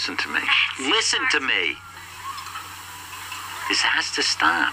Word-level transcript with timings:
listen 0.00 0.16
to 0.16 0.32
me. 0.32 0.40
Listen 0.80 1.20
to 1.28 1.40
me. 1.44 1.76
This 3.68 3.84
has 3.84 4.08
to 4.16 4.24
stop. 4.24 4.72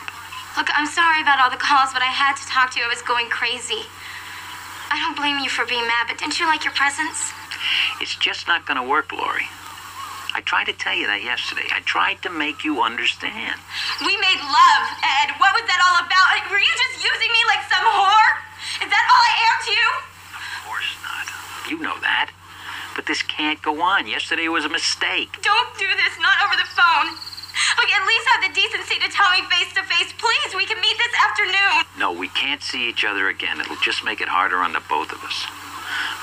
Look, 0.56 0.72
I'm 0.72 0.88
sorry 0.88 1.20
about 1.20 1.44
all 1.44 1.52
the 1.52 1.60
calls, 1.60 1.92
but 1.92 2.00
I 2.00 2.08
had 2.08 2.40
to 2.40 2.48
talk 2.48 2.72
to 2.72 2.80
you. 2.80 2.88
I 2.88 2.88
was 2.88 3.04
going 3.04 3.28
crazy. 3.28 3.84
I 4.88 4.96
don't 5.04 5.20
blame 5.20 5.44
you 5.44 5.52
for 5.52 5.68
being 5.68 5.84
mad, 5.84 6.08
but 6.08 6.16
didn't 6.16 6.40
you 6.40 6.48
like 6.48 6.64
your 6.64 6.72
presents? 6.80 7.36
It's 8.00 8.16
just 8.16 8.48
not 8.48 8.64
going 8.64 8.80
to 8.80 8.88
work, 8.88 9.12
Lori. 9.12 9.52
I 10.32 10.40
tried 10.48 10.72
to 10.72 10.76
tell 10.80 10.96
you 10.96 11.12
that 11.12 11.20
yesterday. 11.20 11.68
I 11.76 11.84
tried 11.84 12.24
to 12.24 12.32
make 12.32 12.64
you 12.64 12.80
understand. 12.80 13.60
We 14.08 14.16
made 14.16 14.40
love, 14.40 14.86
Ed. 15.04 15.36
What 15.44 15.52
was 15.60 15.68
that 15.68 15.84
all 15.84 16.08
about? 16.08 16.40
Were 16.56 16.64
you 16.64 16.74
just 16.88 17.04
using 17.04 17.32
me 17.36 17.42
like 17.52 17.68
some 17.68 17.84
whore? 17.84 18.32
Is 18.80 18.88
that 18.88 19.06
all 19.12 19.24
I 19.28 19.36
am 19.44 19.58
to 19.60 19.72
you? 19.76 19.90
Of 20.40 20.56
course 20.72 20.92
not. 21.04 21.28
You 21.68 21.84
know 21.84 22.00
that. 22.00 22.27
But 22.98 23.06
this 23.06 23.22
can't 23.22 23.62
go 23.62 23.78
on. 23.78 24.10
Yesterday 24.10 24.50
was 24.50 24.66
a 24.66 24.74
mistake. 24.74 25.30
Don't 25.46 25.72
do 25.78 25.86
this, 25.86 26.18
not 26.18 26.34
over 26.42 26.58
the 26.58 26.66
phone. 26.74 27.14
Look, 27.78 27.90
at 27.94 28.02
least 28.10 28.26
have 28.34 28.42
the 28.42 28.50
decency 28.58 28.98
to 28.98 29.06
tell 29.14 29.30
me 29.38 29.46
face 29.54 29.70
to 29.78 29.86
face. 29.86 30.10
Please, 30.18 30.58
we 30.58 30.66
can 30.66 30.82
meet 30.82 30.98
this 30.98 31.14
afternoon. 31.22 31.86
No, 32.02 32.10
we 32.10 32.26
can't 32.34 32.66
see 32.66 32.90
each 32.90 33.06
other 33.06 33.30
again. 33.30 33.62
It'll 33.62 33.78
just 33.86 34.02
make 34.02 34.20
it 34.20 34.28
harder 34.28 34.66
on 34.66 34.74
the 34.74 34.82
both 34.90 35.14
of 35.14 35.22
us. 35.22 35.46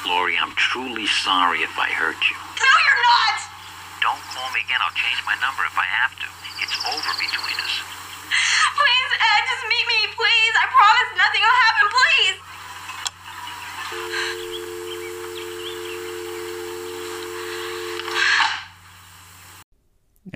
Lori, 0.03 0.35
I'm 0.35 0.51
truly 0.59 1.07
sorry 1.07 1.63
if 1.63 1.79
I 1.79 1.95
hurt 1.95 2.19
you. 2.27 2.35
No, 2.59 2.73
you're 2.91 3.03
not! 3.07 3.39
Don't 4.03 4.23
call 4.35 4.51
me 4.51 4.67
again. 4.67 4.83
I'll 4.83 4.99
change 4.99 5.23
my 5.23 5.39
number 5.39 5.63
if 5.71 5.79
I 5.79 5.87
have 5.87 6.19
to. 6.19 6.27
It's 6.59 6.75
over 6.91 7.13
between 7.23 7.59
us. 7.63 7.75
Please, 8.75 9.11
Ed, 9.15 9.43
just 9.47 9.63
meet 9.71 9.87
me, 9.87 10.11
please. 10.11 10.53
I 10.59 10.67
promise 10.75 11.11
nothing 11.23 11.43
will 11.47 11.61
happen, 11.71 11.87
please. 11.95 12.35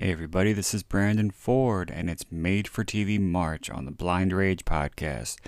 Hey 0.01 0.13
everybody, 0.13 0.53
this 0.53 0.75
is 0.75 0.85
Brandon 0.85 1.33
Ford, 1.33 1.91
and 1.93 2.09
it's 2.09 2.31
Made 2.31 2.69
for 2.69 2.85
TV 2.85 3.19
March 3.19 3.69
on 3.69 3.85
the 3.85 3.91
Blind 3.91 4.33
Rage 4.33 4.65
podcast. 4.65 5.39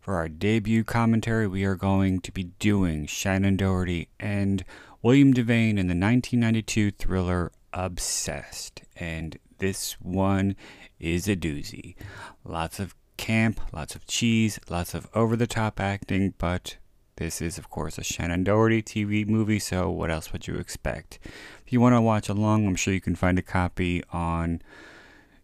For 0.00 0.14
our 0.14 0.28
debut 0.28 0.84
commentary, 0.84 1.48
we 1.48 1.64
are 1.64 1.74
going 1.74 2.20
to 2.20 2.30
be 2.30 2.44
doing 2.60 3.08
Shannen 3.08 3.56
Doherty 3.56 4.08
and 4.20 4.64
William 5.02 5.34
Devane 5.34 5.70
in 5.70 5.88
the 5.88 5.98
1992 5.98 6.92
thriller 6.92 7.50
Obsessed. 7.72 8.82
And 8.94 9.40
this 9.58 9.94
one 9.94 10.54
is 11.00 11.26
a 11.26 11.34
doozy. 11.34 11.96
Lots 12.44 12.78
of 12.78 12.94
camp, 13.16 13.60
lots 13.72 13.96
of 13.96 14.06
cheese, 14.06 14.60
lots 14.70 14.94
of 14.94 15.08
over 15.14 15.34
the 15.34 15.48
top 15.48 15.80
acting, 15.80 16.32
but 16.38 16.76
this 17.16 17.40
is, 17.40 17.56
of 17.56 17.70
course, 17.70 17.96
a 17.96 18.02
Shannen 18.02 18.44
Doherty 18.44 18.82
TV 18.82 19.26
movie, 19.26 19.58
so 19.58 19.90
what 19.90 20.10
else 20.10 20.32
would 20.32 20.46
you 20.46 20.56
expect? 20.56 21.18
If 21.66 21.72
you 21.72 21.80
want 21.80 21.96
to 21.96 22.00
watch 22.00 22.28
along, 22.28 22.64
I'm 22.64 22.76
sure 22.76 22.94
you 22.94 23.00
can 23.00 23.16
find 23.16 23.40
a 23.40 23.42
copy 23.42 24.00
on 24.12 24.62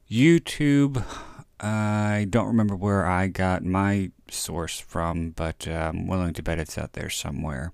YouTube. 0.09 1.05
I 1.59 2.29
don't 2.31 2.47
remember 2.47 2.77
where 2.77 3.05
I 3.05 3.27
got 3.27 3.65
my 3.65 4.13
source 4.31 4.79
from, 4.79 5.31
but 5.31 5.67
I'm 5.67 6.07
willing 6.07 6.33
to 6.35 6.43
bet 6.43 6.61
it's 6.61 6.79
out 6.79 6.93
there 6.93 7.11
somewhere. 7.11 7.73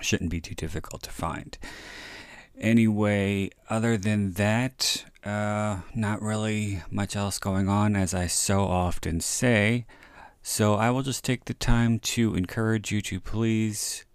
Shouldn't 0.00 0.30
be 0.30 0.40
too 0.40 0.54
difficult 0.54 1.02
to 1.02 1.10
find. 1.10 1.58
Anyway, 2.58 3.50
other 3.68 3.98
than 3.98 4.32
that, 4.32 5.04
uh, 5.22 5.80
not 5.94 6.22
really 6.22 6.82
much 6.90 7.14
else 7.14 7.38
going 7.38 7.68
on, 7.68 7.94
as 7.94 8.14
I 8.14 8.26
so 8.26 8.62
often 8.62 9.20
say. 9.20 9.84
So 10.40 10.76
I 10.76 10.88
will 10.88 11.02
just 11.02 11.24
take 11.24 11.44
the 11.44 11.52
time 11.52 11.98
to 11.98 12.36
encourage 12.36 12.90
you 12.90 13.02
to 13.02 13.20
please 13.20 14.06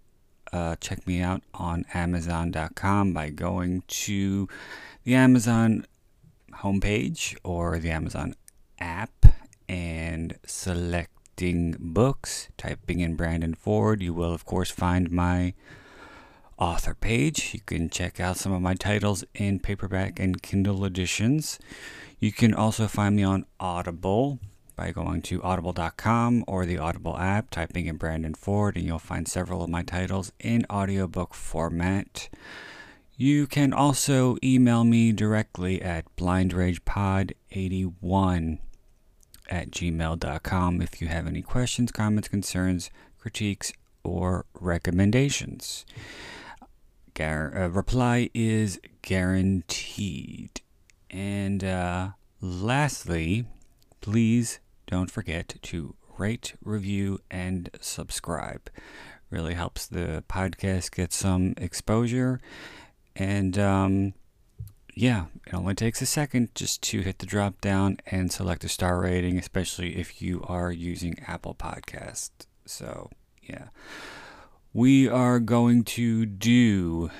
uh, 0.52 0.76
check 0.76 1.06
me 1.06 1.20
out 1.20 1.42
on 1.54 1.84
Amazon.com 1.94 3.12
by 3.12 3.30
going 3.30 3.82
to 3.86 4.48
the 5.04 5.14
Amazon 5.14 5.86
homepage 6.56 7.36
or 7.44 7.78
the 7.78 7.90
Amazon 7.90 8.34
app 8.78 9.26
and 9.68 10.38
selecting 10.44 11.76
books, 11.78 12.48
typing 12.56 13.00
in 13.00 13.14
Brandon 13.14 13.54
Ford. 13.54 14.02
You 14.02 14.12
will, 14.12 14.32
of 14.32 14.44
course, 14.44 14.70
find 14.70 15.10
my 15.10 15.54
author 16.58 16.94
page. 16.94 17.54
You 17.54 17.60
can 17.60 17.88
check 17.88 18.20
out 18.20 18.36
some 18.36 18.52
of 18.52 18.60
my 18.60 18.74
titles 18.74 19.24
in 19.34 19.60
paperback 19.60 20.20
and 20.20 20.42
Kindle 20.42 20.84
editions. 20.84 21.58
You 22.18 22.32
can 22.32 22.52
also 22.52 22.86
find 22.86 23.16
me 23.16 23.22
on 23.22 23.46
Audible 23.58 24.38
by 24.80 24.90
going 24.92 25.20
to 25.20 25.42
audible.com 25.42 26.42
or 26.46 26.64
the 26.64 26.78
Audible 26.78 27.18
app, 27.18 27.50
typing 27.50 27.84
in 27.84 27.98
Brandon 27.98 28.32
Ford, 28.32 28.78
and 28.78 28.86
you'll 28.86 28.98
find 28.98 29.28
several 29.28 29.62
of 29.62 29.68
my 29.68 29.82
titles 29.82 30.32
in 30.40 30.64
audiobook 30.70 31.34
format. 31.34 32.30
You 33.14 33.46
can 33.46 33.74
also 33.74 34.38
email 34.42 34.84
me 34.84 35.12
directly 35.12 35.82
at 35.82 36.06
blindragepod81 36.16 38.58
at 39.50 39.70
gmail.com 39.70 40.80
if 40.80 41.02
you 41.02 41.08
have 41.08 41.26
any 41.26 41.42
questions, 41.42 41.92
comments, 41.92 42.28
concerns, 42.28 42.88
critiques, 43.18 43.74
or 44.02 44.46
recommendations. 44.58 45.84
Gar- 47.12 47.54
uh, 47.54 47.68
reply 47.68 48.30
is 48.32 48.80
guaranteed. 49.02 50.62
And 51.10 51.62
uh, 51.62 52.12
lastly, 52.40 53.44
please 54.00 54.58
don't 54.90 55.10
forget 55.10 55.54
to 55.62 55.94
rate, 56.18 56.54
review, 56.64 57.20
and 57.30 57.70
subscribe. 57.80 58.68
Really 59.30 59.54
helps 59.54 59.86
the 59.86 60.24
podcast 60.28 60.90
get 60.90 61.12
some 61.12 61.54
exposure. 61.56 62.40
And 63.14 63.56
um, 63.56 64.14
yeah, 64.94 65.26
it 65.46 65.54
only 65.54 65.74
takes 65.74 66.02
a 66.02 66.06
second 66.06 66.54
just 66.56 66.82
to 66.82 67.02
hit 67.02 67.20
the 67.20 67.26
drop 67.26 67.60
down 67.60 67.98
and 68.06 68.32
select 68.32 68.64
a 68.64 68.68
star 68.68 69.00
rating, 69.00 69.38
especially 69.38 69.96
if 69.96 70.20
you 70.20 70.42
are 70.48 70.72
using 70.72 71.18
Apple 71.26 71.54
Podcast. 71.54 72.30
So 72.66 73.10
yeah, 73.42 73.68
we 74.72 75.08
are 75.08 75.38
going 75.38 75.84
to 75.84 76.26
do 76.26 77.10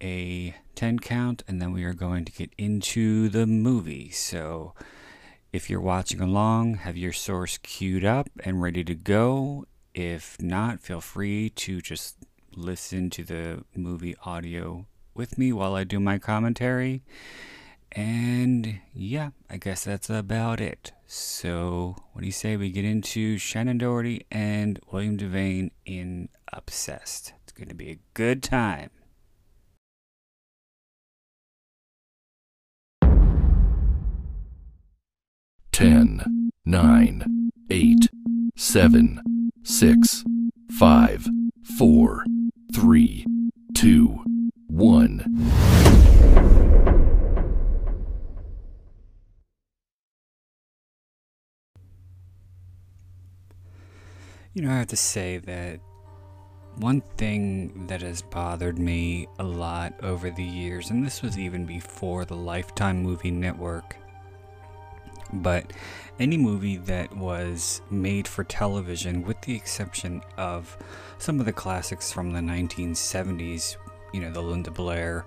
a 0.00 0.56
10 0.74 0.98
count 0.98 1.44
and 1.46 1.62
then 1.62 1.72
we 1.72 1.84
are 1.84 1.94
going 1.94 2.24
to 2.24 2.32
get 2.32 2.50
into 2.58 3.28
the 3.28 3.46
movie. 3.46 4.10
So 4.10 4.74
if 5.54 5.70
you're 5.70 5.80
watching 5.80 6.20
along, 6.20 6.74
have 6.78 6.96
your 6.96 7.12
source 7.12 7.58
queued 7.58 8.04
up 8.04 8.28
and 8.42 8.60
ready 8.60 8.82
to 8.82 8.94
go. 8.96 9.64
If 9.94 10.36
not, 10.42 10.80
feel 10.80 11.00
free 11.00 11.48
to 11.50 11.80
just 11.80 12.16
listen 12.56 13.08
to 13.10 13.22
the 13.22 13.64
movie 13.76 14.16
audio 14.24 14.86
with 15.14 15.38
me 15.38 15.52
while 15.52 15.76
I 15.76 15.84
do 15.84 16.00
my 16.00 16.18
commentary. 16.18 17.04
And 17.92 18.80
yeah, 18.92 19.30
I 19.48 19.58
guess 19.58 19.84
that's 19.84 20.10
about 20.10 20.60
it. 20.60 20.90
So, 21.06 21.94
what 22.12 22.22
do 22.22 22.26
you 22.26 22.32
say 22.32 22.56
we 22.56 22.70
get 22.70 22.84
into 22.84 23.36
Shannen 23.36 23.78
Doherty 23.78 24.26
and 24.32 24.80
William 24.90 25.16
Devane 25.16 25.70
in 25.86 26.30
Obsessed? 26.52 27.32
It's 27.44 27.52
going 27.52 27.68
to 27.68 27.76
be 27.76 27.90
a 27.90 28.00
good 28.14 28.42
time. 28.42 28.90
10, 35.74 36.50
9, 36.64 37.50
8, 37.68 38.08
7, 38.54 39.20
6, 39.64 40.24
5, 40.70 41.28
4, 41.76 42.24
3, 42.72 43.26
2, 43.74 44.24
1. 44.68 45.50
You 54.52 54.62
know, 54.62 54.70
I 54.70 54.78
have 54.78 54.86
to 54.86 54.96
say 54.96 55.38
that 55.38 55.80
one 56.76 57.00
thing 57.16 57.88
that 57.88 58.00
has 58.00 58.22
bothered 58.22 58.78
me 58.78 59.26
a 59.40 59.44
lot 59.44 59.92
over 60.04 60.30
the 60.30 60.44
years, 60.44 60.90
and 60.90 61.04
this 61.04 61.20
was 61.20 61.36
even 61.36 61.66
before 61.66 62.24
the 62.24 62.36
Lifetime 62.36 63.02
Movie 63.02 63.32
Network, 63.32 63.96
but 65.42 65.72
any 66.18 66.36
movie 66.36 66.76
that 66.76 67.14
was 67.16 67.82
made 67.90 68.28
for 68.28 68.44
television, 68.44 69.22
with 69.22 69.40
the 69.42 69.54
exception 69.54 70.22
of 70.36 70.76
some 71.18 71.40
of 71.40 71.46
the 71.46 71.52
classics 71.52 72.12
from 72.12 72.32
the 72.32 72.40
1970s, 72.40 73.76
you 74.12 74.20
know, 74.20 74.30
the 74.30 74.42
Linda 74.42 74.70
Blair, 74.70 75.24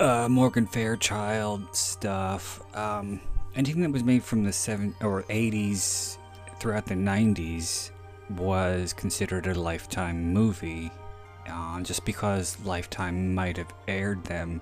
uh, 0.00 0.28
Morgan 0.28 0.66
Fairchild 0.66 1.74
stuff, 1.74 2.62
um, 2.76 3.20
anything 3.54 3.82
that 3.82 3.90
was 3.90 4.04
made 4.04 4.22
from 4.22 4.44
the 4.44 4.50
70s 4.50 4.94
or 5.02 5.22
80s 5.24 6.18
throughout 6.60 6.86
the 6.86 6.94
90s 6.94 7.90
was 8.30 8.92
considered 8.92 9.46
a 9.46 9.54
lifetime 9.54 10.32
movie 10.32 10.90
uh, 11.48 11.80
just 11.80 12.04
because 12.04 12.58
Lifetime 12.64 13.34
might 13.34 13.56
have 13.56 13.72
aired 13.86 14.24
them 14.24 14.60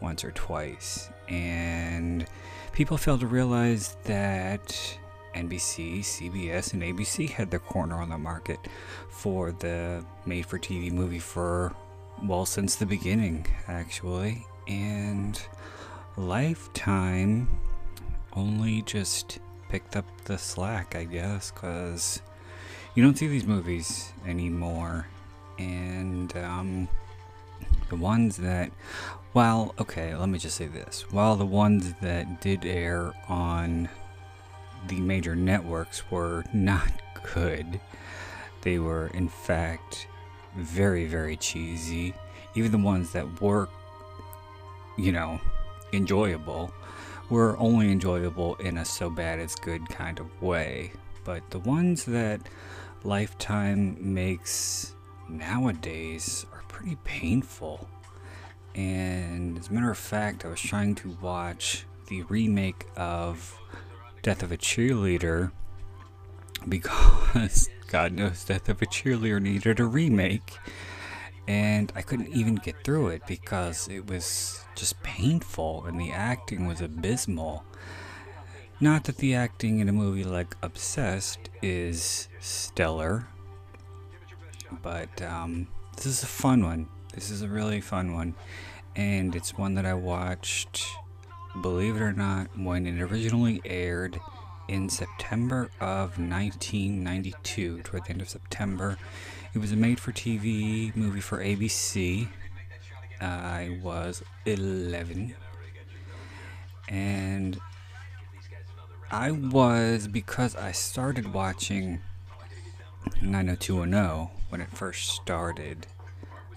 once 0.00 0.24
or 0.24 0.32
twice. 0.32 1.08
And 1.28 2.26
people 2.76 2.98
fail 2.98 3.16
to 3.16 3.26
realize 3.26 3.96
that 4.04 4.98
NBC, 5.34 6.00
CBS, 6.00 6.74
and 6.74 6.82
ABC 6.82 7.30
had 7.30 7.50
their 7.50 7.58
corner 7.58 7.96
on 7.96 8.10
the 8.10 8.18
market 8.18 8.60
for 9.08 9.50
the 9.50 10.04
made 10.26 10.44
for 10.44 10.58
TV 10.58 10.92
movie 10.92 11.18
for 11.18 11.74
well, 12.22 12.44
since 12.44 12.76
the 12.76 12.84
beginning, 12.84 13.46
actually. 13.66 14.46
And 14.68 15.40
Lifetime 16.18 17.48
only 18.34 18.82
just 18.82 19.38
picked 19.70 19.96
up 19.96 20.04
the 20.24 20.36
slack, 20.36 20.94
I 20.94 21.04
guess, 21.04 21.50
because 21.50 22.20
you 22.94 23.02
don't 23.02 23.16
see 23.16 23.26
these 23.26 23.46
movies 23.46 24.12
anymore. 24.26 25.06
And, 25.58 26.36
um, 26.36 26.88
the 27.88 27.96
ones 27.96 28.36
that, 28.38 28.70
well, 29.36 29.74
okay, 29.78 30.16
let 30.16 30.30
me 30.30 30.38
just 30.38 30.56
say 30.56 30.66
this. 30.66 31.04
While 31.10 31.36
the 31.36 31.44
ones 31.44 31.92
that 32.00 32.40
did 32.40 32.64
air 32.64 33.12
on 33.28 33.86
the 34.88 34.98
major 34.98 35.36
networks 35.36 36.10
were 36.10 36.42
not 36.54 36.90
good, 37.34 37.78
they 38.62 38.78
were, 38.78 39.08
in 39.08 39.28
fact, 39.28 40.08
very, 40.56 41.04
very 41.04 41.36
cheesy. 41.36 42.14
Even 42.54 42.72
the 42.72 42.78
ones 42.78 43.12
that 43.12 43.42
were, 43.42 43.68
you 44.96 45.12
know, 45.12 45.38
enjoyable 45.92 46.72
were 47.28 47.58
only 47.58 47.92
enjoyable 47.92 48.54
in 48.54 48.78
a 48.78 48.86
so 48.86 49.10
bad 49.10 49.38
it's 49.38 49.54
good 49.54 49.86
kind 49.90 50.18
of 50.18 50.40
way. 50.40 50.92
But 51.24 51.50
the 51.50 51.58
ones 51.58 52.06
that 52.06 52.40
Lifetime 53.04 53.98
makes 54.00 54.94
nowadays 55.28 56.46
are 56.54 56.62
pretty 56.68 56.96
painful. 57.04 57.86
And 58.76 59.58
as 59.58 59.68
a 59.68 59.72
matter 59.72 59.90
of 59.90 59.96
fact, 59.96 60.44
I 60.44 60.48
was 60.48 60.60
trying 60.60 60.94
to 60.96 61.16
watch 61.22 61.86
the 62.08 62.22
remake 62.24 62.86
of 62.94 63.58
Death 64.22 64.42
of 64.42 64.52
a 64.52 64.58
Cheerleader 64.58 65.50
because 66.68 67.70
God 67.88 68.12
knows 68.12 68.44
Death 68.44 68.68
of 68.68 68.82
a 68.82 68.86
Cheerleader 68.86 69.40
needed 69.40 69.80
a 69.80 69.86
remake. 69.86 70.58
And 71.48 71.90
I 71.96 72.02
couldn't 72.02 72.34
even 72.34 72.56
get 72.56 72.84
through 72.84 73.08
it 73.08 73.22
because 73.26 73.88
it 73.88 74.06
was 74.08 74.64
just 74.74 75.02
painful 75.02 75.86
and 75.86 75.98
the 75.98 76.12
acting 76.12 76.66
was 76.66 76.82
abysmal. 76.82 77.64
Not 78.78 79.04
that 79.04 79.16
the 79.16 79.34
acting 79.34 79.78
in 79.78 79.88
a 79.88 79.92
movie 79.92 80.24
like 80.24 80.54
Obsessed 80.62 81.48
is 81.62 82.28
stellar, 82.40 83.26
but 84.82 85.22
um, 85.22 85.68
this 85.96 86.04
is 86.04 86.22
a 86.22 86.26
fun 86.26 86.62
one. 86.62 86.88
This 87.14 87.30
is 87.30 87.40
a 87.40 87.48
really 87.48 87.80
fun 87.80 88.12
one. 88.12 88.34
And 88.96 89.36
it's 89.36 89.58
one 89.58 89.74
that 89.74 89.84
I 89.84 89.92
watched, 89.92 90.82
believe 91.60 91.96
it 91.96 92.02
or 92.02 92.14
not, 92.14 92.58
when 92.58 92.86
it 92.86 93.00
originally 93.00 93.60
aired 93.66 94.18
in 94.68 94.88
September 94.88 95.70
of 95.80 96.18
1992, 96.18 97.82
toward 97.82 98.04
the 98.04 98.10
end 98.10 98.22
of 98.22 98.28
September. 98.30 98.96
It 99.52 99.58
was 99.58 99.70
a 99.70 99.76
made 99.76 100.00
for 100.00 100.12
TV 100.12 100.96
movie 100.96 101.20
for 101.20 101.38
ABC. 101.44 102.28
I 103.20 103.78
was 103.82 104.22
11. 104.46 105.34
And 106.88 107.60
I 109.10 109.30
was, 109.30 110.08
because 110.08 110.56
I 110.56 110.72
started 110.72 111.34
watching 111.34 112.00
90210 113.20 114.30
when 114.48 114.60
it 114.62 114.70
first 114.70 115.10
started, 115.10 115.86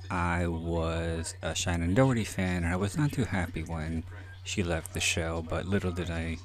I 0.09 0.47
was 0.47 1.35
a 1.41 1.49
Shannen 1.49 1.93
Doherty 1.93 2.23
fan, 2.23 2.63
and 2.63 2.73
I 2.73 2.77
was 2.77 2.97
not 2.97 3.11
too 3.11 3.25
happy 3.25 3.61
when 3.61 4.03
she 4.43 4.63
left 4.63 4.93
the 4.93 4.99
show, 4.99 5.45
but 5.47 5.65
little 5.65 5.91
did 5.91 6.09
I 6.09 6.37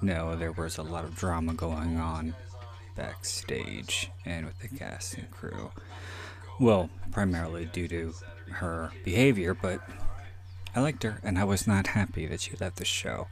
know 0.00 0.36
there 0.36 0.52
was 0.52 0.78
a 0.78 0.82
lot 0.82 1.04
of 1.04 1.16
drama 1.16 1.54
going 1.54 1.98
on 1.98 2.34
backstage 2.94 4.10
and 4.24 4.46
with 4.46 4.58
the 4.60 4.68
cast 4.68 5.14
and 5.14 5.30
crew. 5.30 5.70
Well, 6.60 6.90
primarily 7.10 7.64
due 7.64 7.88
to 7.88 8.14
her 8.50 8.92
behavior, 9.04 9.54
but 9.54 9.80
I 10.74 10.80
liked 10.80 11.02
her 11.02 11.18
and 11.22 11.38
I 11.38 11.44
was 11.44 11.66
not 11.66 11.88
happy 11.88 12.26
that 12.26 12.40
she 12.40 12.56
left 12.56 12.76
the 12.76 12.84
show. 12.84 13.28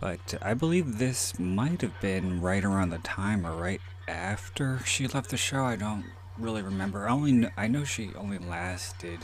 But 0.00 0.34
I 0.42 0.54
believe 0.54 0.98
this 0.98 1.38
might 1.38 1.80
have 1.80 1.98
been 2.00 2.40
right 2.40 2.64
around 2.64 2.90
the 2.90 2.98
time 2.98 3.46
or 3.46 3.56
right 3.56 3.80
after 4.06 4.80
she 4.84 5.06
left 5.06 5.30
the 5.30 5.36
show. 5.36 5.64
I 5.64 5.76
don't 5.76 6.04
really 6.38 6.62
remember. 6.62 7.08
I 7.08 7.12
only 7.12 7.32
know, 7.32 7.50
I 7.56 7.68
know 7.68 7.84
she 7.84 8.10
only 8.14 8.38
lasted 8.38 9.20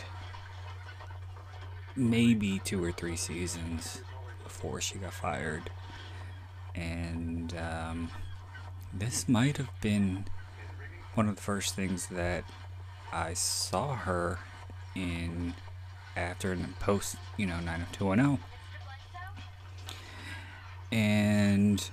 maybe 1.94 2.60
two 2.64 2.82
or 2.82 2.92
three 2.92 3.16
seasons 3.16 4.00
before 4.44 4.80
she 4.80 4.98
got 4.98 5.12
fired 5.12 5.70
and 6.74 7.54
um, 7.56 8.10
this 8.92 9.28
might 9.28 9.56
have 9.58 9.70
been 9.80 10.24
one 11.14 11.28
of 11.28 11.36
the 11.36 11.42
first 11.42 11.74
things 11.74 12.06
that 12.06 12.44
I 13.12 13.34
saw 13.34 13.94
her 13.94 14.38
in 14.94 15.54
after 16.16 16.52
and 16.52 16.78
post, 16.78 17.16
you 17.36 17.46
know, 17.46 17.60
90210. 17.60 18.38
And 20.90 21.90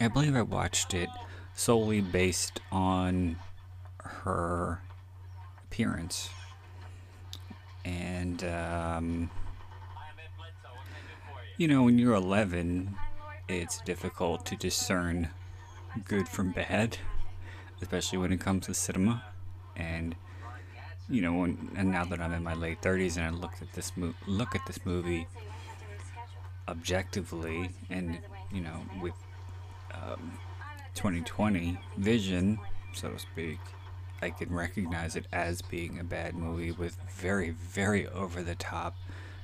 I 0.00 0.08
believe 0.08 0.36
I 0.36 0.42
watched 0.42 0.94
it 0.94 1.08
solely 1.58 2.00
based 2.00 2.60
on 2.70 3.36
her 3.98 4.80
appearance. 5.64 6.30
And 7.84 8.44
um, 8.44 9.30
you 11.56 11.66
know, 11.66 11.82
when 11.82 11.98
you're 11.98 12.14
11, 12.14 12.94
it's 13.48 13.80
difficult 13.80 14.46
to 14.46 14.56
discern 14.56 15.30
good 16.04 16.28
from 16.28 16.52
bad, 16.52 16.96
especially 17.82 18.18
when 18.18 18.32
it 18.32 18.40
comes 18.40 18.66
to 18.66 18.74
cinema. 18.74 19.24
And 19.76 20.14
you 21.08 21.22
know, 21.22 21.32
when, 21.32 21.72
and 21.76 21.90
now 21.90 22.04
that 22.04 22.20
I'm 22.20 22.32
in 22.34 22.44
my 22.44 22.54
late 22.54 22.80
30s 22.82 23.16
and 23.16 23.26
I 23.26 23.30
look 23.30 23.54
at 23.60 23.72
this 23.72 23.96
mo- 23.96 24.14
look 24.28 24.54
at 24.54 24.64
this 24.66 24.78
movie 24.84 25.26
objectively, 26.68 27.70
and 27.90 28.18
you 28.52 28.60
know, 28.60 28.80
with 29.02 29.14
um, 29.92 30.38
2020 30.98 31.78
vision, 31.96 32.58
so 32.92 33.08
to 33.10 33.18
speak, 33.20 33.60
I 34.20 34.30
can 34.30 34.52
recognize 34.52 35.14
it 35.14 35.28
as 35.32 35.62
being 35.62 36.00
a 36.00 36.04
bad 36.04 36.34
movie 36.34 36.72
with 36.72 36.98
very, 37.08 37.50
very 37.50 38.08
over 38.08 38.42
the 38.42 38.56
top 38.56 38.96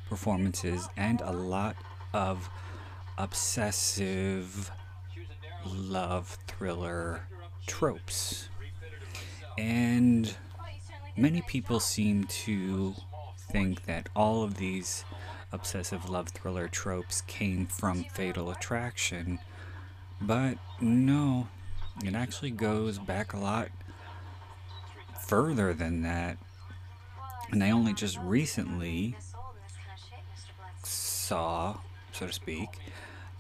performances 0.09 0.89
and 0.97 1.21
a 1.21 1.31
lot 1.31 1.77
of 2.13 2.51
obsessive 3.19 4.73
love 5.65 6.37
thriller 6.49 7.29
tropes. 7.69 8.49
And 9.57 10.35
many 11.17 11.41
people 11.43 11.79
seem 11.79 12.25
to 12.25 12.97
think 13.53 13.85
that 13.85 14.09
all 14.17 14.43
of 14.43 14.57
these 14.57 15.05
obsessive 15.53 16.11
love 16.11 16.31
thriller 16.31 16.67
tropes 16.67 17.23
came 17.29 17.67
from 17.67 18.03
Fatal 18.03 18.51
Attraction, 18.51 19.39
but 20.27 20.59
no, 20.81 21.49
it 22.05 22.15
actually 22.15 22.51
goes 22.51 22.99
back 22.99 23.33
a 23.33 23.39
lot 23.39 23.69
further 25.27 25.73
than 25.73 26.03
that. 26.03 26.39
And 27.51 27.63
I 27.63 27.71
only 27.71 27.95
just 27.95 28.19
recently 28.19 29.17
saw 30.83 31.79
so 32.15 32.29
to 32.29 32.33
speak, 32.33 32.69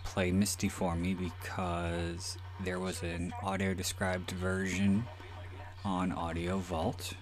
play 0.03 0.33
Misty 0.33 0.69
for 0.69 0.97
me 0.97 1.15
because 1.15 2.37
there 2.59 2.81
was 2.81 3.03
an 3.03 3.33
audio 3.43 3.73
described 3.73 4.33
version 4.33 5.05
on 5.85 6.11
Audio 6.11 6.59
Vault. 6.59 7.13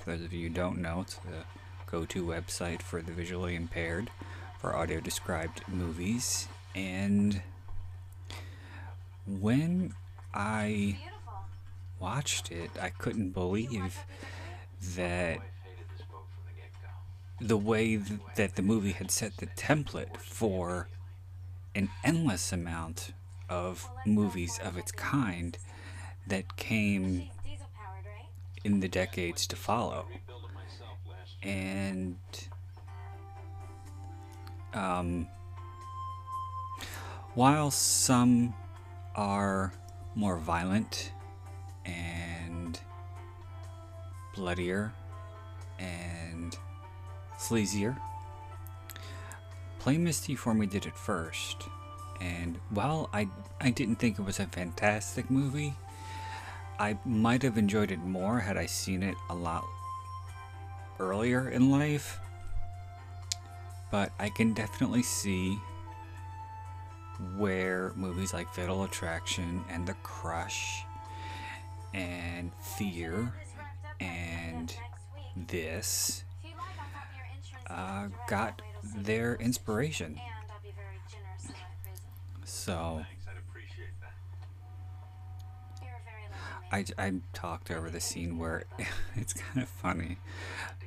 For 0.00 0.10
those 0.10 0.24
of 0.24 0.32
you 0.32 0.48
who 0.48 0.54
don't 0.54 0.78
know, 0.78 1.02
it's 1.02 1.14
the 1.14 1.44
go 1.90 2.04
to 2.06 2.24
website 2.24 2.82
for 2.82 3.02
the 3.02 3.12
visually 3.12 3.54
impaired 3.54 4.10
for 4.58 4.74
audio 4.74 4.98
described 4.98 5.62
movies. 5.68 6.48
And 6.74 7.40
when 9.28 9.92
I 10.32 10.98
watched 12.00 12.50
it, 12.50 12.70
I 12.80 12.88
couldn't 12.90 13.30
believe 13.30 13.98
that 14.94 15.40
the 17.40 17.56
way 17.56 17.96
th- 17.96 18.20
that 18.36 18.56
the 18.56 18.62
movie 18.62 18.92
had 18.92 19.10
set 19.10 19.36
the 19.36 19.46
template 19.46 20.16
for 20.16 20.88
an 21.74 21.90
endless 22.02 22.52
amount 22.52 23.12
of 23.48 23.88
movies 24.06 24.58
of 24.62 24.76
its 24.76 24.92
kind 24.92 25.56
that 26.26 26.56
came 26.56 27.28
in 28.64 28.80
the 28.80 28.88
decades 28.88 29.46
to 29.46 29.56
follow. 29.56 30.06
And 31.42 32.16
um, 34.74 35.28
while 37.34 37.70
some 37.70 38.54
are 39.18 39.72
more 40.14 40.36
violent 40.36 41.10
and 41.84 42.78
bloodier 44.36 44.92
and 45.80 46.56
sleazier. 47.36 47.98
Play 49.80 49.98
Misty 49.98 50.36
for 50.36 50.54
me 50.54 50.66
did 50.66 50.86
it 50.86 50.96
first, 50.96 51.64
and 52.20 52.60
while 52.70 53.10
I 53.12 53.28
I 53.60 53.70
didn't 53.70 53.96
think 53.96 54.20
it 54.20 54.22
was 54.22 54.38
a 54.38 54.46
fantastic 54.46 55.28
movie, 55.30 55.74
I 56.78 56.96
might 57.04 57.42
have 57.42 57.58
enjoyed 57.58 57.90
it 57.90 57.98
more 57.98 58.38
had 58.38 58.56
I 58.56 58.66
seen 58.66 59.02
it 59.02 59.16
a 59.28 59.34
lot 59.34 59.64
earlier 61.00 61.48
in 61.48 61.72
life, 61.72 62.20
but 63.90 64.12
I 64.20 64.28
can 64.28 64.52
definitely 64.52 65.02
see 65.02 65.58
where 67.36 67.92
movies 67.96 68.32
like 68.32 68.52
Fatal 68.52 68.84
Attraction 68.84 69.64
and 69.68 69.86
The 69.86 69.94
Crush 70.02 70.84
and 71.94 72.52
Fear 72.76 73.32
and 74.00 74.74
this 75.48 76.24
uh, 77.68 78.08
got 78.28 78.62
their 78.96 79.34
inspiration. 79.36 80.20
So 82.44 83.04
I, 86.70 86.84
I 86.98 87.14
talked 87.32 87.70
over 87.70 87.90
the 87.90 88.00
scene 88.00 88.38
where 88.38 88.64
it's 89.16 89.32
kind 89.32 89.62
of 89.62 89.68
funny, 89.68 90.18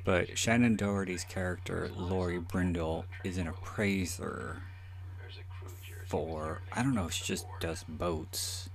but 0.04 0.28
Shannen 0.30 0.76
Doherty's 0.76 1.24
character, 1.24 1.90
Lori 1.96 2.38
Brindle, 2.38 3.04
is 3.24 3.36
an 3.38 3.48
appraiser 3.48 4.62
I 6.14 6.82
don't 6.82 6.94
know 6.94 7.06
if 7.06 7.12
she 7.12 7.24
just 7.24 7.46
does 7.60 7.84
boats, 7.88 8.68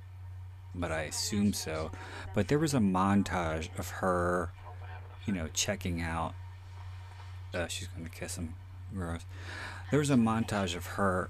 but 0.73 0.91
I 0.91 1.03
assume 1.03 1.53
so. 1.53 1.91
But 2.33 2.47
there 2.47 2.59
was 2.59 2.73
a 2.73 2.79
montage 2.79 3.69
of 3.77 3.89
her, 3.89 4.51
you 5.25 5.33
know, 5.33 5.47
checking 5.53 6.01
out. 6.01 6.33
Uh, 7.53 7.67
she's 7.67 7.87
going 7.87 8.05
to 8.05 8.11
kiss 8.11 8.37
him. 8.37 8.55
Gross. 8.93 9.25
There 9.91 9.99
was 9.99 10.09
a 10.09 10.15
montage 10.15 10.75
of 10.75 10.85
her 10.85 11.29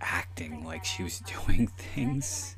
acting 0.00 0.64
like 0.64 0.84
she 0.84 1.02
was 1.02 1.20
doing 1.46 1.68
things 1.68 2.56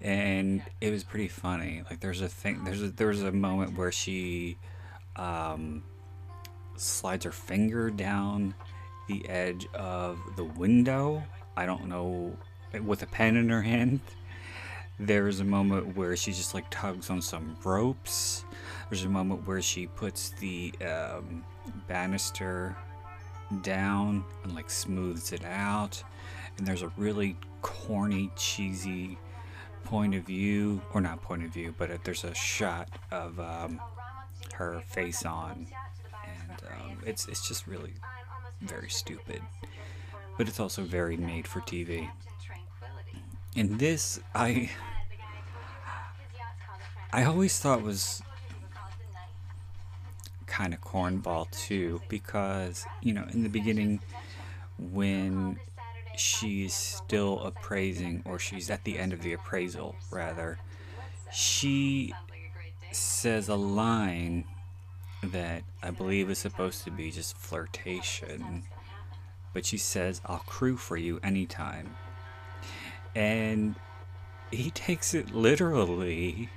and 0.00 0.62
it 0.80 0.90
was 0.90 1.04
pretty 1.04 1.28
funny. 1.28 1.82
Like 1.88 2.00
there's 2.00 2.20
a 2.20 2.28
thing, 2.28 2.64
there's 2.64 2.82
a, 2.82 2.88
there 2.88 3.08
was 3.08 3.22
a 3.22 3.32
moment 3.32 3.76
where 3.76 3.92
she 3.92 4.58
um, 5.16 5.82
slides 6.76 7.24
her 7.24 7.32
finger 7.32 7.90
down 7.90 8.54
the 9.08 9.28
edge 9.28 9.66
of 9.74 10.18
the 10.36 10.44
window. 10.44 11.22
I 11.56 11.66
don't 11.66 11.86
know, 11.86 12.36
with 12.82 13.02
a 13.02 13.06
pen 13.06 13.36
in 13.36 13.48
her 13.48 13.62
hand. 13.62 14.00
There's 14.98 15.40
a 15.40 15.44
moment 15.44 15.96
where 15.96 16.16
she 16.16 16.32
just 16.32 16.54
like 16.54 16.70
tugs 16.70 17.10
on 17.10 17.20
some 17.20 17.56
ropes. 17.64 18.44
There's 18.88 19.04
a 19.04 19.08
moment 19.08 19.46
where 19.46 19.60
she 19.60 19.86
puts 19.86 20.30
the 20.30 20.72
um, 20.86 21.44
banister 21.88 22.76
down 23.62 24.24
and 24.44 24.54
like 24.54 24.70
smooths 24.70 25.32
it 25.32 25.44
out. 25.44 26.02
And 26.56 26.66
there's 26.66 26.82
a 26.82 26.92
really 26.96 27.36
corny, 27.62 28.30
cheesy 28.36 29.18
point 29.84 30.14
of 30.14 30.24
view, 30.24 30.80
or 30.92 31.00
not 31.00 31.22
point 31.22 31.44
of 31.44 31.50
view, 31.50 31.74
but 31.76 31.90
there's 32.04 32.24
a 32.24 32.34
shot 32.34 32.88
of 33.10 33.38
um, 33.38 33.80
her 34.54 34.82
face 34.86 35.24
on, 35.24 35.66
and 36.24 36.62
um, 36.72 36.98
it's 37.06 37.28
it's 37.28 37.46
just 37.46 37.66
really 37.66 37.92
very 38.62 38.88
stupid, 38.88 39.40
but 40.36 40.48
it's 40.48 40.60
also 40.60 40.82
very 40.82 41.16
made 41.16 41.46
for 41.46 41.60
TV. 41.60 42.08
And 43.56 43.78
this, 43.78 44.20
I 44.34 44.70
I 47.12 47.24
always 47.24 47.58
thought 47.58 47.82
was 47.82 48.22
kind 50.46 50.74
of 50.74 50.80
cornball 50.80 51.50
too, 51.50 52.00
because 52.08 52.84
you 53.00 53.12
know 53.12 53.26
in 53.32 53.42
the 53.42 53.48
beginning 53.48 54.00
when 54.78 55.58
she's 56.16 56.74
still 56.74 57.40
appraising, 57.42 58.22
or 58.24 58.38
she's 58.38 58.70
at 58.70 58.84
the 58.84 58.98
end 58.98 59.12
of 59.12 59.22
the 59.22 59.32
appraisal, 59.32 59.94
rather, 60.10 60.58
she 61.32 62.12
says 62.92 63.48
a 63.48 63.56
line 63.56 64.44
that 65.22 65.62
I 65.82 65.90
believe 65.90 66.30
is 66.30 66.38
supposed 66.38 66.84
to 66.84 66.90
be 66.90 67.10
just 67.10 67.36
flirtation. 67.36 68.64
But 69.54 69.64
she 69.64 69.78
says, 69.78 70.20
I'll 70.26 70.38
crew 70.40 70.76
for 70.76 70.98
you 70.98 71.18
anytime. 71.22 71.96
And 73.14 73.76
he 74.50 74.70
takes 74.74 75.14
it 75.14 75.34
literally 75.34 76.50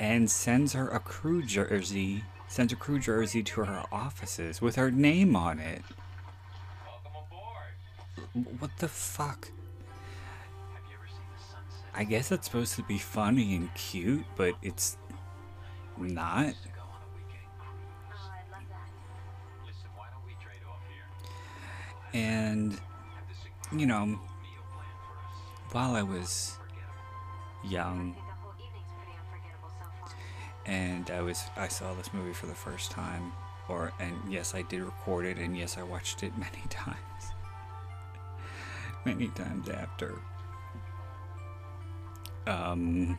and 0.00 0.30
sends 0.30 0.72
her 0.72 0.88
a 0.88 0.98
crew 0.98 1.44
jersey, 1.44 2.24
sends 2.48 2.72
a 2.72 2.76
crew 2.76 2.98
jersey 2.98 3.42
to 3.44 3.64
her 3.64 3.84
offices 3.92 4.60
with 4.60 4.74
her 4.76 4.90
name 4.90 5.36
on 5.36 5.60
it. 5.60 5.82
What 8.58 8.76
the 8.78 8.88
fuck? 8.88 9.50
I 11.92 12.04
guess 12.04 12.32
it's 12.32 12.46
supposed 12.46 12.76
to 12.76 12.82
be 12.82 12.98
funny 12.98 13.54
and 13.54 13.74
cute, 13.74 14.24
but 14.36 14.54
it's 14.62 14.96
not. 15.98 16.54
And, 22.12 22.78
you 23.72 23.86
know, 23.86 24.18
while 25.72 25.94
I 25.94 26.02
was 26.02 26.58
young 27.64 28.16
and 30.66 31.10
I 31.10 31.20
was 31.20 31.44
I 31.56 31.68
saw 31.68 31.94
this 31.94 32.12
movie 32.12 32.32
for 32.32 32.46
the 32.46 32.54
first 32.54 32.90
time 32.90 33.32
or 33.68 33.92
and 34.00 34.16
yes 34.28 34.54
I 34.54 34.62
did 34.62 34.82
record 34.82 35.26
it 35.26 35.36
and 35.36 35.56
yes 35.56 35.76
I 35.78 35.82
watched 35.82 36.22
it 36.22 36.36
many 36.38 36.62
times 36.70 36.96
many 39.04 39.28
times 39.28 39.68
after. 39.68 40.20
Um, 42.46 43.18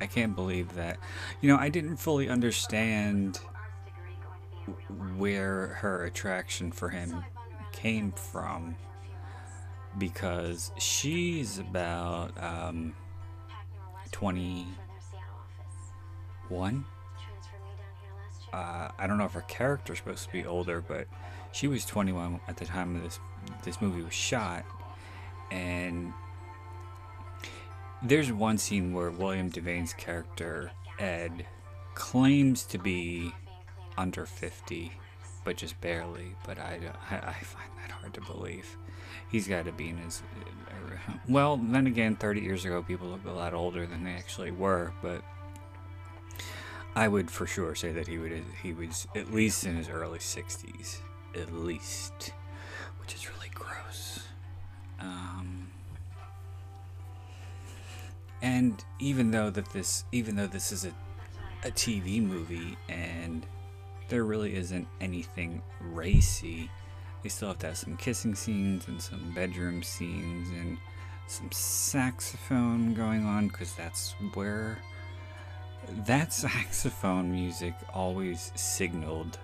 I 0.00 0.06
can't 0.06 0.34
believe 0.34 0.74
that. 0.74 0.98
You 1.40 1.48
know, 1.48 1.56
I 1.56 1.68
didn't 1.68 1.96
fully 1.96 2.28
understand 2.28 3.40
where 5.16 5.66
her 5.66 6.04
attraction 6.04 6.72
for 6.72 6.88
him 6.88 7.24
came 7.72 8.12
from 8.12 8.76
because 9.98 10.72
she's 10.78 11.58
about 11.58 12.30
um, 12.42 12.94
21. 14.12 16.84
Uh, 18.52 18.88
I 18.98 19.06
don't 19.06 19.18
know 19.18 19.24
if 19.24 19.32
her 19.32 19.42
character's 19.42 19.98
supposed 19.98 20.26
to 20.26 20.32
be 20.32 20.46
older, 20.46 20.80
but 20.80 21.06
she 21.52 21.68
was 21.68 21.84
21 21.84 22.40
at 22.48 22.56
the 22.56 22.64
time 22.64 23.00
this 23.02 23.20
this 23.62 23.82
movie 23.82 24.02
was 24.02 24.14
shot, 24.14 24.64
and 25.50 26.12
there's 28.02 28.32
one 28.32 28.58
scene 28.58 28.92
where 28.92 29.10
William 29.10 29.50
Devane's 29.50 29.92
character 29.92 30.72
Ed 30.98 31.46
claims 31.94 32.64
to 32.66 32.78
be 32.78 33.32
under 33.96 34.26
50, 34.26 34.92
but 35.44 35.56
just 35.56 35.80
barely. 35.80 36.34
But 36.46 36.58
I, 36.58 36.80
I, 37.10 37.16
I 37.16 37.32
find 37.42 37.70
that 37.82 37.90
hard 37.90 38.14
to 38.14 38.20
believe. 38.20 38.76
He's 39.30 39.48
got 39.48 39.64
to 39.64 39.72
be 39.72 39.88
in 39.88 39.98
his. 39.98 40.22
Well, 41.28 41.56
then 41.56 41.86
again, 41.86 42.16
30 42.16 42.40
years 42.40 42.64
ago, 42.64 42.82
people 42.82 43.08
looked 43.08 43.26
a 43.26 43.32
lot 43.32 43.54
older 43.54 43.86
than 43.86 44.04
they 44.04 44.12
actually 44.12 44.50
were, 44.50 44.92
but. 45.02 45.22
I 46.96 47.08
would 47.08 47.28
for 47.28 47.44
sure 47.44 47.74
say 47.74 47.90
that 47.90 48.06
he 48.06 48.18
would 48.18 48.44
he 48.62 48.72
was 48.72 49.08
at 49.16 49.34
least 49.34 49.66
in 49.66 49.74
his 49.74 49.88
early 49.88 50.20
60s, 50.20 50.98
at 51.34 51.52
least, 51.52 52.32
which 53.00 53.16
is 53.16 53.28
really 53.28 53.50
gross. 53.52 54.20
Um, 55.00 55.70
and 58.40 58.84
even 59.00 59.32
though 59.32 59.50
that 59.50 59.72
this 59.72 60.04
even 60.12 60.36
though 60.36 60.46
this 60.46 60.70
is 60.70 60.84
a 60.84 60.92
a 61.64 61.70
TV 61.70 62.22
movie 62.22 62.76
and 62.88 63.46
there 64.14 64.22
really 64.22 64.54
isn't 64.54 64.86
anything 65.00 65.60
racy, 65.80 66.70
they 67.24 67.28
still 67.28 67.48
have 67.48 67.58
to 67.58 67.66
have 67.66 67.76
some 67.76 67.96
kissing 67.96 68.32
scenes 68.32 68.86
and 68.86 69.02
some 69.02 69.32
bedroom 69.34 69.82
scenes 69.82 70.48
and 70.50 70.78
some 71.26 71.50
saxophone 71.50 72.94
going 72.94 73.26
on 73.26 73.48
because 73.48 73.74
that's 73.74 74.14
where 74.34 74.78
that 76.06 76.32
saxophone 76.32 77.28
music 77.32 77.74
always 77.92 78.52
signaled 78.54 79.36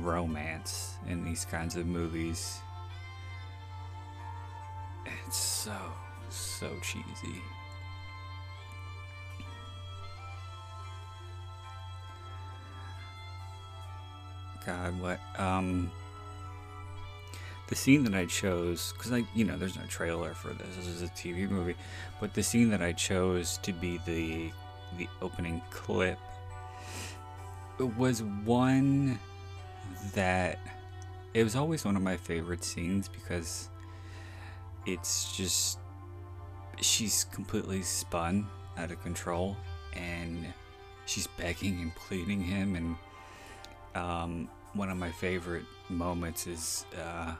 romance 0.00 0.94
in 1.08 1.24
these 1.24 1.44
kinds 1.44 1.74
of 1.74 1.86
movies. 1.86 2.60
It's 5.26 5.36
so, 5.36 5.76
so 6.30 6.70
cheesy. 6.82 7.42
God, 14.66 15.00
what? 15.00 15.20
Um, 15.38 15.90
the 17.68 17.74
scene 17.74 18.04
that 18.04 18.14
I 18.14 18.26
chose, 18.26 18.92
because 18.92 19.12
I, 19.12 19.24
you 19.34 19.44
know, 19.44 19.56
there's 19.56 19.76
no 19.76 19.84
trailer 19.88 20.34
for 20.34 20.48
this. 20.48 20.76
This 20.76 20.86
is 20.86 21.02
a 21.02 21.08
TV 21.08 21.48
movie, 21.48 21.76
but 22.20 22.34
the 22.34 22.42
scene 22.42 22.70
that 22.70 22.82
I 22.82 22.92
chose 22.92 23.58
to 23.58 23.72
be 23.72 23.98
the 24.06 24.50
the 24.96 25.08
opening 25.22 25.60
clip 25.70 26.18
was 27.98 28.22
one 28.22 29.18
that 30.14 30.58
it 31.32 31.42
was 31.42 31.56
always 31.56 31.84
one 31.84 31.96
of 31.96 32.02
my 32.02 32.16
favorite 32.16 32.62
scenes 32.62 33.08
because 33.08 33.70
it's 34.86 35.36
just 35.36 35.78
she's 36.80 37.24
completely 37.24 37.82
spun 37.82 38.46
out 38.76 38.92
of 38.92 39.02
control 39.02 39.56
and 39.94 40.46
she's 41.06 41.26
begging 41.26 41.80
and 41.80 41.94
pleading 41.94 42.40
him, 42.40 42.76
and 42.76 42.96
um, 43.94 44.48
one 44.74 44.90
of 44.90 44.96
my 44.96 45.10
favorite 45.10 45.64
moments 45.88 46.46
is 46.46 46.86
uh, 47.00 47.34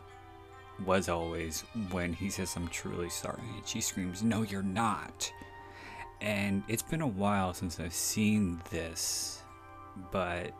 was 0.84 1.08
always 1.08 1.62
when 1.90 2.12
he 2.12 2.30
says, 2.30 2.54
"I'm 2.56 2.68
truly 2.68 3.10
sorry," 3.10 3.42
and 3.56 3.66
she 3.66 3.80
screams, 3.80 4.22
"No, 4.22 4.42
you're 4.42 4.62
not." 4.62 5.32
And 6.20 6.62
it's 6.68 6.82
been 6.82 7.00
a 7.00 7.06
while 7.06 7.52
since 7.54 7.78
I've 7.78 7.94
seen 7.94 8.60
this, 8.70 9.42
but 10.10 10.52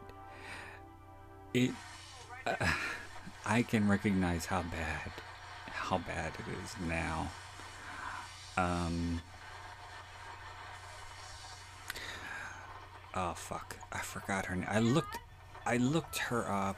it 1.52 1.70
uh, 2.46 2.54
I 3.46 3.62
can 3.62 3.88
recognize 3.88 4.46
how 4.46 4.62
bad 4.62 5.10
how 5.70 5.98
bad 5.98 6.32
it 6.38 6.64
is 6.64 6.74
now. 6.88 7.30
Um. 8.56 9.20
Oh 13.14 13.34
fuck! 13.34 13.76
I 13.92 13.98
forgot 13.98 14.46
her 14.46 14.56
name. 14.56 14.66
I 14.68 14.80
looked, 14.80 15.18
I 15.66 15.78
looked 15.78 16.18
her 16.18 16.47
up 16.50 16.76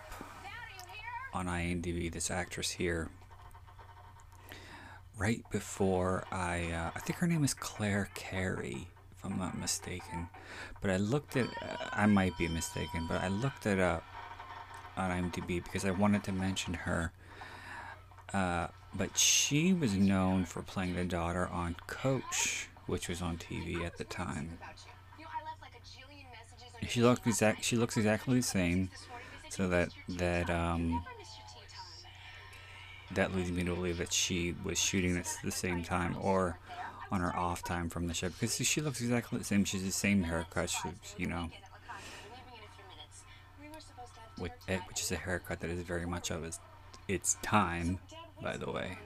on 1.34 1.46
IMDb. 1.46 2.10
This 2.10 2.30
actress 2.30 2.70
here, 2.70 3.08
right 5.18 5.42
before 5.50 6.24
I, 6.30 6.70
uh, 6.70 6.90
I 6.94 7.00
think 7.00 7.18
her 7.18 7.26
name 7.26 7.42
is 7.42 7.52
Clare 7.52 8.08
Carey, 8.14 8.86
if 9.16 9.24
I'm 9.24 9.38
not 9.38 9.58
mistaken. 9.58 10.28
But 10.80 10.92
I 10.92 10.98
looked 10.98 11.36
at, 11.36 11.46
uh, 11.46 11.76
I 11.92 12.06
might 12.06 12.38
be 12.38 12.46
mistaken, 12.46 13.06
but 13.08 13.22
I 13.22 13.28
looked 13.28 13.66
it 13.66 13.80
up 13.80 14.04
on 14.96 15.10
IMDb 15.10 15.64
because 15.64 15.84
I 15.84 15.90
wanted 15.90 16.22
to 16.24 16.32
mention 16.32 16.74
her. 16.74 17.12
Uh, 18.32 18.68
but 18.94 19.18
she 19.18 19.72
was 19.72 19.94
known 19.94 20.44
for 20.44 20.62
playing 20.62 20.94
the 20.94 21.04
daughter 21.04 21.48
on 21.48 21.74
Coach, 21.88 22.68
which 22.86 23.08
was 23.08 23.20
on 23.20 23.36
TV 23.36 23.84
at 23.84 23.98
the 23.98 24.04
time. 24.04 24.58
She 26.88 27.02
looks 27.02 27.26
exact. 27.26 27.64
She 27.64 27.76
looks 27.76 27.96
exactly 27.96 28.36
the 28.36 28.42
same, 28.42 28.90
so 29.48 29.68
that 29.68 29.90
that 30.08 30.50
um 30.50 31.04
that 33.12 33.34
leads 33.34 33.50
me 33.50 33.64
to 33.64 33.74
believe 33.74 33.98
that 33.98 34.12
she 34.12 34.54
was 34.64 34.78
shooting 34.78 35.14
this 35.14 35.36
at 35.38 35.44
the 35.44 35.50
same 35.50 35.82
time 35.82 36.16
or 36.20 36.58
on 37.10 37.20
her 37.20 37.34
off 37.36 37.62
time 37.64 37.88
from 37.88 38.08
the 38.08 38.14
show 38.14 38.28
because 38.28 38.56
she 38.56 38.80
looks 38.80 39.00
exactly 39.00 39.38
the 39.38 39.44
same. 39.44 39.64
She's 39.64 39.84
the 39.84 39.90
same 39.90 40.22
haircut. 40.22 40.74
You 41.16 41.26
know, 41.26 41.50
which, 44.38 44.52
which 44.88 45.00
is 45.00 45.12
a 45.12 45.16
haircut 45.16 45.60
that 45.60 45.70
is 45.70 45.80
very 45.82 46.06
much 46.06 46.30
of 46.30 46.44
its 46.44 46.60
its 47.08 47.36
time, 47.42 47.98
by 48.42 48.56
the 48.56 48.70
way. 48.70 48.98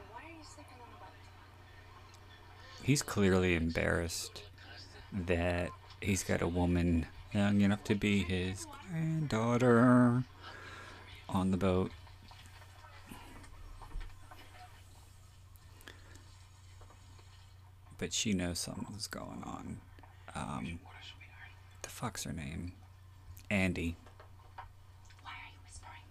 He's 2.82 3.02
clearly 3.02 3.54
embarrassed 3.54 4.42
that 5.12 5.70
he's 6.00 6.24
got 6.24 6.40
a 6.40 6.48
woman 6.48 7.06
young 7.32 7.60
enough 7.60 7.84
to 7.84 7.94
be 7.94 8.22
his 8.22 8.66
granddaughter 8.90 10.24
on 11.28 11.50
the 11.50 11.56
boat. 11.56 11.90
But 17.98 18.12
she 18.12 18.32
knows 18.32 18.58
something's 18.58 19.06
going 19.06 19.42
on. 19.44 19.78
Um, 20.34 20.80
the 21.82 21.88
fuck's 21.88 22.24
her 22.24 22.32
name? 22.32 22.72
Andy. 23.50 23.96
Why 25.22 25.32
are 25.36 25.52
you 25.52 25.60
whispering? 25.66 26.06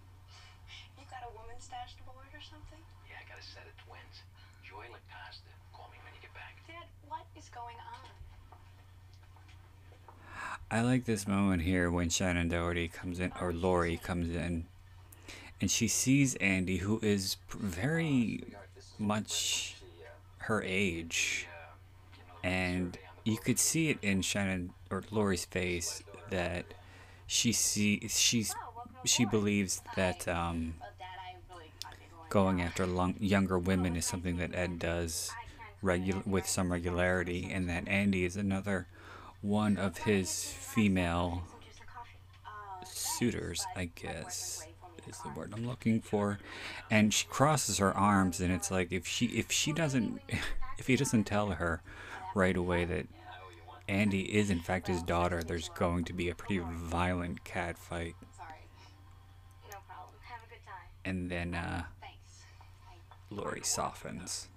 You 0.96 1.04
got 1.10 1.26
a 1.26 1.32
woman 1.34 1.58
stashed 1.58 1.98
aboard 2.06 2.30
or 2.32 2.40
something? 2.40 2.78
Yeah, 3.10 3.18
I 3.18 3.26
got 3.26 3.42
a 3.42 3.44
set 3.44 3.66
of 3.66 3.74
twins. 3.82 4.22
Joy 4.62 4.86
LaCosta. 4.86 5.50
Call 5.74 5.90
me 5.90 5.98
when 6.06 6.14
you 6.14 6.22
get 6.22 6.32
back. 6.32 6.62
Dad, 6.68 6.86
what 7.08 7.26
is 7.34 7.50
going 7.50 7.76
on? 7.82 8.06
I 10.72 10.82
like 10.82 11.04
this 11.04 11.26
moment 11.26 11.62
here 11.62 11.90
when 11.90 12.10
Shannen 12.10 12.48
Doherty 12.48 12.86
comes 12.86 13.18
in, 13.18 13.32
or 13.40 13.52
Lori 13.52 13.96
comes 13.96 14.36
in, 14.36 14.66
and 15.60 15.68
she 15.68 15.88
sees 15.88 16.36
Andy, 16.36 16.76
who 16.76 17.00
is 17.02 17.38
very 17.48 18.44
much 18.96 19.74
her 20.38 20.62
age, 20.62 21.48
and 22.44 22.96
you 23.24 23.36
could 23.36 23.58
see 23.58 23.90
it 23.90 23.98
in 24.00 24.20
Shannen 24.20 24.70
or 24.92 25.02
Lori's 25.10 25.44
face 25.44 26.04
that 26.30 26.66
she 27.26 27.50
sees 27.50 28.16
she's 28.16 28.54
she 29.04 29.24
believes 29.24 29.82
that 29.96 30.28
um, 30.28 30.74
going 32.28 32.62
after 32.62 32.86
long, 32.86 33.16
younger 33.18 33.58
women 33.58 33.96
is 33.96 34.06
something 34.06 34.36
that 34.36 34.54
Ed 34.54 34.78
does 34.78 35.32
regu- 35.82 36.24
with 36.24 36.46
some 36.46 36.70
regularity, 36.70 37.50
and 37.52 37.68
that 37.68 37.88
Andy 37.88 38.24
is 38.24 38.36
another 38.36 38.86
one 39.42 39.76
of 39.76 39.98
his 39.98 40.44
female 40.44 41.42
Some 41.50 41.60
juice 41.60 41.80
or 41.80 41.86
coffee? 41.86 42.90
suitors, 42.92 43.66
I 43.76 43.90
guess 43.94 44.66
is 45.08 45.18
the 45.18 45.30
word 45.30 45.52
I'm 45.54 45.66
looking 45.66 46.00
for. 46.00 46.38
And 46.90 47.12
she 47.12 47.26
crosses 47.26 47.78
her 47.78 47.96
arms, 47.96 48.40
and 48.40 48.52
it's 48.52 48.70
like 48.70 48.92
if 48.92 49.06
she 49.06 49.26
if 49.26 49.50
she 49.50 49.72
doesn't 49.72 50.20
if 50.78 50.86
he 50.86 50.96
doesn't 50.96 51.24
tell 51.24 51.50
her 51.50 51.82
right 52.34 52.56
away 52.56 52.84
that 52.84 53.06
Andy 53.88 54.22
is 54.36 54.50
in 54.50 54.60
fact 54.60 54.86
his 54.86 55.02
daughter, 55.02 55.42
there's 55.42 55.68
going 55.70 56.04
to 56.04 56.12
be 56.12 56.28
a 56.28 56.34
pretty 56.34 56.62
violent 56.64 57.42
cat 57.44 57.76
fight, 57.76 58.14
Sorry. 58.36 58.50
No 59.72 59.78
problem. 59.88 60.14
Have 60.22 60.40
a 60.46 60.48
good 60.48 60.64
time. 60.64 60.86
and 61.04 61.30
then 61.30 61.54
uh. 61.54 61.84
Lori 63.32 63.60
softens. 63.62 64.48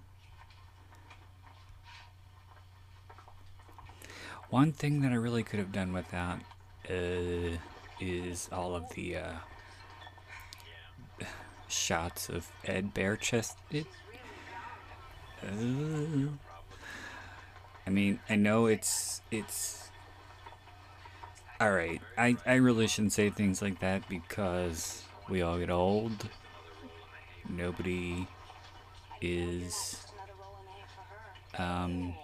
One 4.54 4.70
thing 4.70 5.00
that 5.00 5.10
I 5.10 5.16
really 5.16 5.42
could 5.42 5.58
have 5.58 5.72
done 5.72 5.92
without 5.92 6.38
uh, 6.88 7.58
is 8.00 8.48
all 8.52 8.76
of 8.76 8.88
the 8.94 9.16
uh, 9.16 9.32
shots 11.66 12.28
of 12.28 12.46
Ed 12.64 12.94
bare 12.94 13.16
chested. 13.16 13.84
Uh, 15.42 16.28
I 17.84 17.90
mean, 17.90 18.20
I 18.30 18.36
know 18.36 18.66
it's 18.66 19.22
it's. 19.32 19.90
All 21.60 21.72
right, 21.72 22.00
I 22.16 22.36
I 22.46 22.54
really 22.54 22.86
shouldn't 22.86 23.12
say 23.12 23.30
things 23.30 23.60
like 23.60 23.80
that 23.80 24.08
because 24.08 25.02
we 25.28 25.42
all 25.42 25.58
get 25.58 25.68
old. 25.68 26.28
Nobody 27.48 28.28
is 29.20 30.06
um, 31.58 32.14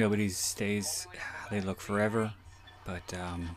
nobody 0.00 0.28
stays 0.28 1.06
they 1.50 1.60
look 1.60 1.80
forever. 1.80 2.32
But 2.84 3.14
um, 3.14 3.56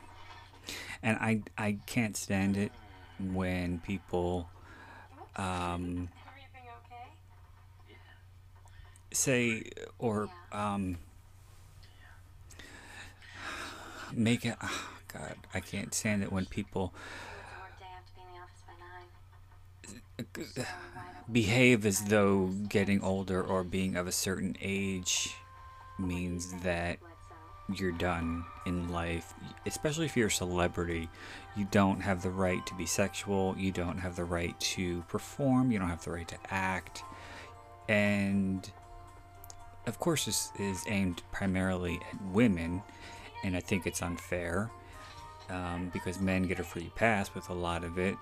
and 1.03 1.17
i 1.19 1.41
i 1.57 1.77
can't 1.85 2.15
stand 2.15 2.57
it 2.57 2.71
when 3.19 3.79
people 3.79 4.49
um, 5.35 6.09
say 9.11 9.63
or 9.99 10.29
um, 10.51 10.97
make 14.13 14.45
it 14.45 14.55
oh 14.61 14.89
god 15.07 15.35
i 15.53 15.59
can't 15.59 15.93
stand 15.93 16.23
it 16.23 16.31
when 16.31 16.45
people 16.45 16.93
behave 21.31 21.85
as 21.85 22.05
though 22.05 22.47
getting 22.69 23.01
older 23.01 23.41
or 23.41 23.63
being 23.63 23.95
of 23.95 24.07
a 24.07 24.11
certain 24.11 24.55
age 24.61 25.35
means 25.99 26.53
that 26.61 26.99
you're 27.73 27.91
done 27.91 28.45
in 28.65 28.91
life, 28.91 29.33
especially 29.65 30.05
if 30.05 30.17
you're 30.17 30.27
a 30.27 30.31
celebrity. 30.31 31.09
You 31.55 31.67
don't 31.71 32.01
have 32.01 32.21
the 32.21 32.29
right 32.29 32.65
to 32.65 32.75
be 32.75 32.85
sexual, 32.85 33.55
you 33.57 33.71
don't 33.71 33.97
have 33.99 34.15
the 34.15 34.25
right 34.25 34.57
to 34.59 35.01
perform, 35.03 35.71
you 35.71 35.79
don't 35.79 35.89
have 35.89 36.03
the 36.03 36.11
right 36.11 36.27
to 36.27 36.37
act. 36.49 37.03
And 37.87 38.69
of 39.85 39.99
course, 39.99 40.25
this 40.25 40.51
is 40.59 40.83
aimed 40.87 41.21
primarily 41.31 41.99
at 42.11 42.21
women, 42.33 42.81
and 43.43 43.55
I 43.55 43.59
think 43.59 43.85
it's 43.85 44.01
unfair 44.01 44.71
um, 45.49 45.89
because 45.93 46.19
men 46.19 46.43
get 46.43 46.59
a 46.59 46.63
free 46.63 46.91
pass 46.95 47.33
with 47.33 47.49
a 47.49 47.53
lot 47.53 47.83
of 47.83 47.97
it. 47.97 48.15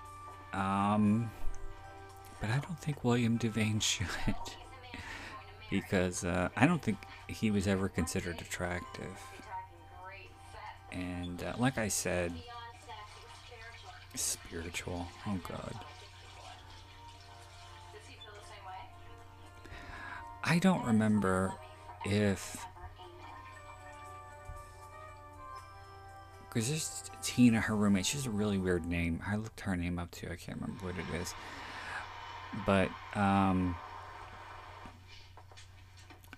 Um, 0.52 1.30
but 2.40 2.50
I 2.50 2.58
don't 2.58 2.78
think 2.78 3.04
William 3.04 3.38
Devane 3.38 3.80
should. 3.82 4.06
Because 5.72 6.22
uh, 6.22 6.50
I 6.54 6.66
don't 6.66 6.82
think 6.82 6.98
he 7.26 7.50
was 7.50 7.66
ever 7.66 7.88
considered 7.88 8.40
attractive. 8.40 9.18
And 10.92 11.42
uh, 11.42 11.54
like 11.58 11.78
I 11.78 11.88
said, 11.88 12.32
spiritual. 14.14 15.08
Oh 15.26 15.40
God. 15.48 15.74
I 20.44 20.58
don't 20.58 20.84
remember 20.84 21.54
if. 22.04 22.66
Because 26.48 26.68
this 26.68 27.10
Tina, 27.22 27.60
her 27.62 27.74
roommate, 27.74 28.04
she 28.04 28.18
has 28.18 28.26
a 28.26 28.30
really 28.30 28.58
weird 28.58 28.84
name. 28.84 29.22
I 29.26 29.36
looked 29.36 29.60
her 29.60 29.74
name 29.74 29.98
up 29.98 30.10
too. 30.10 30.26
I 30.30 30.36
can't 30.36 30.60
remember 30.60 30.84
what 30.84 30.94
it 30.96 31.18
is. 31.18 31.32
But 32.66 32.90
um, 33.14 33.74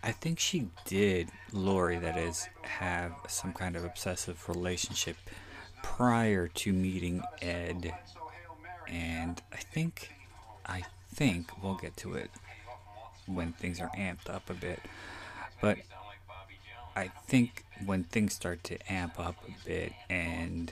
I 0.05 0.13
think 0.13 0.39
she 0.39 0.69
did, 0.85 1.31
Lori, 1.51 1.97
that 1.97 2.19
is, 2.19 2.47
have 2.61 3.13
some 3.27 3.55
kind 3.55 3.75
of 3.75 3.87
obsessive 3.87 4.47
relationship 4.51 5.17
prior 5.83 6.47
to 6.47 6.75
meeting 6.75 7.23
Ed. 7.41 7.91
And 8.87 9.41
I 9.51 9.57
think, 9.57 10.13
I 10.67 10.83
think 11.15 11.63
we'll 11.63 11.77
get 11.77 11.97
to 11.99 12.17
it 12.17 12.31
when 13.25 13.53
things 13.55 13.81
are 13.81 13.91
amped 13.97 14.29
up 14.29 14.51
a 14.51 14.53
bit. 14.55 14.79
But 15.63 15.79
I 16.95 17.09
think 17.27 17.65
when 17.87 18.05
things 18.05 18.35
start 18.35 18.63
to 18.65 18.93
amp 18.93 19.19
up 19.19 19.37
a 19.49 19.67
bit 19.67 19.95
and 20.11 20.71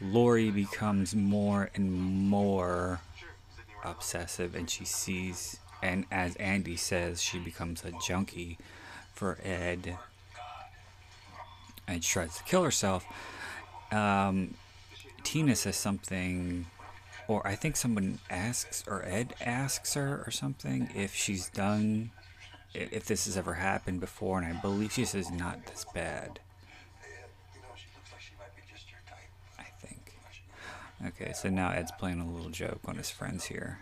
Lori 0.00 0.50
becomes 0.50 1.14
more 1.14 1.68
and 1.74 1.92
more 1.92 3.00
obsessive 3.84 4.54
and 4.54 4.70
she 4.70 4.86
sees 4.86 5.58
and 5.82 6.04
as 6.10 6.36
Andy 6.36 6.76
says 6.76 7.22
she 7.22 7.38
becomes 7.38 7.84
a 7.84 7.92
junkie 8.06 8.58
for 9.14 9.38
Ed. 9.42 9.98
And 11.86 12.02
tries 12.02 12.36
to 12.36 12.44
kill 12.44 12.64
herself. 12.64 13.06
Um, 13.90 14.54
Tina 15.24 15.56
says 15.56 15.76
something 15.76 16.66
or 17.26 17.46
I 17.46 17.54
think 17.54 17.76
someone 17.76 18.18
asks 18.30 18.84
or 18.86 19.04
Ed 19.04 19.34
asks 19.40 19.94
her 19.94 20.22
or 20.26 20.30
something 20.30 20.90
if 20.94 21.14
she's 21.14 21.48
done 21.48 22.10
if 22.74 23.06
this 23.06 23.24
has 23.24 23.36
ever 23.36 23.54
happened 23.54 24.00
before 24.00 24.38
and 24.38 24.46
I 24.46 24.60
believe 24.60 24.92
she 24.92 25.04
says 25.04 25.30
not 25.30 25.66
this 25.66 25.84
bad. 25.94 26.40
I 29.58 29.64
think. 29.80 30.12
Okay 31.06 31.32
so 31.32 31.48
now 31.48 31.70
Ed's 31.70 31.92
playing 31.98 32.20
a 32.20 32.30
little 32.30 32.50
joke 32.50 32.80
on 32.84 32.96
his 32.96 33.10
friends 33.10 33.46
here 33.46 33.78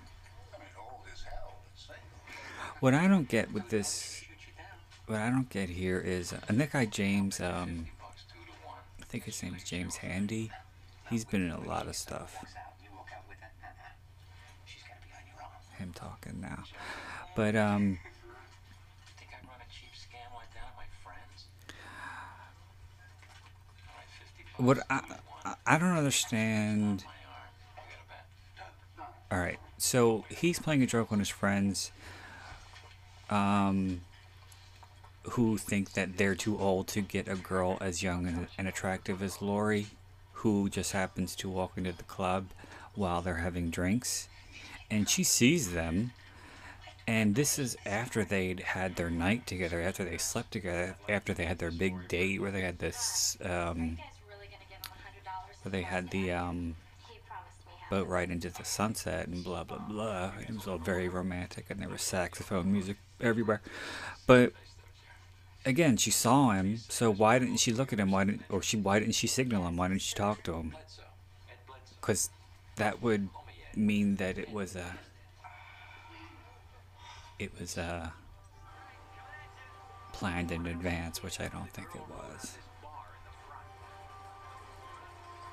what 2.81 2.95
I 2.95 3.09
don't 3.09 3.29
get 3.29 3.53
with 3.53 3.69
this, 3.69 4.23
what 5.07 5.19
I 5.19 5.31
don't 5.31 5.49
get 5.49 5.69
here 5.69 5.99
is 5.99 6.33
uh, 6.33 6.41
that 6.49 6.73
guy 6.73 6.85
James. 6.85 7.41
Um, 7.41 7.87
I 9.01 9.05
think 9.05 9.25
his 9.25 9.43
name 9.43 9.55
is 9.55 9.65
James 9.65 9.97
Handy. 9.97 10.51
He's 11.09 11.25
been 11.25 11.45
in 11.45 11.51
a 11.51 11.61
lot 11.61 11.87
of 11.87 11.95
stuff. 11.95 12.37
Him 15.79 15.93
talking 15.95 16.41
now, 16.41 16.65
but 17.35 17.55
um. 17.55 17.99
What 24.57 24.79
I 24.89 25.03
I 25.67 25.79
don't 25.79 25.97
understand. 25.97 27.05
All 29.31 29.39
right, 29.39 29.59
so 29.77 30.25
he's 30.31 30.59
playing 30.59 30.83
a 30.83 30.87
joke 30.87 31.13
on 31.13 31.19
his 31.19 31.29
friends 31.29 31.91
um, 33.31 34.01
who 35.31 35.57
think 35.59 35.93
that 35.93 36.17
they're 36.17 36.35
too 36.35 36.59
old 36.59 36.87
to 36.89 37.01
get 37.01 37.29
a 37.29 37.35
girl 37.35 37.79
as 37.81 38.03
young 38.03 38.49
and, 38.57 38.69
attractive 38.69 39.23
as 39.23 39.43
Lori, 39.43 39.89
who 40.35 40.69
just 40.69 40.93
happens 40.93 41.35
to 41.37 41.49
walk 41.49 41.73
into 41.77 41.93
the 41.93 42.05
club 42.05 42.47
while 42.95 43.23
they're 43.23 43.37
having 43.37 43.71
drinks. 43.71 44.29
And 44.91 45.09
she 45.09 45.25
sees 45.25 45.73
them. 45.73 46.13
And 47.09 47.37
this 47.37 47.59
is 47.59 47.77
after 47.87 48.25
they'd 48.25 48.61
had 48.61 48.97
their 48.97 49.11
night 49.11 49.47
together, 49.47 49.81
after 49.81 50.05
they 50.05 50.19
slept 50.19 50.51
together, 50.53 50.97
after 51.09 51.33
they 51.33 51.45
had 51.45 51.59
their 51.59 51.71
big 51.71 52.09
date 52.09 52.41
where 52.41 52.51
they 52.51 52.63
had 52.63 52.81
this, 52.81 53.37
um, 53.43 53.99
where 55.63 55.71
they 55.71 55.83
had 55.83 56.11
the, 56.11 56.33
um, 56.33 56.75
boat 57.91 58.09
ride 58.09 58.31
into 58.31 58.51
the 58.51 58.65
sunset 58.65 59.29
and 59.29 59.45
blah 59.45 59.65
blah 59.65 59.79
blah. 59.79 60.33
It 60.41 60.55
was 60.55 60.67
all 60.67 60.79
very 60.79 61.09
romantic 61.09 61.67
and 61.71 61.81
there 61.81 61.89
was 61.89 62.03
saxophone 62.03 62.73
music 62.73 62.97
everywhere. 63.21 63.61
But 64.27 64.53
again, 65.65 65.97
she 65.97 66.11
saw 66.11 66.51
him, 66.51 66.79
so 66.89 67.13
why 67.13 67.39
didn't 67.39 67.59
she 67.59 67.73
look 67.73 67.93
at 67.93 68.01
him? 68.01 68.11
Why 68.11 68.25
didn't 68.25 68.43
or 68.49 68.63
she 68.63 68.77
why 68.77 68.99
didn't 68.99 69.15
she 69.15 69.27
signal 69.27 69.67
him? 69.67 69.77
Why 69.77 69.89
didn't 69.89 70.03
she 70.03 70.15
talk 70.15 70.43
to 70.45 70.55
him? 70.55 70.77
Cuz 72.01 72.31
that 72.77 73.03
would 73.03 73.29
mean 73.75 74.17
that 74.17 74.39
it 74.39 74.51
was 74.51 74.77
a 74.77 74.99
it 77.39 77.59
was 77.61 77.77
a 77.77 78.13
planned 80.13 80.51
in 80.51 80.67
advance, 80.67 81.23
which 81.23 81.41
I 81.41 81.49
don't 81.49 81.71
think 81.73 81.89
it 81.95 82.09
was. 82.09 82.57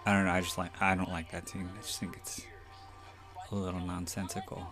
I 0.06 0.12
don't 0.12 0.26
know. 0.26 0.32
I 0.32 0.42
just 0.42 0.58
like 0.58 0.82
I 0.82 0.96
don't 0.96 1.10
like 1.10 1.32
that 1.32 1.48
scene. 1.48 1.70
I 1.78 1.82
just 1.82 2.00
think 2.00 2.18
it's 2.18 2.42
a 3.52 3.56
little 3.56 3.80
nonsensical. 3.80 4.68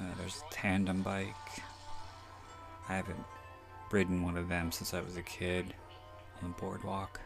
Uh, 0.00 0.04
there's 0.18 0.42
a 0.50 0.54
tandem 0.54 1.02
bike. 1.02 1.34
I 2.88 2.96
haven't 2.96 3.24
ridden 3.90 4.22
one 4.22 4.36
of 4.36 4.48
them 4.48 4.72
since 4.72 4.94
I 4.94 5.00
was 5.00 5.16
a 5.16 5.22
kid 5.22 5.74
on 6.42 6.48
the 6.48 6.60
boardwalk. 6.60 7.20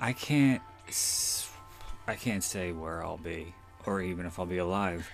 I 0.00 0.14
can't. 0.14 0.62
I 2.06 2.14
can't 2.14 2.42
say 2.42 2.72
where 2.72 3.04
I'll 3.04 3.18
be, 3.18 3.54
or 3.86 4.00
even 4.00 4.24
if 4.24 4.38
I'll 4.38 4.46
be 4.46 4.58
alive, 4.58 5.08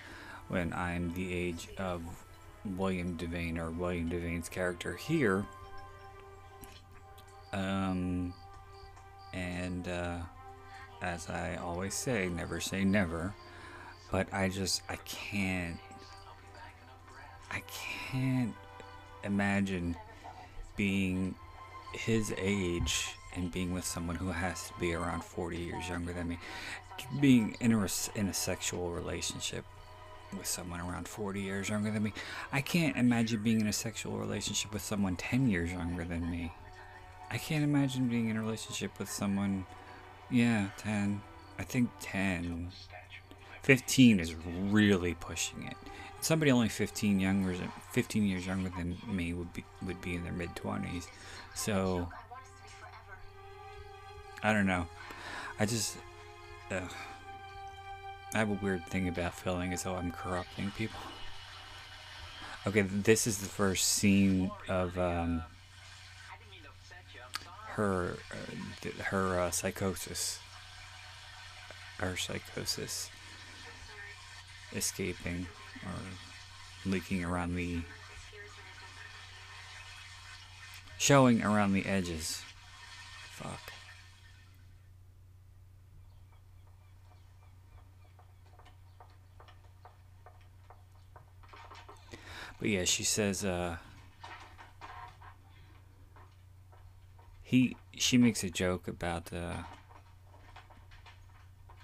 when 0.49 0.73
I'm 0.73 1.13
the 1.15 1.33
age 1.33 1.69
of 1.79 2.03
William 2.77 3.17
Devane 3.17 3.59
or 3.59 3.71
William 3.71 4.11
Devane's 4.11 4.49
character 4.49 4.95
here. 4.95 5.45
Um, 7.53 8.35
and 9.33 9.89
uh, 9.89 10.19
as 11.03 11.29
I 11.29 11.57
always 11.57 11.95
say, 11.95 12.29
never 12.29 12.61
say 12.61 12.85
never. 12.85 13.35
But 14.11 14.33
I 14.33 14.49
just 14.49 14.83
I 14.89 14.97
can't. 14.97 15.79
I 17.51 17.63
can't 18.11 18.55
imagine 19.25 19.97
being 20.77 21.35
his 21.93 22.35
age 22.37 23.15
and 23.35 23.53
being 23.53 23.73
with 23.73 23.85
someone 23.85 24.17
who 24.17 24.29
has 24.29 24.69
to 24.69 24.75
be 24.81 24.95
around 24.95 25.23
40 25.23 25.57
years 25.57 25.89
younger 25.89 26.13
than 26.13 26.29
me. 26.29 26.39
Being 27.21 27.57
in 27.61 27.73
a, 27.73 27.89
in 28.15 28.29
a 28.29 28.35
sexual 28.35 28.91
relationship 28.91 29.65
with 30.37 30.47
someone 30.47 30.81
around 30.81 31.09
40 31.09 31.41
years 31.41 31.69
younger 31.69 31.91
than 31.91 32.03
me. 32.03 32.13
I 32.53 32.61
can't 32.61 32.97
imagine 32.97 33.43
being 33.43 33.61
in 33.61 33.67
a 33.67 33.73
sexual 33.73 34.19
relationship 34.19 34.73
with 34.73 34.83
someone 34.83 35.17
10 35.17 35.49
years 35.49 35.73
younger 35.73 36.05
than 36.05 36.31
me. 36.31 36.53
I 37.31 37.39
can't 37.39 37.65
imagine 37.65 38.09
being 38.09 38.29
in 38.29 38.37
a 38.37 38.41
relationship 38.41 38.99
with 38.99 39.11
someone, 39.11 39.67
yeah, 40.31 40.69
10. 40.79 41.21
I 41.59 41.63
think 41.63 41.91
10. 42.01 42.71
15 43.63 44.21
is 44.21 44.35
really 44.35 45.15
pushing 45.15 45.65
it. 45.65 45.77
Somebody 46.21 46.51
only 46.51 46.69
15 46.69 47.21
younger, 47.21 47.55
15 47.93 48.23
years 48.23 48.47
younger 48.47 48.71
than 48.77 48.97
me 49.07 49.33
would 49.33 49.53
be 49.53 49.65
would 49.85 50.01
be 50.01 50.15
in 50.15 50.23
their 50.23 50.33
mid 50.33 50.55
20s. 50.55 51.07
So 51.55 52.09
I 54.43 54.53
don't 54.53 54.67
know. 54.67 54.87
I 55.59 55.67
just. 55.67 55.97
I 58.35 58.39
have 58.39 58.51
a 58.51 58.59
weird 58.63 58.85
thing 58.87 59.09
about 59.09 59.35
feeling 59.35 59.73
as 59.73 59.85
though 59.85 59.95
I'm 59.95 60.13
corrupting 60.13 60.73
people. 60.73 61.01
Okay, 62.67 62.83
this 62.83 63.27
is 63.27 63.39
the 63.39 63.47
first 63.47 63.85
scene 63.85 64.51
of 64.69 64.99
um, 64.99 65.43
her 67.69 68.17
uh, 68.33 69.03
her 69.05 69.41
uh, 69.41 69.51
psychosis. 69.51 70.41
Her 71.99 72.17
psychosis 72.17 73.11
escaping 74.75 75.47
or 75.85 76.91
leaking 76.91 77.25
around 77.25 77.55
the 77.55 77.81
showing 80.99 81.43
around 81.43 81.73
the 81.73 81.87
edges. 81.87 82.43
Fuck. 83.31 83.73
But 92.59 92.69
yeah, 92.69 92.85
she 92.85 93.05
says 93.05 93.45
uh 93.45 93.77
he 97.43 97.77
she 97.97 98.19
makes 98.19 98.43
a 98.43 98.51
joke 98.51 98.89
about 98.89 99.33
uh 99.33 99.63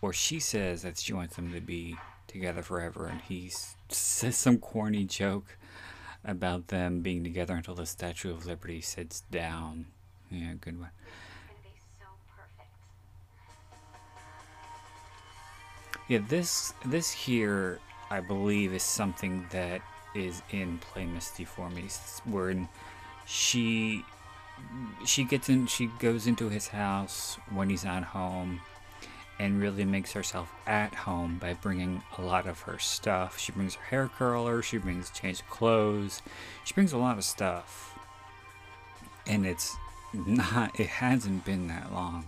or 0.00 0.12
she 0.12 0.40
says 0.40 0.82
that 0.82 0.98
she 0.98 1.12
wants 1.12 1.36
them 1.36 1.52
to 1.52 1.60
be 1.60 1.96
together 2.26 2.62
forever 2.62 3.06
and 3.06 3.20
he 3.20 3.52
says 3.88 4.36
some 4.36 4.58
corny 4.58 5.04
joke 5.04 5.56
about 6.24 6.68
them 6.68 7.00
being 7.00 7.22
together 7.24 7.54
until 7.54 7.74
the 7.74 7.86
Statue 7.86 8.30
of 8.30 8.46
Liberty 8.46 8.80
sits 8.80 9.22
down. 9.30 9.86
Yeah, 10.30 10.54
good 10.60 10.78
one. 10.78 10.90
Yeah, 16.08 16.20
this 16.28 16.74
this 16.84 17.10
here 17.10 17.78
I 18.10 18.20
believe 18.20 18.72
is 18.72 18.82
something 18.82 19.46
that 19.50 19.80
is 20.14 20.42
in 20.50 20.78
Play 20.78 21.06
Misty 21.06 21.44
for 21.44 21.70
me. 21.70 21.84
where 22.24 22.68
she 23.26 24.04
she 25.04 25.24
gets 25.24 25.48
in 25.48 25.66
she 25.66 25.86
goes 25.98 26.26
into 26.26 26.48
his 26.48 26.68
house 26.68 27.38
when 27.50 27.70
he's 27.70 27.84
not 27.84 28.04
home 28.04 28.60
and 29.38 29.60
really 29.60 29.84
makes 29.84 30.12
herself 30.12 30.52
at 30.66 30.94
home 30.94 31.38
by 31.40 31.54
bringing 31.54 32.02
a 32.16 32.22
lot 32.22 32.46
of 32.46 32.60
her 32.60 32.78
stuff. 32.78 33.38
She 33.38 33.50
brings 33.50 33.74
her 33.74 33.84
hair 33.86 34.08
curler, 34.08 34.62
she 34.62 34.78
brings 34.78 35.10
change 35.10 35.40
of 35.40 35.48
clothes, 35.50 36.22
she 36.64 36.74
brings 36.74 36.92
a 36.92 36.98
lot 36.98 37.18
of 37.18 37.24
stuff. 37.24 37.98
And 39.26 39.46
it's 39.46 39.74
not 40.12 40.78
it 40.78 40.86
hasn't 40.86 41.44
been 41.44 41.68
that 41.68 41.92
long. 41.92 42.26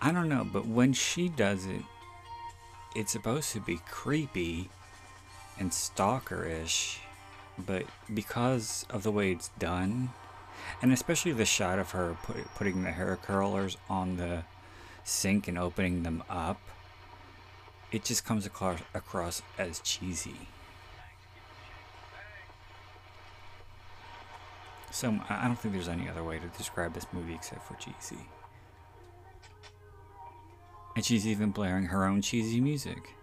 I 0.00 0.12
don't 0.12 0.28
know, 0.28 0.46
but 0.50 0.66
when 0.66 0.94
she 0.94 1.28
does 1.28 1.66
it, 1.66 1.82
it's 2.96 3.12
supposed 3.12 3.52
to 3.52 3.60
be 3.60 3.80
creepy 3.86 4.70
and 5.60 5.72
stalker-ish, 5.72 7.00
but 7.56 7.84
because 8.12 8.86
of 8.90 9.02
the 9.04 9.12
way 9.12 9.30
it's 9.30 9.50
done, 9.58 10.10
and 10.82 10.92
especially 10.92 11.32
the 11.32 11.44
shot 11.44 11.78
of 11.78 11.90
her 11.90 12.16
put, 12.22 12.36
putting 12.56 12.82
the 12.82 12.90
hair 12.90 13.16
curlers 13.22 13.76
on 13.88 14.16
the 14.16 14.42
sink 15.04 15.46
and 15.46 15.58
opening 15.58 16.02
them 16.02 16.24
up, 16.28 16.60
it 17.92 18.04
just 18.04 18.24
comes 18.24 18.46
across, 18.46 18.80
across 18.94 19.42
as 19.58 19.80
cheesy. 19.80 20.48
So 24.90 25.20
I 25.28 25.44
I 25.44 25.46
don't 25.46 25.56
think 25.56 25.74
there's 25.74 25.88
any 25.88 26.08
other 26.08 26.24
way 26.24 26.38
to 26.38 26.46
describe 26.58 26.94
this 26.94 27.06
movie 27.12 27.34
except 27.34 27.66
for 27.66 27.74
cheesy. 27.74 28.26
And 30.96 31.04
she's 31.04 31.26
even 31.26 31.50
blaring 31.50 31.86
her 31.86 32.04
own 32.04 32.22
cheesy 32.22 32.60
music. 32.60 33.14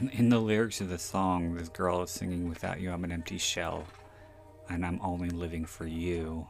In, 0.00 0.08
in 0.10 0.28
the 0.30 0.38
lyrics 0.38 0.80
of 0.80 0.88
the 0.88 0.98
song, 0.98 1.54
this 1.54 1.68
girl 1.68 2.02
is 2.02 2.10
singing, 2.10 2.48
Without 2.48 2.80
you, 2.80 2.90
I'm 2.90 3.04
an 3.04 3.12
empty 3.12 3.36
shell, 3.38 3.84
and 4.68 4.84
I'm 4.84 4.98
only 5.02 5.28
living 5.28 5.64
for 5.66 5.86
you. 5.86 6.48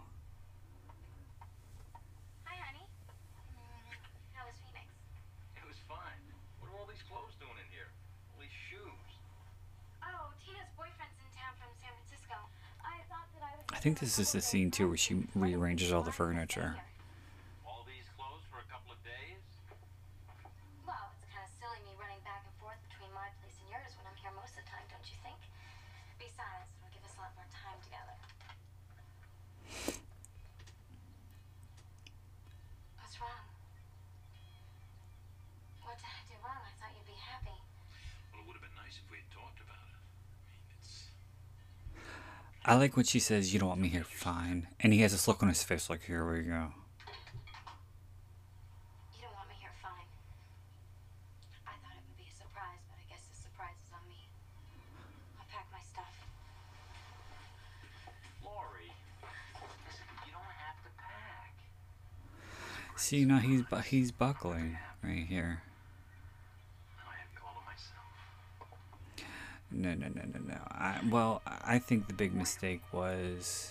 Hi, 2.44 2.54
honey. 2.64 2.86
Mm, 2.86 3.90
How 4.34 4.46
was 4.46 4.54
Phoenix? 4.64 4.86
It 5.56 5.66
was 5.66 5.76
fine. 5.88 5.98
What 6.60 6.70
are 6.70 6.78
all 6.78 6.86
these 6.86 7.02
clothes 7.10 7.34
doing 7.40 7.58
in 7.58 7.66
here? 7.74 7.90
All 8.34 8.40
these 8.40 8.54
shoes. 8.70 9.10
Oh, 10.02 10.30
Tina's 10.46 10.70
boyfriend's 10.76 11.18
in 11.18 11.28
town 11.34 11.54
from 11.58 11.74
San 11.82 11.90
Francisco. 11.98 12.36
I 12.86 13.02
thought 13.10 13.26
that 13.34 13.42
I 13.42 13.56
would. 13.56 13.66
I 13.76 13.80
think 13.80 13.98
this 13.98 14.18
is 14.20 14.30
the 14.30 14.40
scene 14.40 14.70
too 14.70 14.86
where 14.88 14.96
she 14.96 15.26
rearranges 15.34 15.92
all 15.92 16.02
the 16.02 16.12
furniture. 16.12 16.76
I 42.70 42.74
like 42.76 42.94
when 42.94 43.04
she 43.04 43.18
says, 43.18 43.52
You 43.52 43.58
don't 43.58 43.70
want 43.70 43.80
me 43.80 43.88
here, 43.88 44.04
fine. 44.04 44.68
And 44.78 44.92
he 44.92 45.00
has 45.00 45.10
this 45.10 45.26
look 45.26 45.42
on 45.42 45.48
his 45.48 45.60
face 45.64 45.90
like, 45.90 46.04
Here 46.04 46.24
we 46.24 46.42
go. 46.42 46.70
You 49.10 49.22
don't 49.22 49.34
want 49.34 49.48
me 49.48 49.56
here, 49.58 49.74
fine. 49.82 50.06
I 51.66 51.72
thought 51.82 51.98
it 51.98 52.04
would 52.06 52.16
be 52.16 52.30
a 52.30 52.36
surprise, 52.36 52.78
but 52.86 52.94
I 52.94 53.10
guess 53.10 53.26
the 53.26 53.34
surprise 53.42 53.74
is 53.84 53.90
on 53.92 54.06
me. 54.08 54.22
I'll 55.40 55.46
pack 55.50 55.66
my 55.72 55.80
stuff. 55.82 56.14
Lori. 58.44 58.92
You 60.24 60.30
don't 60.30 60.54
have 60.62 60.78
to 60.84 60.90
pack. 60.96 61.54
See, 62.94 63.24
now 63.24 63.38
he's, 63.38 63.62
bu- 63.62 63.78
he's 63.78 64.12
buckling 64.12 64.78
right 65.02 65.26
here. 65.28 65.62
No, 69.72 69.94
no, 69.94 70.08
no, 70.08 70.22
no, 70.34 70.40
no. 70.48 70.58
I, 70.68 71.00
well, 71.08 71.42
I 71.46 71.78
think 71.78 72.08
the 72.08 72.14
big 72.14 72.34
mistake 72.34 72.82
was 72.92 73.70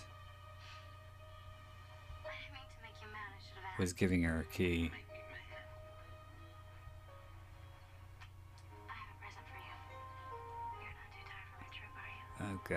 I 2.25 2.29
didn't 2.31 2.53
mean 2.53 2.63
to 2.63 2.83
make 2.83 2.93
you 3.01 3.07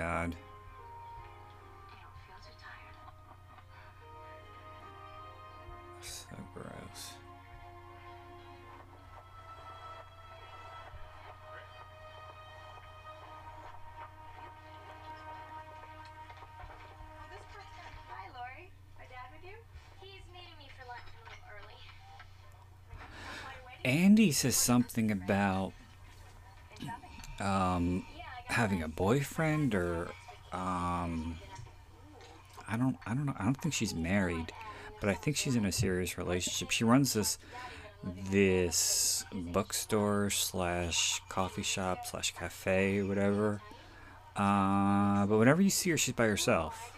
mad. 0.02 0.36
Says 24.32 24.56
something 24.56 25.12
about 25.12 25.72
um 27.38 28.04
having 28.46 28.82
a 28.82 28.88
boyfriend 28.88 29.74
or 29.74 30.08
um 30.52 31.36
I 32.66 32.76
don't 32.76 32.96
I 33.06 33.14
don't 33.14 33.26
know 33.26 33.34
I 33.38 33.44
don't 33.44 33.54
think 33.60 33.74
she's 33.74 33.94
married, 33.94 34.50
but 35.00 35.10
I 35.10 35.14
think 35.14 35.36
she's 35.36 35.54
in 35.54 35.64
a 35.66 35.70
serious 35.70 36.16
relationship. 36.18 36.70
She 36.70 36.82
runs 36.82 37.12
this 37.12 37.38
this 38.30 39.24
bookstore 39.32 40.30
slash 40.30 41.20
coffee 41.28 41.62
shop 41.62 42.06
slash 42.06 42.32
cafe 42.34 43.02
whatever. 43.02 43.60
Uh, 44.34 45.26
but 45.26 45.36
whenever 45.38 45.60
you 45.60 45.70
see 45.70 45.90
her, 45.90 45.98
she's 45.98 46.14
by 46.14 46.26
herself. 46.26 46.92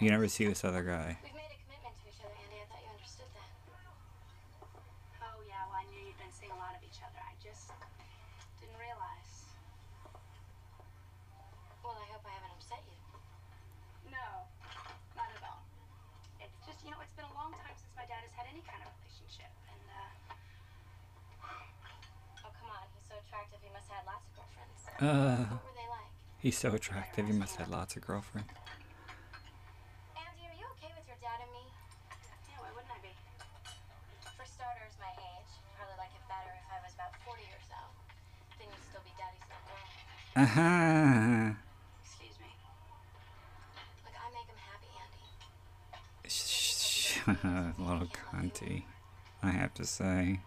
You 0.00 0.10
never 0.10 0.26
see 0.28 0.46
this 0.46 0.64
other 0.64 0.82
guy. 0.82 1.18
We've 1.22 1.34
made 1.36 1.52
a 1.52 1.58
commitment 1.62 1.94
to 2.02 2.08
each 2.08 2.18
other, 2.24 2.34
Andy. 2.34 2.56
I 2.58 2.66
thought 2.72 2.82
you 2.82 2.90
understood 2.90 3.30
that. 3.36 3.50
Oh, 5.22 5.38
yeah, 5.46 5.62
well, 5.70 5.78
I 5.78 5.84
knew 5.92 6.00
you'd 6.02 6.16
been 6.18 6.32
seeing 6.34 6.50
a 6.50 6.58
lot 6.58 6.72
of 6.74 6.82
each 6.82 6.98
other. 7.04 7.20
I 7.20 7.36
just 7.38 7.70
didn't 8.58 8.74
realize. 8.80 9.52
Well, 11.84 11.94
I 12.00 12.06
hope 12.10 12.24
I 12.26 12.32
haven't 12.34 12.56
upset 12.58 12.82
you. 12.88 12.96
No, 14.10 14.26
not 15.14 15.28
at 15.30 15.42
all. 15.46 15.62
It's 16.42 16.58
just, 16.66 16.80
you 16.82 16.90
know, 16.90 16.98
it's 17.04 17.14
been 17.14 17.28
a 17.28 17.36
long 17.38 17.52
time 17.54 17.76
since 17.78 17.92
my 17.94 18.08
dad 18.08 18.24
has 18.26 18.32
had 18.34 18.48
any 18.50 18.64
kind 18.66 18.80
of 18.82 18.90
relationship. 19.04 19.52
And, 19.70 19.84
uh, 19.86 20.10
Oh, 22.42 22.50
come 22.58 22.72
on. 22.72 22.82
He's 22.96 23.06
so 23.06 23.14
attractive. 23.20 23.60
He 23.62 23.70
must 23.70 23.86
have 23.92 24.02
had 24.02 24.06
lots 24.10 24.24
of 24.26 24.32
girlfriends. 24.34 24.82
Uh, 25.02 25.34
What 25.34 25.64
were 25.66 25.74
they 25.74 25.88
like? 25.90 26.10
he's 26.38 26.56
so 26.56 26.70
attractive. 26.70 27.26
He 27.26 27.32
must 27.32 27.56
have 27.56 27.66
had 27.66 27.74
lots 27.76 27.96
of 27.96 28.06
girlfriends. 28.06 28.46
Andy, 30.14 30.46
are 30.46 30.54
you 30.54 30.66
okay 30.78 30.92
with 30.94 31.06
your 31.10 31.18
dad 31.18 31.42
and 31.42 31.50
me? 31.50 31.64
yeah, 32.46 32.62
why 32.62 32.70
wouldn't 32.70 32.92
I 32.94 33.02
be? 33.02 33.10
For 34.38 34.46
starters, 34.46 34.94
my 35.02 35.10
age. 35.10 35.52
Probably 35.74 35.98
like 35.98 36.14
it 36.14 36.22
better 36.30 36.54
if 36.54 36.68
I 36.70 36.78
was 36.86 36.94
about 36.94 37.18
40 37.26 37.42
or 37.50 37.62
so. 37.66 37.80
Then 38.62 38.68
you'd 38.70 38.86
still 38.86 39.02
be 39.02 39.10
daddy's 39.18 39.42
little 39.50 39.66
girl. 39.66 39.90
Uh 40.38 40.46
huh. 40.54 41.58
Excuse 42.06 42.38
me. 42.38 42.52
Look, 44.06 44.14
I 44.14 44.26
make 44.38 44.46
him 44.46 44.60
happy, 44.62 44.90
Andy. 45.02 45.26
Shh, 46.30 47.26
little 47.82 48.06
cunty, 48.14 48.86
I 49.42 49.50
have 49.50 49.74
to 49.74 49.84
say. 49.84 50.38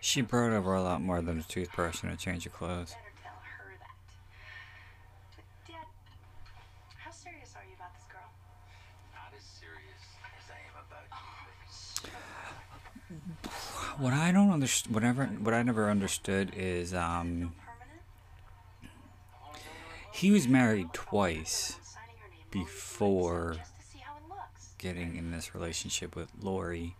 She 0.00 0.22
brought 0.22 0.52
over 0.52 0.74
a 0.74 0.82
toothbrush 0.82 0.92
and 0.92 0.92
a 0.92 0.92
change 0.92 0.92
of 0.92 0.92
clothes. 0.92 0.92
I 0.92 0.94
don't 0.94 0.96
think 0.96 0.96
She 0.96 0.96
brought 0.96 0.96
over 0.96 0.96
a 0.96 0.98
lot 0.98 1.02
more 1.02 1.20
than 1.22 1.38
a 1.38 1.42
toothbrush 1.42 2.02
and 2.02 2.12
a 2.12 2.16
change 2.16 2.46
of 2.46 2.52
clothes. 2.52 2.94
Tell 3.22 3.32
her 3.42 3.72
that. 3.78 3.96
But, 5.36 5.44
Dad, 5.72 5.86
how 6.98 7.10
serious 7.10 7.54
are 7.56 7.64
you 7.68 7.74
about 7.76 7.94
this 7.94 8.04
girl? 8.10 8.30
Not 9.14 9.32
as 9.36 9.44
serious 9.44 10.02
as 10.24 10.50
I 10.50 10.58
am 10.68 10.74
about 10.88 11.06
you, 11.12 11.16
Grace. 11.58 12.00
What 13.98 14.12
I 14.14 14.32
don't 14.32 14.50
understand, 14.50 14.94
whatever, 14.94 15.26
what 15.26 15.52
I 15.52 15.62
never 15.62 15.90
understood 15.90 16.52
is, 16.56 16.94
um, 16.94 17.54
he 20.12 20.30
was 20.30 20.48
married 20.48 20.92
twice 20.92 21.76
Signing 21.82 22.16
her 22.20 22.28
name 22.28 22.38
before 22.50 23.54
just 23.58 23.76
to 23.76 23.82
see 23.86 23.98
how 23.98 24.16
it 24.16 24.28
looks. 24.28 24.74
getting 24.78 25.16
in 25.16 25.30
this 25.30 25.54
relationship 25.54 26.16
with 26.16 26.30
Lori. 26.40 26.96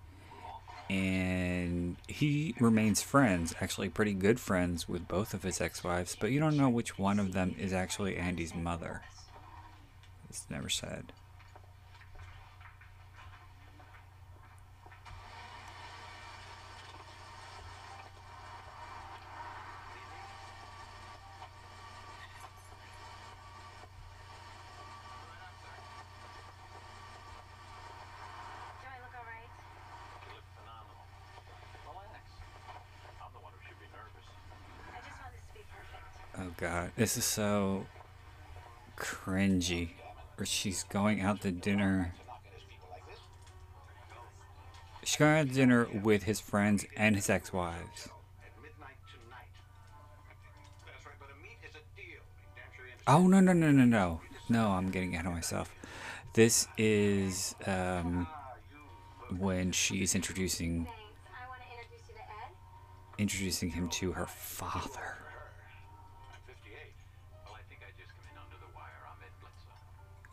And 0.90 1.96
he 2.08 2.56
remains 2.58 3.00
friends, 3.00 3.54
actually 3.60 3.88
pretty 3.90 4.12
good 4.12 4.40
friends 4.40 4.88
with 4.88 5.06
both 5.06 5.34
of 5.34 5.44
his 5.44 5.60
ex-wives, 5.60 6.16
but 6.18 6.32
you 6.32 6.40
don't 6.40 6.56
know 6.56 6.68
which 6.68 6.98
one 6.98 7.20
of 7.20 7.32
them 7.32 7.54
is 7.56 7.72
actually 7.72 8.16
Andy's 8.16 8.56
mother. 8.56 9.02
It's 10.28 10.46
never 10.50 10.68
said. 10.68 11.12
Do 28.80 28.86
I 28.86 28.98
look 29.02 29.14
alright? 29.18 29.50
You 30.26 30.34
look 30.34 30.46
phenomenal. 30.54 31.06
Relax. 31.86 32.22
I'm 33.20 33.32
the 33.34 33.40
one 33.40 33.52
who 33.54 33.60
should 33.66 33.80
be 33.80 33.90
nervous. 33.90 34.26
I 34.94 35.02
just 35.02 35.18
want 35.18 35.32
this 35.34 35.42
to 35.50 35.54
be 35.58 35.64
perfect. 35.66 36.06
Oh 36.38 36.50
god, 36.56 36.89
this 37.00 37.16
is 37.16 37.24
so 37.24 37.86
cringy. 38.98 39.88
Or 40.38 40.44
she's 40.44 40.82
going 40.82 41.22
out 41.22 41.40
to 41.40 41.50
dinner. 41.50 42.12
She's 45.02 45.16
going 45.16 45.38
out 45.38 45.48
to 45.48 45.54
dinner 45.54 45.88
with 46.02 46.24
his 46.24 46.40
friends 46.40 46.84
and 46.98 47.16
his 47.16 47.30
ex-wives. 47.30 48.10
At 48.44 48.62
midnight 48.62 48.96
tonight. 49.10 49.48
That's 50.84 51.06
right, 51.06 51.14
but 51.18 51.30
a 51.30 51.42
meet 51.42 51.56
is 51.66 51.74
a 51.74 51.96
deal. 51.96 52.20
Damn 52.54 52.64
sure 52.76 52.84
you 52.86 52.92
Oh 53.06 53.26
no 53.26 53.40
no 53.40 53.54
no 53.54 53.70
no 53.70 53.86
no 53.86 54.20
no! 54.50 54.68
I'm 54.68 54.90
getting 54.90 55.14
ahead 55.14 55.24
of 55.24 55.32
myself. 55.32 55.74
This 56.34 56.68
is 56.76 57.54
um, 57.64 58.26
when 59.38 59.72
she's 59.72 60.14
introducing 60.14 60.84
Thanks. 60.84 60.98
I 61.28 61.48
want 61.48 61.62
to 61.62 61.78
introduce 61.78 62.08
you 62.08 62.14
to 62.14 62.20
Ed. 62.20 63.22
introducing 63.22 63.70
him 63.70 63.88
to 63.88 64.12
her 64.12 64.26
father. 64.26 65.19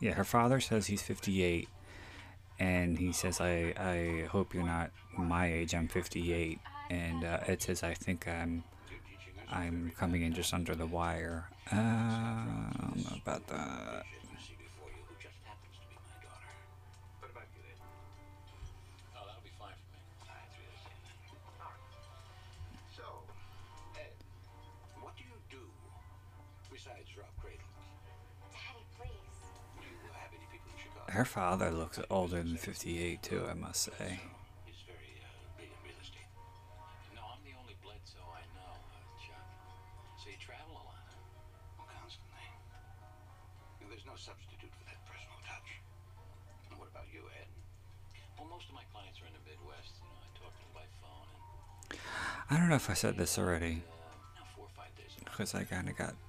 Yeah, 0.00 0.12
her 0.12 0.24
father 0.24 0.60
says 0.60 0.86
he's 0.86 1.02
58, 1.02 1.68
and 2.58 2.98
he 2.98 3.12
says, 3.12 3.40
"I 3.40 3.74
I 3.76 4.26
hope 4.30 4.54
you're 4.54 4.62
not 4.64 4.90
my 5.16 5.52
age. 5.52 5.74
I'm 5.74 5.88
58." 5.88 6.58
And 6.90 7.24
uh, 7.24 7.40
says, 7.62 7.82
"I 7.82 7.94
think 7.94 8.26
I'm 8.28 8.64
I'm 9.50 9.92
coming 9.98 10.22
in 10.22 10.32
just 10.32 10.54
under 10.54 10.74
the 10.74 10.86
wire." 10.86 11.48
Know 11.72 13.16
about 13.22 13.46
that. 13.48 14.04
Midwest. 35.58 36.14
You 37.10 37.16
know, 37.18 37.26
I 37.26 37.36
see 40.22 40.36
travel 40.38 40.78
alone 40.78 41.08
what 41.78 41.88
counts 41.90 42.14
for 42.22 42.28
there's 43.90 44.06
no 44.06 44.14
substitute 44.14 44.70
for 44.78 44.84
that 44.86 45.00
personal 45.10 45.38
touch. 45.42 45.68
What 46.78 46.88
about 46.92 47.06
you 47.12 47.26
Ed? 47.40 47.48
Well 48.38 48.46
most 48.46 48.68
of 48.68 48.74
my 48.78 48.84
clients 48.94 49.18
are 49.22 49.26
in 49.26 49.34
the 49.34 49.42
midwest 49.48 49.98
and 49.98 50.10
I 50.12 50.28
talk 50.38 50.52
to 50.54 50.62
them 50.62 50.72
by 50.76 50.86
phone 51.02 51.26
I 52.50 52.56
don't 52.60 52.68
know 52.68 52.76
if 52.78 52.88
I 52.90 52.94
said 52.94 53.16
this 53.16 53.38
already, 53.38 53.82
uh, 54.38 54.44
four 54.54 54.66
or 54.66 54.74
five 54.76 54.94
days 54.96 55.10
a 55.18 55.24
month. 55.24 55.34
because 55.34 55.54
I 55.54 55.64
kind 55.64 55.88
of 55.88 55.96
got 55.96 56.14
We 56.14 56.14
haven't 56.14 56.27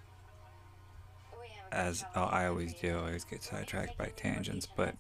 as 1.72 2.04
oh, 2.16 2.24
I 2.24 2.48
always 2.48 2.74
do. 2.74 2.98
I 2.98 3.02
always 3.08 3.24
get 3.26 3.44
sidetracked 3.44 3.98
by 3.98 4.08
tangents, 4.16 4.66
but 4.68 4.96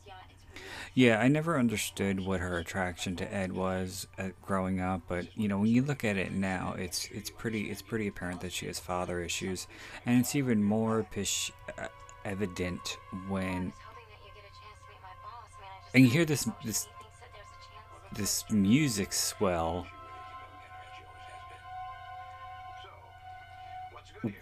Yeah, 0.93 1.19
I 1.19 1.27
never 1.27 1.57
understood 1.57 2.19
what 2.19 2.41
her 2.41 2.57
attraction 2.57 3.15
to 3.17 3.33
Ed 3.33 3.53
was 3.53 4.07
at 4.17 4.39
growing 4.41 4.79
up. 4.81 5.01
But 5.07 5.27
you 5.37 5.47
know, 5.47 5.59
when 5.59 5.69
you 5.69 5.81
look 5.83 6.03
at 6.03 6.17
it 6.17 6.31
now, 6.33 6.73
it's 6.77 7.07
it's 7.11 7.29
pretty 7.29 7.69
it's 7.71 7.81
pretty 7.81 8.07
apparent 8.07 8.41
that 8.41 8.51
she 8.51 8.65
has 8.67 8.79
father 8.79 9.21
issues, 9.21 9.67
and 10.05 10.19
it's 10.19 10.35
even 10.35 10.63
more 10.63 11.03
pish, 11.11 11.51
uh, 11.77 11.87
evident 12.25 12.97
when 13.27 13.73
And 15.93 16.03
you 16.03 16.09
hear 16.11 16.25
this- 16.25 16.47
this- 16.63 16.87
this 18.13 18.43
music 18.51 19.11
swell 19.13 19.87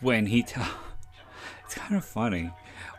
when 0.02 0.26
he 0.26 0.44
tell 0.54 0.68
it's 1.68 1.76
kind 1.76 1.96
of 1.96 2.04
funny 2.04 2.50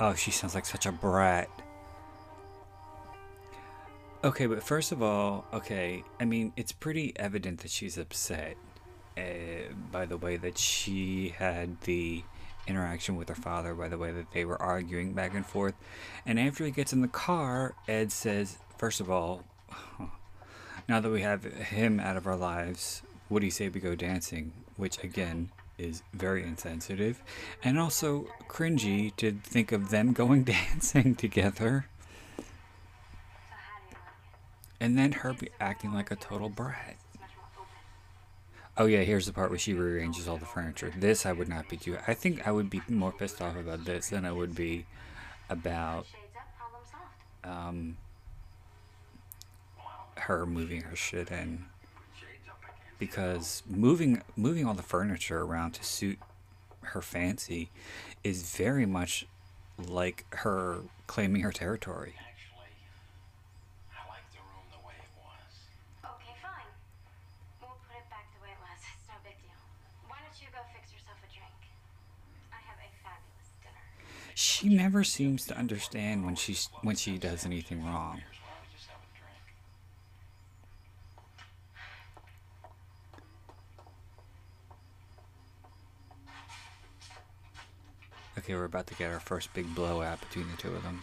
Oh, 0.02 0.14
she 0.14 0.30
sounds 0.30 0.54
like 0.54 0.64
such 0.64 0.86
a 0.86 0.92
brat. 0.92 1.50
Okay, 4.24 4.46
but 4.46 4.62
first 4.62 4.92
of 4.92 5.02
all, 5.02 5.44
okay, 5.52 6.04
I 6.18 6.24
mean, 6.24 6.54
it's 6.56 6.72
pretty 6.72 7.12
evident 7.16 7.60
that 7.60 7.70
she's 7.70 7.98
upset 7.98 8.56
uh, 9.18 9.72
by 9.92 10.06
the 10.06 10.16
way 10.16 10.36
that 10.36 10.56
she 10.56 11.34
had 11.36 11.80
the 11.82 12.22
interaction 12.70 13.16
with 13.16 13.28
her 13.28 13.34
father, 13.34 13.74
by 13.74 13.88
the 13.88 13.98
way 13.98 14.12
that 14.12 14.32
they 14.32 14.44
were 14.44 14.60
arguing 14.60 15.12
back 15.12 15.34
and 15.34 15.44
forth. 15.44 15.74
And 16.24 16.38
after 16.38 16.64
he 16.64 16.70
gets 16.70 16.92
in 16.92 17.02
the 17.02 17.08
car, 17.08 17.74
Ed 17.88 18.12
says, 18.12 18.58
first 18.78 19.00
of 19.00 19.10
all, 19.10 19.44
now 20.88 21.00
that 21.00 21.10
we 21.10 21.22
have 21.22 21.44
him 21.44 22.00
out 22.00 22.16
of 22.16 22.26
our 22.26 22.36
lives, 22.36 23.02
do 23.28 23.44
you 23.44 23.50
say 23.50 23.68
we 23.68 23.80
go 23.80 23.94
dancing? 23.94 24.52
Which, 24.76 25.02
again, 25.04 25.50
is 25.76 26.02
very 26.12 26.42
insensitive 26.42 27.22
and 27.64 27.78
also 27.78 28.26
cringy 28.48 29.14
to 29.16 29.32
think 29.32 29.72
of 29.72 29.90
them 29.90 30.12
going 30.14 30.44
dancing 30.44 31.14
together 31.14 31.86
and 34.80 34.98
then 34.98 35.12
her 35.12 35.36
acting 35.60 35.92
like 35.92 36.10
a 36.10 36.16
total 36.16 36.48
brat. 36.48 36.96
It's 36.98 37.20
much 37.20 37.30
more 37.36 37.54
open. 37.58 38.59
Oh 38.76 38.86
yeah, 38.86 39.00
here's 39.00 39.26
the 39.26 39.32
part 39.32 39.50
where 39.50 39.58
she 39.58 39.74
rearranges 39.74 40.26
all 40.28 40.38
the 40.38 40.46
furniture. 40.46 40.92
This 40.96 41.26
I 41.26 41.32
would 41.32 41.48
not 41.48 41.68
be 41.68 41.76
too. 41.76 41.98
I 42.06 42.14
think 42.14 42.46
I 42.46 42.50
would 42.50 42.70
be 42.70 42.80
more 42.88 43.12
pissed 43.12 43.42
off 43.42 43.56
about 43.56 43.84
this 43.84 44.08
than 44.08 44.24
I 44.24 44.32
would 44.32 44.54
be 44.54 44.86
about 45.48 46.06
um 47.44 47.96
her 50.16 50.46
moving 50.46 50.82
her 50.82 50.94
shit 50.96 51.30
in 51.30 51.64
because 52.98 53.62
moving 53.68 54.22
moving 54.36 54.66
all 54.66 54.74
the 54.74 54.82
furniture 54.82 55.40
around 55.40 55.72
to 55.72 55.84
suit 55.84 56.18
her 56.82 57.02
fancy 57.02 57.70
is 58.22 58.54
very 58.56 58.86
much 58.86 59.26
like 59.78 60.26
her 60.34 60.80
claiming 61.06 61.42
her 61.42 61.52
territory. 61.52 62.14
Actually, 62.20 62.72
I 63.96 64.04
like 64.08 64.26
the 64.32 64.40
room 64.44 64.66
the 64.70 64.80
way 64.86 64.94
it 65.00 65.12
was. 65.16 65.52
Okay, 66.04 66.36
fine. 66.42 66.68
We'll 67.60 67.80
put 67.88 67.96
it 67.96 68.08
back 68.10 68.28
the 68.36 68.42
way 68.44 68.52
it 68.52 68.60
was. 68.60 68.80
It's 68.84 69.08
no 69.08 69.16
big 69.24 69.36
deal. 69.40 69.56
She 74.40 74.70
never 74.70 75.04
seems 75.04 75.44
to 75.46 75.54
understand 75.54 76.24
when 76.24 76.34
she's 76.34 76.70
when 76.80 76.96
she 76.96 77.18
does 77.18 77.44
anything 77.44 77.84
wrong. 77.84 78.22
Okay, 88.38 88.54
we're 88.54 88.64
about 88.64 88.86
to 88.86 88.94
get 88.94 89.12
our 89.12 89.20
first 89.20 89.52
big 89.52 89.74
blowout 89.74 90.20
between 90.20 90.50
the 90.50 90.56
two 90.56 90.74
of 90.74 90.82
them. 90.82 91.02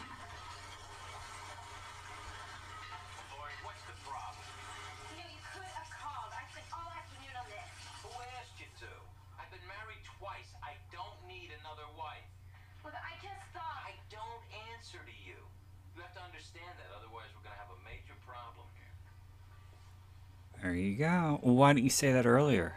There 20.62 20.74
you 20.74 20.96
go. 20.98 21.40
Why 21.42 21.74
didn't 21.74 21.84
you 21.84 21.90
say 21.90 22.12
that 22.12 22.26
earlier? 22.26 22.74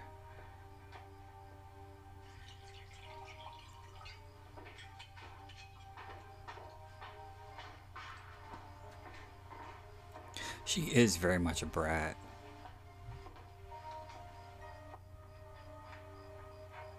She 10.64 10.82
is 10.82 11.16
very 11.16 11.38
much 11.38 11.62
a 11.62 11.66
brat. 11.66 12.16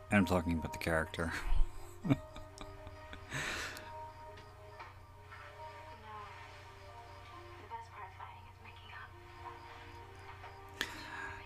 And 0.09 0.17
I'm 0.17 0.25
talking 0.25 0.53
about 0.53 0.73
the 0.73 0.79
character. 0.79 1.32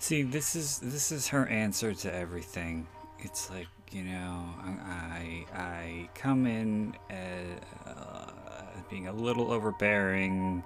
See, 0.06 0.22
this 0.22 0.56
is 0.56 0.78
this 0.78 1.12
is 1.12 1.30
her 1.30 1.48
answer 1.48 1.96
to 1.96 2.14
everything. 2.14 2.86
It's 3.18 3.50
like 3.50 3.66
you 3.92 4.04
know, 4.04 4.46
I 4.64 5.46
I, 5.52 6.10
come 6.14 6.46
in 6.46 6.94
as 7.10 7.48
uh, 7.88 8.30
being 8.88 9.08
a 9.08 9.12
little 9.12 9.52
overbearing. 9.52 10.64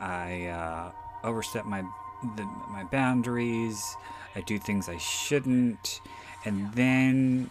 I 0.00 0.46
uh, 0.46 0.90
overstep 1.22 1.64
my 1.64 1.82
the, 2.36 2.42
my 2.68 2.82
boundaries. 2.90 3.80
I 4.34 4.40
do 4.40 4.58
things 4.58 4.88
I 4.88 4.98
shouldn't, 4.98 6.00
and 6.44 6.74
then 6.74 7.50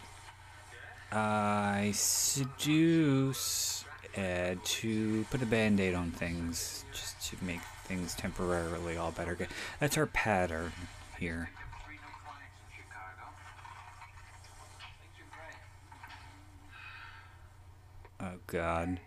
I 1.12 1.92
seduce 1.94 3.86
Ed 4.16 4.62
to 4.66 5.24
put 5.30 5.40
a 5.40 5.46
band-aid 5.46 5.94
on 5.94 6.10
things, 6.10 6.84
just 6.92 7.30
to 7.30 7.42
make 7.42 7.62
things 7.84 8.14
temporarily 8.16 8.98
all 8.98 9.12
better. 9.12 9.38
That's 9.80 9.94
her 9.94 10.04
pattern 10.04 10.72
here. 11.18 11.48
Oh 18.18 18.32
God. 18.46 18.98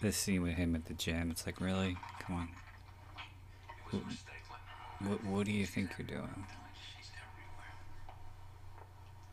This 0.00 0.16
scene 0.16 0.42
with 0.42 0.54
him 0.54 0.76
at 0.76 0.84
the 0.86 0.94
gym, 0.94 1.30
it's 1.30 1.46
like, 1.46 1.60
really? 1.60 1.96
Come 2.20 2.36
on. 2.36 2.48
What, 5.00 5.24
what 5.24 5.46
do 5.46 5.52
you 5.52 5.66
think 5.66 5.90
you're 5.98 6.06
doing? 6.06 6.46
She's 6.76 7.10
everywhere. 7.16 7.74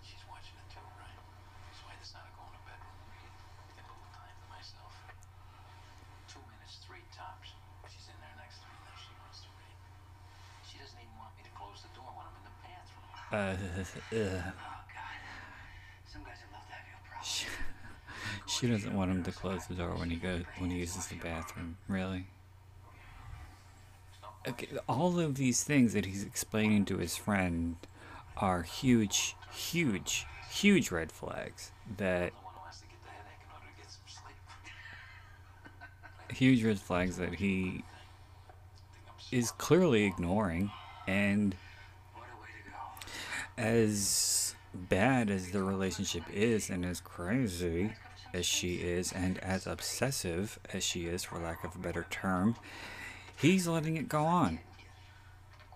She's 0.02 0.24
watching 0.28 0.56
it 0.60 0.68
too, 0.74 0.82
right? 0.98 1.20
So 1.78 1.84
I 1.88 1.96
decided 2.00 2.32
to 2.32 2.36
go 2.40 2.48
in 2.48 2.56
the 2.58 2.64
bedroom 2.64 2.96
and 2.96 3.12
read. 3.12 3.32
Get 3.76 3.86
a 3.86 3.92
little 3.92 4.12
time 4.16 4.34
to 4.34 4.48
myself. 4.50 4.92
Two 6.32 6.42
minutes, 6.48 6.80
three 6.84 7.06
tops. 7.16 7.54
She's 7.92 8.08
in 8.12 8.18
there 8.24 8.34
next 8.40 8.60
to 8.64 8.68
me, 8.68 8.76
then 8.88 8.98
she 8.98 9.12
wants 9.20 9.40
to 9.46 9.52
read. 9.60 9.78
She 10.68 10.80
doesn't 10.80 11.00
even 11.00 11.16
want 11.20 11.36
me 11.38 11.44
to 11.48 11.54
close 11.56 11.80
the 11.86 11.92
door 11.96 12.12
when 12.12 12.28
I'm 12.28 12.36
in 12.40 12.48
the 12.50 12.56
bathroom. 12.60 13.08
Uh, 13.08 13.20
ugh. 13.20 13.22
Oh, 13.22 13.22
God. 13.22 13.22
Some 13.22 13.22
guys 13.22 13.22
would 13.22 13.22
love 13.22 13.22
to 13.22 13.22
have 13.22 13.22
you 13.22 13.23
She, 17.24 17.46
she 18.48 18.68
doesn't 18.68 18.94
want 18.94 19.12
him 19.12 19.24
to 19.24 19.32
close 19.32 19.66
the 19.68 19.74
door 19.76 19.96
when 19.96 20.10
he 20.10 20.18
goes 20.18 20.44
when 20.58 20.70
he 20.70 20.78
uses 20.78 21.08
the 21.08 21.16
bathroom. 21.16 21.78
Really? 21.88 22.28
Okay, 24.48 24.68
all 24.90 25.20
of 25.20 25.36
these 25.36 25.64
things 25.64 25.94
that 25.94 26.06
he's 26.06 26.24
explaining 26.24 26.84
to 26.86 26.98
his 26.98 27.16
friend 27.16 27.78
are 28.36 28.64
huge, 28.64 29.36
huge, 29.54 30.26
huge 30.52 30.92
red 30.92 31.12
flags 31.12 31.72
that 31.98 32.34
huge 36.34 36.64
red 36.64 36.80
flags 36.80 37.18
that 37.18 37.36
he 37.36 37.84
is 39.32 39.52
clearly 39.52 40.04
ignoring 40.04 40.72
and 41.08 41.56
What 42.14 42.26
a 42.26 42.42
way 42.42 42.48
to 42.66 42.70
go. 42.70 42.78
As 43.58 44.56
bad 44.74 45.30
as 45.30 45.52
the 45.52 45.64
relationship 45.64 46.24
is 46.32 46.70
and 46.70 46.86
as 46.86 47.00
crazy 47.00 47.94
as 48.34 48.46
she 48.46 48.76
is 48.76 49.12
and 49.12 49.38
as 49.40 49.68
obsessive 49.68 50.60
as 50.74 50.84
she 50.84 51.06
is 51.06 51.24
for 51.24 51.38
lack 51.38 51.64
of 51.64 51.76
a 51.76 51.78
better 51.78 52.06
term 52.10 52.56
he's 53.38 53.68
letting 53.68 53.98
it 53.98 54.10
go 54.10 54.24
on. 54.24 54.60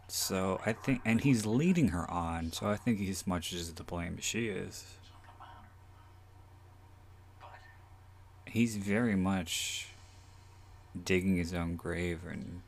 So 0.08 0.60
i 0.66 0.74
think 0.74 1.02
and 1.06 1.22
he's 1.22 1.46
leading 1.46 1.90
her 1.90 2.10
on 2.10 2.52
so 2.52 2.68
i 2.68 2.76
think 2.76 3.00
he's 3.00 3.10
as 3.22 3.28
much 3.28 3.54
as 3.54 3.72
to 3.72 3.84
blame 3.84 4.16
as 4.18 4.24
she 4.24 4.48
is. 4.48 4.86
He's 8.46 8.78
very 8.78 9.16
much 9.16 9.90
digging 11.06 11.36
his 11.36 11.54
own 11.54 11.76
grave 11.76 12.22
and 12.30 12.62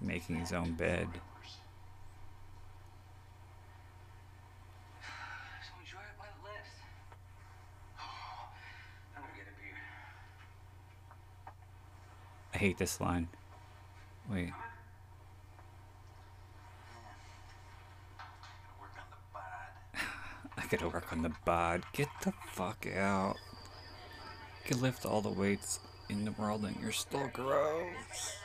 making 0.00 0.36
his 0.36 0.52
own 0.52 0.72
bed 0.72 1.08
So 5.62 5.72
enjoy 5.78 5.98
it 6.00 6.16
while 6.16 6.28
it 6.28 6.40
lasts. 6.44 6.80
I'm 9.16 9.22
gonna 9.22 9.36
get 9.36 9.46
a 9.46 9.54
beer. 9.60 9.76
i 12.49 12.49
hate 12.60 12.76
this 12.76 13.00
line 13.00 13.26
wait. 14.30 14.52
I 20.56 20.66
gotta 20.70 20.88
work 20.88 21.12
on 21.12 21.22
the 21.22 21.32
bod. 21.44 21.82
Get 21.92 22.08
the 22.22 22.32
fuck 22.52 22.86
out. 22.94 23.36
You 24.64 24.74
can 24.74 24.82
lift 24.82 25.04
all 25.06 25.20
the 25.20 25.30
weights 25.30 25.80
in 26.08 26.24
the 26.24 26.32
world 26.32 26.64
and 26.64 26.76
you're 26.80 26.92
still 26.92 27.28
gross. 27.32 28.36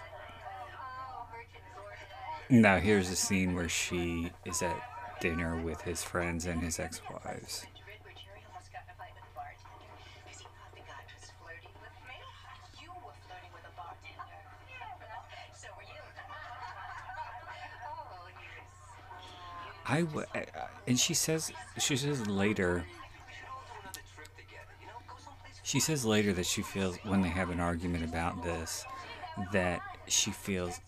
Now 2.49 2.77
here's 2.77 3.09
a 3.09 3.15
scene 3.15 3.55
where 3.55 3.69
she 3.69 4.31
is 4.45 4.61
at 4.61 4.79
dinner 5.19 5.59
with 5.61 5.81
his 5.81 6.03
friends 6.03 6.45
and 6.45 6.61
his 6.61 6.79
ex-wives. 6.79 7.65
And 20.87 20.99
she 20.99 21.13
says 21.13 21.51
she 21.77 21.97
says 21.97 22.27
later 22.27 22.85
she 25.63 25.79
says 25.79 26.05
later 26.05 26.33
that 26.33 26.45
she 26.45 26.61
feels 26.61 26.97
when 27.03 27.21
they 27.21 27.29
have 27.29 27.49
an 27.49 27.59
argument 27.59 28.03
about 28.03 28.43
this 28.43 28.85
that 29.51 29.81
she 30.07 30.31
feels 30.31 30.79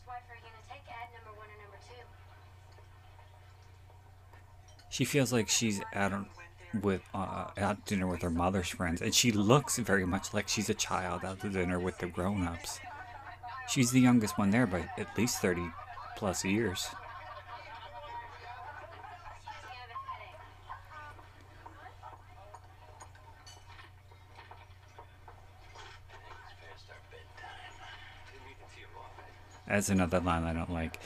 she 4.89 5.05
feels 5.05 5.31
like 5.33 5.49
she's 5.49 5.81
on, 5.93 6.27
with 6.81 7.01
uh, 7.13 7.45
out 7.57 7.85
dinner 7.85 8.07
with 8.07 8.21
her 8.21 8.29
mother's 8.29 8.67
friends, 8.67 9.01
and 9.01 9.13
she 9.13 9.31
looks 9.31 9.77
very 9.77 10.05
much 10.05 10.33
like 10.33 10.47
she's 10.47 10.69
a 10.69 10.73
child 10.73 11.23
out 11.23 11.39
to 11.41 11.49
dinner 11.49 11.79
with 11.79 11.97
the 11.99 12.07
grown-ups. 12.07 12.79
She's 13.69 13.91
the 13.91 13.99
youngest 13.99 14.37
one 14.37 14.49
there 14.49 14.65
by 14.67 14.89
at 14.97 15.17
least 15.17 15.39
thirty 15.39 15.67
plus 16.15 16.43
years. 16.43 16.87
That's 29.77 29.89
another 29.89 30.19
line 30.19 30.43
I 30.43 30.53
don't 30.53 30.73
like. 30.73 30.99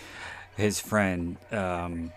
His 0.55 0.79
friend, 0.79 1.35
um, 1.51 2.13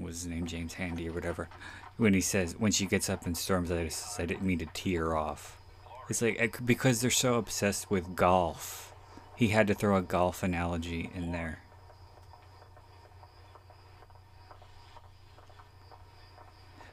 was 0.00 0.22
his 0.22 0.26
name 0.26 0.46
James 0.46 0.72
Handy 0.72 1.06
or 1.06 1.12
whatever, 1.12 1.50
when 1.98 2.14
he 2.14 2.22
says 2.22 2.56
when 2.56 2.72
she 2.72 2.86
gets 2.86 3.10
up 3.10 3.26
and 3.26 3.36
storms 3.36 3.70
out, 3.70 3.76
"I 4.18 4.24
didn't 4.24 4.40
mean 4.40 4.58
to 4.60 4.66
tear 4.72 5.14
off." 5.14 5.60
It's 6.08 6.22
like 6.22 6.64
because 6.64 7.02
they're 7.02 7.10
so 7.10 7.34
obsessed 7.34 7.90
with 7.90 8.16
golf, 8.16 8.94
he 9.36 9.48
had 9.48 9.66
to 9.66 9.74
throw 9.74 9.98
a 9.98 10.00
golf 10.00 10.42
analogy 10.42 11.10
in 11.14 11.32
there. 11.32 11.58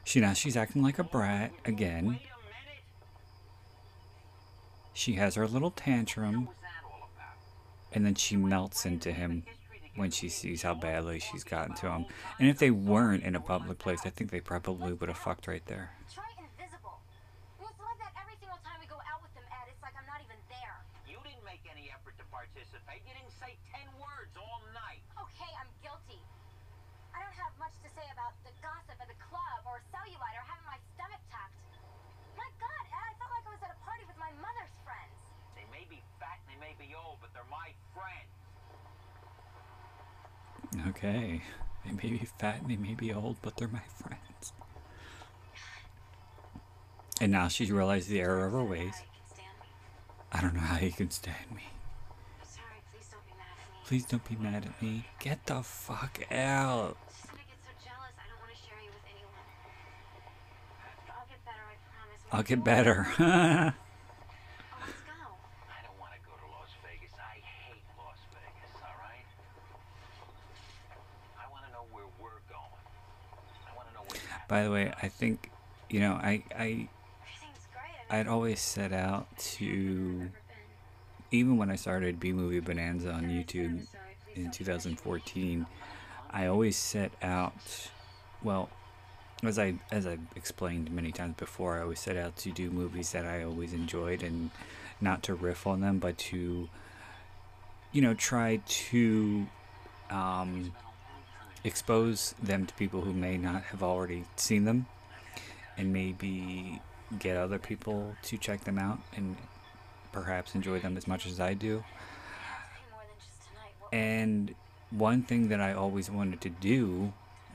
She 0.04 0.20
now 0.20 0.34
she's 0.34 0.58
acting 0.58 0.82
like 0.82 0.98
a 0.98 1.04
brat 1.04 1.52
again. 1.64 2.20
She 4.92 5.14
has 5.14 5.36
her 5.36 5.48
little 5.48 5.70
tantrum, 5.70 6.50
and 7.96 8.04
then 8.04 8.12
she 8.12 8.36
melts 8.36 8.84
into 8.84 9.08
him 9.08 9.40
when 9.96 10.12
she 10.12 10.28
sees 10.28 10.60
how 10.60 10.76
badly 10.76 11.16
she's 11.16 11.40
gotten 11.40 11.72
to 11.80 11.88
him. 11.88 12.04
And 12.36 12.44
if 12.44 12.60
they 12.60 12.68
weren't 12.68 13.24
in 13.24 13.32
a 13.32 13.40
public 13.40 13.80
place, 13.80 14.04
I 14.04 14.12
think 14.12 14.28
they 14.28 14.44
probably 14.44 14.92
would 14.92 15.08
have 15.08 15.16
fucked 15.16 15.48
right 15.48 15.64
there. 15.64 15.96
Try 16.12 16.28
invisible. 16.36 17.00
It's 17.56 17.80
like 17.80 17.96
that 18.04 18.12
every 18.20 18.36
single 18.36 18.60
time 18.60 18.76
we 18.84 18.86
go 18.92 19.00
out 19.08 19.24
with 19.24 19.32
them, 19.32 19.48
Ed. 19.48 19.72
It's 19.72 19.80
like 19.80 19.96
I'm 19.96 20.04
not 20.04 20.20
even 20.20 20.36
there. 20.52 20.76
You 21.08 21.16
didn't 21.24 21.40
make 21.48 21.64
any 21.72 21.88
effort 21.88 22.20
to 22.20 22.26
participate. 22.28 23.00
You 23.08 23.16
didn't 23.16 23.32
say 23.32 23.56
ten 23.72 23.88
words 23.96 24.36
all 24.36 24.60
night. 24.76 25.00
Okay, 25.16 25.48
I'm 25.56 25.72
guilty. 25.80 26.20
I 27.16 27.24
don't 27.24 27.38
have 27.40 27.56
much 27.56 27.72
to 27.80 27.88
say 27.96 28.04
about 28.12 28.36
the 28.44 28.52
gossip 28.60 29.00
at 29.00 29.08
the 29.08 29.16
club 29.24 29.64
or 29.64 29.80
cellulite 29.88 30.36
or 30.36 30.44
having 30.44 30.68
my 30.68 30.76
stomach 30.92 31.24
tucked. 31.32 31.56
My 32.36 32.44
God, 32.60 32.82
Ed, 32.92 33.08
I 33.08 33.12
felt 33.16 33.32
like 33.32 33.48
I 33.48 33.52
was 33.56 33.64
at 33.64 33.72
a 33.72 33.80
party 33.80 34.04
with 34.04 34.20
my 34.20 34.36
mother's 34.36 34.76
friends. 34.84 35.16
They 35.56 35.64
may 35.72 35.88
be 35.88 36.04
fat 36.20 36.44
and 36.44 36.52
they 36.52 36.60
may 36.60 36.76
be 36.76 36.92
old, 36.92 37.24
but 37.24 37.25
they're 37.36 37.44
my 37.50 37.68
friends. 37.94 38.32
Okay. 40.88 41.42
They 41.84 41.92
may 41.92 42.10
be 42.16 42.26
fat 42.38 42.62
and 42.62 42.70
they 42.70 42.76
may 42.76 42.94
be 42.94 43.12
old, 43.12 43.36
but 43.42 43.56
they're 43.56 43.68
my 43.68 43.82
friends. 43.94 44.52
And 47.20 47.32
now 47.32 47.48
she's 47.48 47.70
realized 47.70 48.08
the 48.08 48.20
error 48.20 48.46
of 48.46 48.52
her 48.52 48.64
ways. 48.64 48.94
Sorry, 48.94 49.06
you 49.14 49.20
can 49.20 49.26
stand 49.34 49.56
me. 49.60 49.66
I 50.32 50.40
don't 50.40 50.54
know 50.54 50.60
how 50.60 50.78
you 50.78 50.92
can 50.92 51.10
stand 51.10 51.50
me. 51.54 51.64
Please 52.44 53.08
don't 53.10 53.24
be 53.26 53.32
mad 53.36 53.56
at 53.60 53.68
me. 53.72 53.86
Please 53.86 54.04
don't 54.04 54.24
be 54.28 54.36
mad 54.36 54.64
at 54.66 54.82
me. 54.82 55.06
Get 55.20 55.46
the 55.46 55.62
fuck 55.62 56.20
out. 56.32 56.96
It's 57.08 57.16
just 57.16 57.28
that 57.28 57.36
I 57.36 57.44
get 57.46 57.58
so 57.62 57.72
jealous. 57.84 58.12
I 58.18 58.26
don't 58.28 58.40
want 58.40 58.52
to 58.52 58.58
share 58.60 58.80
you 58.82 58.90
with 58.90 59.06
anyone. 59.08 59.46
I'll 61.08 61.28
get 61.28 61.40
better, 61.44 61.64
I 61.64 61.76
promise. 61.88 62.20
I'll 62.32 62.42
get 62.42 62.64
better. 62.64 63.06
Oh, 63.16 63.72
let's 64.84 65.00
go. 65.06 65.16
I 65.72 65.80
don't 65.86 65.96
want 65.96 66.12
to 66.12 66.20
go 66.26 66.36
to 66.36 66.46
Las 66.52 66.68
Vegas. 66.84 67.14
I 67.16 67.40
hate 67.40 67.80
Las 67.96 68.20
Vegas, 68.34 68.76
all 68.84 68.98
right? 69.00 69.24
I 71.40 71.48
want 71.48 71.64
to 71.64 71.72
know 71.72 71.88
where 71.94 72.04
we're 72.20 72.44
going. 72.52 72.84
I 73.64 73.72
want 73.72 73.88
to 73.88 73.94
know 73.96 74.04
what's 74.04 74.20
happening. 74.28 74.35
By 74.48 74.62
the 74.62 74.70
way, 74.70 74.92
I 75.02 75.08
think, 75.08 75.50
you 75.90 76.00
know, 76.00 76.12
I, 76.12 76.42
I, 76.56 76.88
I'd 78.10 78.28
always 78.28 78.60
set 78.60 78.92
out 78.92 79.26
to, 79.38 80.30
even 81.30 81.56
when 81.56 81.70
I 81.70 81.76
started 81.76 82.20
B 82.20 82.32
Movie 82.32 82.60
Bonanza 82.60 83.10
on 83.10 83.24
YouTube 83.24 83.86
in 84.34 84.50
2014, 84.50 85.66
I 86.30 86.46
always 86.46 86.76
set 86.76 87.12
out, 87.22 87.54
well, 88.42 88.68
as 89.42 89.58
I 89.58 89.74
as 89.90 90.06
I 90.06 90.18
explained 90.34 90.90
many 90.90 91.12
times 91.12 91.34
before, 91.36 91.78
I 91.78 91.82
always 91.82 92.00
set 92.00 92.16
out 92.16 92.36
to 92.38 92.50
do 92.50 92.70
movies 92.70 93.12
that 93.12 93.26
I 93.26 93.42
always 93.42 93.72
enjoyed 93.72 94.22
and 94.22 94.50
not 95.00 95.22
to 95.24 95.34
riff 95.34 95.66
on 95.66 95.80
them, 95.80 95.98
but 95.98 96.16
to, 96.18 96.68
you 97.92 98.02
know, 98.02 98.14
try 98.14 98.60
to 98.66 99.46
um, 100.10 100.72
expose 101.66 102.34
them 102.42 102.64
to 102.64 102.74
people 102.74 103.00
who 103.00 103.12
may 103.12 103.36
not 103.36 103.62
have 103.64 103.82
already 103.82 104.24
seen 104.36 104.64
them, 104.64 104.86
and 105.76 105.92
maybe 105.92 106.80
get 107.18 107.36
other 107.36 107.58
people 107.58 108.14
to 108.22 108.38
check 108.38 108.64
them 108.64 108.78
out 108.78 108.98
and 109.14 109.36
perhaps 110.12 110.54
enjoy 110.54 110.78
them 110.78 110.96
as 110.96 111.06
much 111.06 111.26
as 111.26 111.40
I 111.40 111.54
do. 111.54 111.84
And 113.92 114.54
one 114.90 115.22
thing 115.22 115.48
that 115.48 115.60
I 115.60 115.72
always 115.72 116.10
wanted 116.10 116.40
to 116.42 116.48
do 116.48 117.12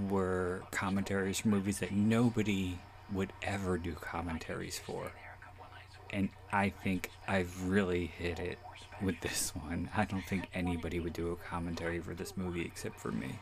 were 0.09 0.63
commentaries 0.71 1.39
for 1.39 1.47
movies 1.47 1.79
that 1.79 1.91
nobody 1.91 2.79
would 3.11 3.33
ever 3.41 3.77
do 3.77 3.93
commentaries 3.93 4.77
for. 4.77 5.11
And 6.11 6.29
I 6.51 6.69
think 6.69 7.09
I've 7.27 7.69
really 7.69 8.07
hit 8.07 8.39
it 8.39 8.59
with 9.01 9.19
this 9.21 9.53
one. 9.55 9.89
I 9.95 10.05
don't 10.05 10.25
think 10.25 10.47
anybody 10.53 10.99
would 10.99 11.13
do 11.13 11.31
a 11.31 11.35
commentary 11.35 11.99
for 11.99 12.13
this 12.13 12.35
movie 12.35 12.61
except 12.61 12.99
for 12.99 13.11
me. 13.11 13.39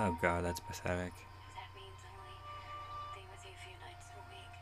Oh 0.00 0.16
god, 0.22 0.44
that's 0.44 0.60
pathetic. 0.60 1.12
That 1.56 1.74
means 1.74 1.98
only 2.06 2.38
being 3.14 3.26
with 3.32 3.44
you 3.44 3.50
a 3.50 3.58
few 3.64 3.74
nights 3.84 4.06
a 4.14 4.22
week. 4.30 4.54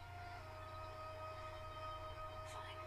Fine. 2.52 2.80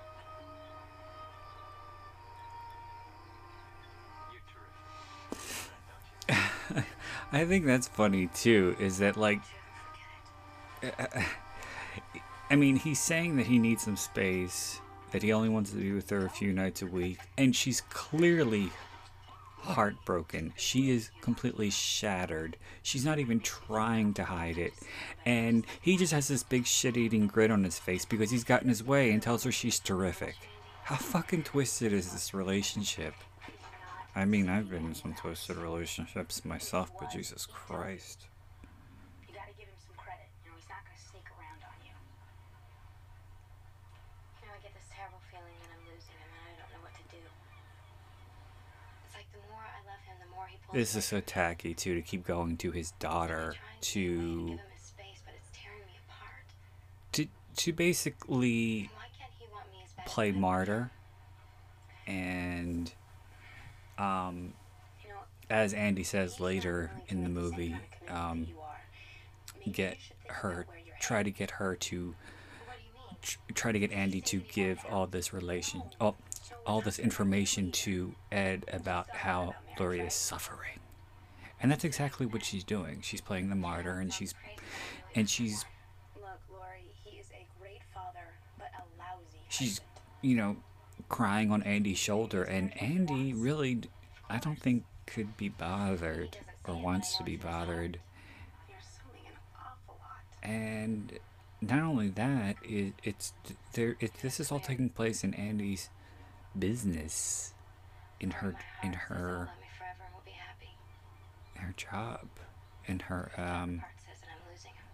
You're 6.27 6.37
terrific. 6.75 6.85
I 7.31 7.45
think 7.45 7.65
that's 7.67 7.87
funny 7.87 8.27
too, 8.33 8.75
is 8.79 8.97
that 8.97 9.15
like 9.15 9.41
Do 10.81 10.87
you 10.87 10.93
ever 10.97 11.09
forget 11.09 11.21
it? 12.15 12.21
I 12.49 12.55
mean, 12.55 12.77
he's 12.77 12.99
saying 12.99 13.37
that 13.37 13.45
he 13.45 13.59
needs 13.59 13.83
some 13.83 13.95
space, 13.95 14.81
that 15.11 15.21
he 15.21 15.31
only 15.31 15.49
wants 15.49 15.69
to 15.71 15.77
be 15.77 15.91
with 15.91 16.09
her 16.09 16.25
a 16.25 16.29
few 16.29 16.51
nights 16.51 16.81
a 16.81 16.87
week, 16.87 17.19
and 17.37 17.55
she's 17.55 17.81
clearly 17.81 18.71
heartbroken. 19.61 20.53
She 20.55 20.91
is 20.91 21.11
completely 21.21 21.69
shattered. 21.69 22.57
She's 22.81 23.05
not 23.05 23.19
even 23.19 23.39
trying 23.39 24.13
to 24.15 24.23
hide 24.23 24.57
it. 24.57 24.73
And 25.25 25.65
he 25.81 25.97
just 25.97 26.13
has 26.13 26.27
this 26.27 26.43
big 26.43 26.65
shit 26.65 26.97
eating 26.97 27.27
grin 27.27 27.51
on 27.51 27.63
his 27.63 27.79
face 27.79 28.05
because 28.05 28.31
he's 28.31 28.43
gotten 28.43 28.69
his 28.69 28.83
way 28.83 29.11
and 29.11 29.21
tells 29.21 29.43
her 29.43 29.51
she's 29.51 29.79
terrific. 29.79 30.35
How 30.83 30.95
fucking 30.95 31.43
twisted 31.43 31.93
is 31.93 32.11
this 32.11 32.33
relationship? 32.33 33.13
I 34.15 34.25
mean, 34.25 34.49
I've 34.49 34.69
been 34.69 34.85
in 34.85 34.95
some 34.95 35.13
twisted 35.13 35.55
relationships 35.55 36.43
myself, 36.43 36.91
but 36.99 37.11
Jesus 37.11 37.45
Christ. 37.45 38.27
You 39.29 39.33
gotta 39.37 39.53
give 39.55 39.69
him 39.69 39.79
some 39.79 39.95
credit. 39.95 40.27
You 40.43 40.49
know, 40.51 40.57
he's 40.59 40.67
not 40.67 40.83
gonna 40.83 40.99
sneak 40.99 41.23
around 41.31 41.63
on 41.63 41.77
you. 41.87 41.95
You 44.43 44.51
know, 44.51 44.57
I 44.57 44.59
get 44.59 44.75
this 44.75 44.91
terrible 44.91 45.23
feeling 45.31 45.55
that 45.63 45.71
I'm 45.71 45.85
losing 45.87 46.19
him 46.19 46.27
and 46.35 46.43
I 46.51 46.53
don't 46.59 46.67
know 46.75 46.83
what 46.83 46.91
to 46.99 47.05
do. 47.07 47.21
It's 49.07 49.15
like 49.15 49.29
the 49.31 49.39
more 49.47 49.63
I 49.63 49.79
love 49.87 50.03
him, 50.03 50.19
the 50.19 50.27
more 50.35 50.43
he 50.51 50.58
pulls 50.58 50.58
This 50.71 50.95
is 50.95 51.05
so 51.05 51.19
tacky 51.19 51.73
too 51.73 51.95
to 51.95 52.01
keep 52.01 52.25
going 52.25 52.55
to 52.57 52.71
his 52.71 52.91
daughter 52.99 53.55
to 53.81 53.99
give 54.01 54.49
him 54.49 54.59
his 54.75 54.81
space, 54.83 55.21
but 55.25 55.33
it's 55.35 55.49
tearing 55.57 55.79
me 55.87 55.93
apart. 56.07 56.45
to 57.13 57.27
to 57.63 57.73
basically 57.73 58.89
Why 58.95 59.05
can't 59.17 59.31
he 59.39 59.45
want 59.51 59.65
me 59.71 59.77
as 59.83 59.91
bad 59.93 60.05
play 60.05 60.31
martyr 60.31 60.91
and 62.05 62.91
um 63.97 64.53
You 65.03 65.09
know, 65.09 65.15
as 65.49 65.73
Andy 65.73 66.03
says 66.03 66.39
later 66.39 66.91
in 67.07 67.23
the 67.23 67.29
movie 67.29 67.69
kind 67.69 67.81
of 67.81 67.89
commitment 68.07 68.19
um 68.29 68.39
that 68.41 68.49
you 68.49 68.59
are. 68.59 68.81
Maybe 69.59 69.71
get 69.71 69.93
you 69.95 69.99
should 70.03 70.17
think 70.17 70.31
her 70.33 70.51
about 70.51 70.67
where 70.67 70.77
you're 70.85 70.95
try 71.01 71.23
to 71.23 71.31
get 71.31 71.51
her 71.51 71.75
to 71.75 72.15
What 72.67 72.77
do 72.77 72.83
you 72.83 72.93
mean? 72.93 73.17
tr- 73.23 73.37
try 73.55 73.71
to 73.71 73.79
get 73.79 73.91
Andy 73.91 74.21
to 74.21 74.37
give 74.39 74.85
all 74.89 75.07
this 75.07 75.33
relation 75.33 75.81
all, 75.99 76.15
all 76.65 76.81
this 76.81 76.99
information 76.99 77.71
to 77.71 78.13
Ed 78.31 78.65
about 78.71 79.09
how 79.09 79.55
Lori 79.79 79.99
is 80.01 80.13
suffering. 80.13 80.79
And 81.61 81.71
that's 81.71 81.83
exactly 81.83 82.25
what 82.25 82.43
she's 82.43 82.63
doing. 82.63 83.01
She's 83.01 83.21
playing 83.21 83.49
the 83.49 83.55
martyr 83.55 83.99
and 83.99 84.13
she's 84.13 84.33
and 85.15 85.29
she's 85.29 85.65
Look, 86.15 86.39
Lori, 86.51 86.85
he 87.03 87.17
is 87.17 87.27
a 87.31 87.45
great 87.59 87.81
father, 87.93 88.25
but 88.57 88.67
a 88.77 88.83
lousy 88.97 89.39
she's 89.49 89.81
you 90.21 90.35
know 90.35 90.57
crying 91.09 91.51
on 91.51 91.63
Andy's 91.63 91.97
shoulder 91.97 92.43
and 92.43 92.79
Andy 92.81 93.33
really 93.33 93.81
I 94.29 94.37
don't 94.37 94.59
think 94.59 94.83
could 95.07 95.35
be 95.37 95.49
bothered 95.49 96.37
or 96.67 96.75
wants 96.75 97.17
to 97.17 97.23
be 97.23 97.35
bothered 97.35 97.99
You're 98.69 98.77
assuming 98.77 99.25
an 99.27 99.33
awful 99.57 99.97
lot. 99.99 100.21
and 100.43 101.17
not 101.61 101.79
only 101.81 102.09
that 102.09 102.57
it, 102.63 102.93
it's 103.03 103.33
there 103.73 103.95
it, 103.99 104.11
this 104.21 104.39
is 104.39 104.51
all 104.51 104.59
taking 104.59 104.89
place 104.89 105.23
in 105.23 105.33
Andy's 105.33 105.89
business 106.57 107.53
in 108.19 108.31
her 108.31 108.55
in 108.83 108.93
her 108.93 109.15
he'll 109.17 109.37
love 109.39 109.47
me 109.59 109.67
forever 109.77 110.03
and 110.03 110.13
we'll 110.13 110.23
be 110.25 110.31
happy. 110.31 110.75
her 111.55 111.73
job 111.77 112.27
in 112.85 112.99
her 112.99 113.31
um 113.37 113.79
Heart 113.79 113.93
says 113.97 114.19
that 114.21 114.29
I'm 114.29 114.51
losing 114.51 114.71
him. 114.71 114.87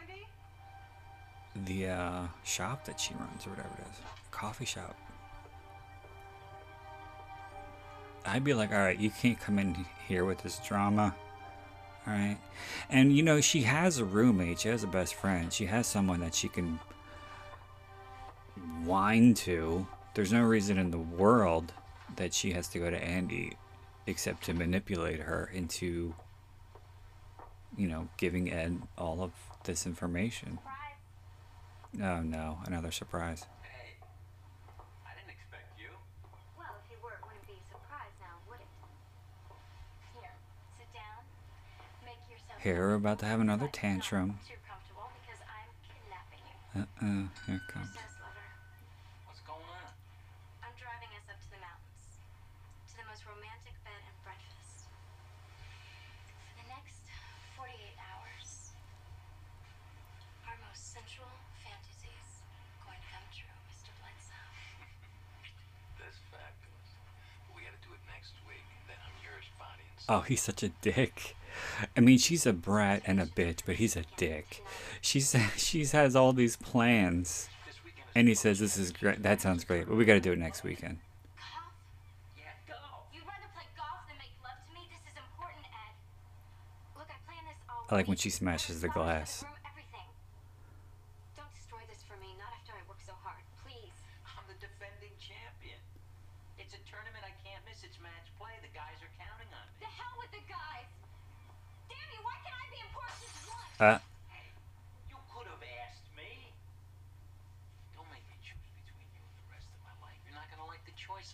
Andy? 0.00 1.70
the 1.70 1.88
uh 1.88 2.26
shop 2.44 2.84
that 2.84 3.00
she 3.00 3.14
runs 3.14 3.46
or 3.46 3.50
whatever 3.50 3.74
it 3.78 3.86
is 3.92 4.00
coffee 4.30 4.64
shop 4.66 4.96
I'd 8.26 8.44
be 8.44 8.54
like, 8.54 8.72
all 8.72 8.78
right, 8.78 8.98
you 8.98 9.10
can't 9.10 9.38
come 9.38 9.58
in 9.58 9.84
here 10.08 10.24
with 10.24 10.38
this 10.42 10.58
drama. 10.66 11.14
All 12.06 12.12
right. 12.12 12.38
And, 12.88 13.14
you 13.14 13.22
know, 13.22 13.40
she 13.40 13.62
has 13.62 13.98
a 13.98 14.04
roommate. 14.04 14.60
She 14.60 14.68
has 14.68 14.82
a 14.82 14.86
best 14.86 15.14
friend. 15.14 15.52
She 15.52 15.66
has 15.66 15.86
someone 15.86 16.20
that 16.20 16.34
she 16.34 16.48
can 16.48 16.80
whine 18.84 19.34
to. 19.34 19.86
There's 20.14 20.32
no 20.32 20.42
reason 20.42 20.78
in 20.78 20.90
the 20.90 20.98
world 20.98 21.72
that 22.16 22.32
she 22.34 22.52
has 22.52 22.68
to 22.68 22.78
go 22.78 22.90
to 22.90 23.02
Andy 23.02 23.56
except 24.06 24.44
to 24.44 24.54
manipulate 24.54 25.20
her 25.20 25.50
into 25.52 26.14
you 27.76 27.88
know, 27.88 28.08
giving 28.16 28.52
Ed 28.52 28.82
all 28.96 29.20
of 29.22 29.32
this 29.64 29.86
information. 29.86 30.58
Surprise. 30.58 32.20
Oh 32.20 32.22
no, 32.22 32.58
another 32.66 32.90
surprise. 32.92 33.46
Hey, 33.62 33.98
I 35.06 35.10
didn't 35.18 35.30
expect 35.34 35.74
you. 35.78 35.90
Well, 36.58 36.70
if 36.78 36.90
you 36.90 36.98
were, 37.02 37.14
it 37.18 37.22
wouldn't 37.26 37.46
be 37.46 37.54
a 37.58 37.66
surprise 37.66 38.14
now, 38.22 38.38
would 38.48 38.60
it? 38.62 38.70
Here, 40.14 40.34
sit 40.78 40.90
down. 40.94 41.22
Make 42.06 42.22
yourself. 42.30 42.62
Here, 42.62 42.78
we're 42.78 42.94
about 43.02 43.18
to 43.20 43.26
have 43.26 43.40
another 43.40 43.68
tantrum. 43.72 44.38
Too 44.46 44.54
comfortable 44.66 45.10
because 45.22 45.42
I'm 45.42 45.70
kidnapping 45.82 46.42
you. 46.46 46.54
Uh-uh, 46.78 47.26
here 47.46 47.58
it 47.58 47.66
comes. 47.72 47.90
Yes, 47.94 48.14
lover. 48.22 48.46
What's 49.26 49.42
going 49.42 49.66
on? 49.66 49.90
I'm 50.62 50.74
driving 50.78 51.10
us 51.18 51.26
up 51.26 51.38
to 51.42 51.48
the 51.50 51.58
mountains, 51.62 52.02
to 52.90 52.94
the 52.98 53.06
most 53.10 53.22
romantic 53.26 53.74
bed 53.82 53.98
and 54.02 54.16
breakfast. 54.22 54.86
For 56.50 56.54
the 56.58 56.66
next 56.70 57.02
48 57.54 57.70
hours, 58.02 58.74
our 60.48 60.56
most 60.66 60.82
sensual 60.90 61.30
fantasies 61.62 62.42
going 62.82 62.98
to 62.98 63.08
come 63.14 63.26
true, 63.30 63.56
Mr. 63.70 63.90
Bledsoe. 64.02 64.50
That's 66.00 66.18
fabulous. 66.34 66.88
We 67.54 67.62
gotta 67.62 67.80
do 67.86 67.94
it 67.94 68.02
next 68.10 68.34
week. 68.50 68.66
Then 68.90 68.98
I'm 68.98 69.16
yours, 69.22 69.46
body 69.56 69.86
and 69.86 69.93
Oh, 70.08 70.20
he's 70.20 70.42
such 70.42 70.62
a 70.62 70.68
dick. 70.68 71.36
I 71.96 72.00
mean, 72.00 72.18
she's 72.18 72.46
a 72.46 72.52
brat 72.52 73.02
and 73.06 73.20
a 73.20 73.26
bitch, 73.26 73.60
but 73.64 73.76
he's 73.76 73.96
a 73.96 74.04
dick. 74.16 74.62
She's 75.00 75.34
she's 75.56 75.92
has 75.92 76.14
all 76.16 76.32
these 76.32 76.56
plans, 76.56 77.48
and 78.14 78.28
he 78.28 78.34
says 78.34 78.58
this 78.58 78.76
is 78.76 78.92
great. 78.92 79.22
That 79.22 79.40
sounds 79.40 79.64
great, 79.64 79.86
but 79.86 79.96
we 79.96 80.04
got 80.04 80.14
to 80.14 80.20
do 80.20 80.32
it 80.32 80.38
next 80.38 80.62
weekend. 80.62 80.98
I 87.90 87.96
like 87.96 88.08
when 88.08 88.16
she 88.16 88.30
smashes 88.30 88.80
the 88.80 88.88
glass. 88.88 89.44
Uh. 103.80 103.98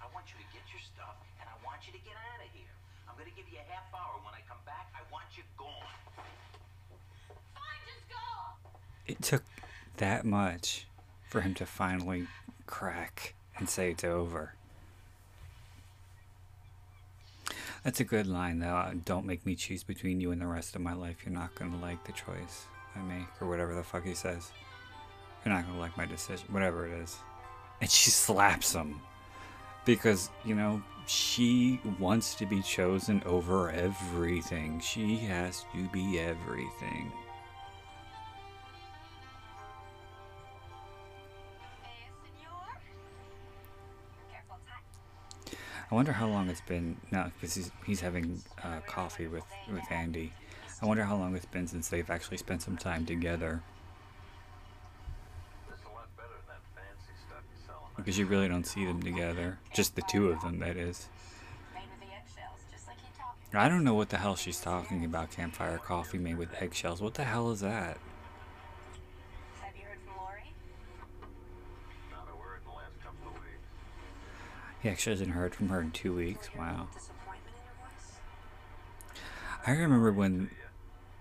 I 0.00 0.08
want 0.14 0.24
you 0.32 0.40
to 0.40 0.48
get 0.48 0.64
your 0.72 0.80
stuff, 0.80 1.20
and 1.40 1.48
I 1.48 1.52
want 1.64 1.84
you 1.86 1.92
to 1.92 1.98
get 2.00 2.16
out 2.16 2.40
of 2.40 2.48
here. 2.56 2.72
I'm 3.08 3.16
gonna 3.18 3.36
give 3.36 3.44
you 3.52 3.58
a 3.60 3.68
half 3.70 3.84
hour. 3.92 4.16
When 4.24 4.32
I 4.32 4.40
come 4.48 4.64
back, 4.64 4.88
I 4.96 5.04
want 5.12 5.26
you 5.36 5.42
gone. 5.58 5.68
Fine, 7.52 7.82
just 7.84 8.08
go. 8.08 8.24
It 9.06 9.20
took 9.20 9.44
that 9.98 10.24
much 10.24 10.86
for 11.28 11.42
him 11.42 11.52
to 11.54 11.66
finally 11.66 12.28
crack 12.66 13.34
and 13.58 13.68
say 13.68 13.90
it's 13.90 14.04
over. 14.04 14.54
That's 17.82 18.00
a 18.00 18.04
good 18.04 18.26
line, 18.26 18.60
though. 18.60 18.76
Uh, 18.76 18.94
Don't 19.04 19.26
make 19.26 19.44
me 19.44 19.56
choose 19.56 19.82
between 19.82 20.20
you 20.20 20.30
and 20.30 20.40
the 20.40 20.46
rest 20.46 20.76
of 20.76 20.82
my 20.82 20.92
life. 20.92 21.16
You're 21.24 21.34
not 21.34 21.54
gonna 21.54 21.80
like 21.80 22.04
the 22.04 22.12
choice 22.12 22.66
I 22.94 23.00
make, 23.00 23.26
or 23.40 23.48
whatever 23.48 23.74
the 23.74 23.82
fuck 23.82 24.04
he 24.04 24.14
says. 24.14 24.52
You're 25.44 25.54
not 25.54 25.66
gonna 25.66 25.80
like 25.80 25.96
my 25.96 26.06
decision, 26.06 26.46
whatever 26.50 26.86
it 26.86 26.92
is. 26.92 27.16
And 27.80 27.90
she 27.90 28.10
slaps 28.24 28.72
him 28.72 29.00
because 29.84 30.30
you 30.44 30.54
know 30.54 30.80
she 31.06 31.80
wants 31.98 32.36
to 32.36 32.46
be 32.46 32.62
chosen 32.62 33.22
over 33.26 33.70
everything. 33.70 34.80
She 34.80 35.16
has 35.16 35.64
to 35.74 35.88
be 35.88 36.20
everything. 36.20 37.10
I 45.92 45.94
wonder 45.94 46.12
how 46.12 46.26
long 46.26 46.48
it's 46.48 46.62
been 46.62 46.96
now 47.10 47.30
because 47.34 47.54
he's 47.54 47.70
he's 47.84 48.00
having 48.00 48.40
uh, 48.64 48.80
coffee 48.86 49.26
with 49.26 49.44
with 49.70 49.84
Andy. 49.90 50.32
I 50.80 50.86
wonder 50.86 51.04
how 51.04 51.16
long 51.16 51.36
it's 51.36 51.44
been 51.46 51.66
since 51.68 51.88
they've 51.90 52.08
actually 52.08 52.38
spent 52.38 52.62
some 52.62 52.78
time 52.78 53.04
together 53.04 53.62
That's 55.68 55.84
a 55.84 55.88
lot 55.88 56.08
better 56.16 56.28
than 56.48 56.56
that 56.56 56.62
fancy 56.74 57.12
stuff 57.26 57.42
you 57.50 57.58
sell 57.66 57.82
on 57.84 57.92
because 57.96 58.18
you 58.18 58.26
really 58.26 58.48
don't 58.48 58.66
see 58.66 58.84
them 58.86 59.02
together. 59.02 59.58
Just 59.74 59.94
the 59.94 60.02
two 60.02 60.30
of 60.30 60.40
them, 60.40 60.58
that 60.60 60.76
is. 60.76 61.08
Made 61.74 61.82
with 61.90 62.00
the 62.00 62.14
eggshells, 62.14 62.60
just 62.72 62.88
like 62.88 62.96
you 62.98 63.08
talked. 63.18 63.54
I 63.54 63.68
don't 63.68 63.84
know 63.84 63.94
what 63.94 64.08
the 64.08 64.16
hell 64.16 64.34
she's 64.34 64.60
talking 64.60 65.04
about. 65.04 65.30
Campfire 65.30 65.78
coffee 65.78 66.18
made 66.18 66.38
with 66.38 66.48
eggshells. 66.60 67.02
What 67.02 67.14
the 67.14 67.24
hell 67.24 67.50
is 67.50 67.60
that? 67.60 67.98
Have 69.60 69.76
you 69.76 69.84
heard 69.84 69.98
from 70.06 70.16
Lori? 70.16 70.52
Not 72.10 72.28
a 72.32 72.36
word 72.36 72.60
in 72.60 72.70
the 72.70 72.76
last 72.76 73.00
couple 73.02 73.28
of 73.28 73.34
weeks. 73.34 73.68
He 74.82 74.88
actually 74.88 75.12
hasn't 75.12 75.30
heard 75.30 75.54
from 75.54 75.68
her 75.68 75.80
in 75.80 75.92
two 75.92 76.16
weeks. 76.16 76.50
Wow. 76.58 76.88
I 79.64 79.70
remember 79.70 80.12
when 80.12 80.50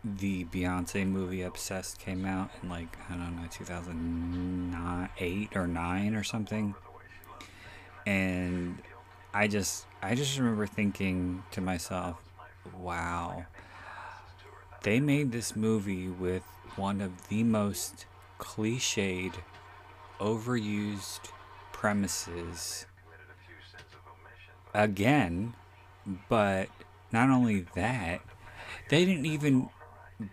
the 0.04 0.46
Beyonce 0.46 1.08
movie 1.08 1.44
Obsessed 1.44 2.00
came 2.00 2.26
out 2.26 2.50
in 2.64 2.70
like 2.70 2.98
I 3.08 3.14
don't 3.14 3.40
know 3.40 3.48
2008 3.52 5.56
or 5.56 5.68
9 5.68 6.16
or 6.16 6.24
something. 6.24 6.74
And 8.08 8.82
I 9.32 9.48
just 9.48 9.86
I 10.02 10.16
just 10.16 10.40
remember 10.40 10.66
thinking 10.66 11.44
to 11.52 11.62
myself, 11.62 12.20
wow. 12.76 13.46
They 14.82 15.00
made 15.00 15.32
this 15.32 15.56
movie 15.56 16.10
with 16.10 16.42
one 16.78 17.00
of 17.00 17.28
the 17.28 17.44
most 17.44 18.08
cliched, 18.40 19.36
overused 20.20 21.30
premises 21.72 22.88
again, 24.74 25.54
but 26.30 26.70
not 27.12 27.30
only 27.30 27.66
that, 27.76 28.22
they 28.90 29.06
didn't 29.06 29.26
even 29.26 29.70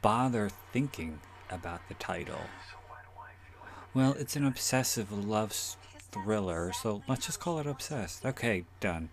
bother 0.03 0.51
thinking 0.73 1.21
about 1.51 1.87
the 1.89 1.95
title. 1.95 2.41
Well, 3.95 4.15
it's 4.19 4.37
an 4.37 4.45
obsessive 4.45 5.13
love 5.13 5.53
thriller, 6.13 6.73
so 6.73 7.03
let's 7.09 7.27
just 7.27 7.41
call 7.41 7.59
it 7.59 7.67
Obsessed. 7.67 8.25
Okay, 8.25 8.65
done. 8.81 9.09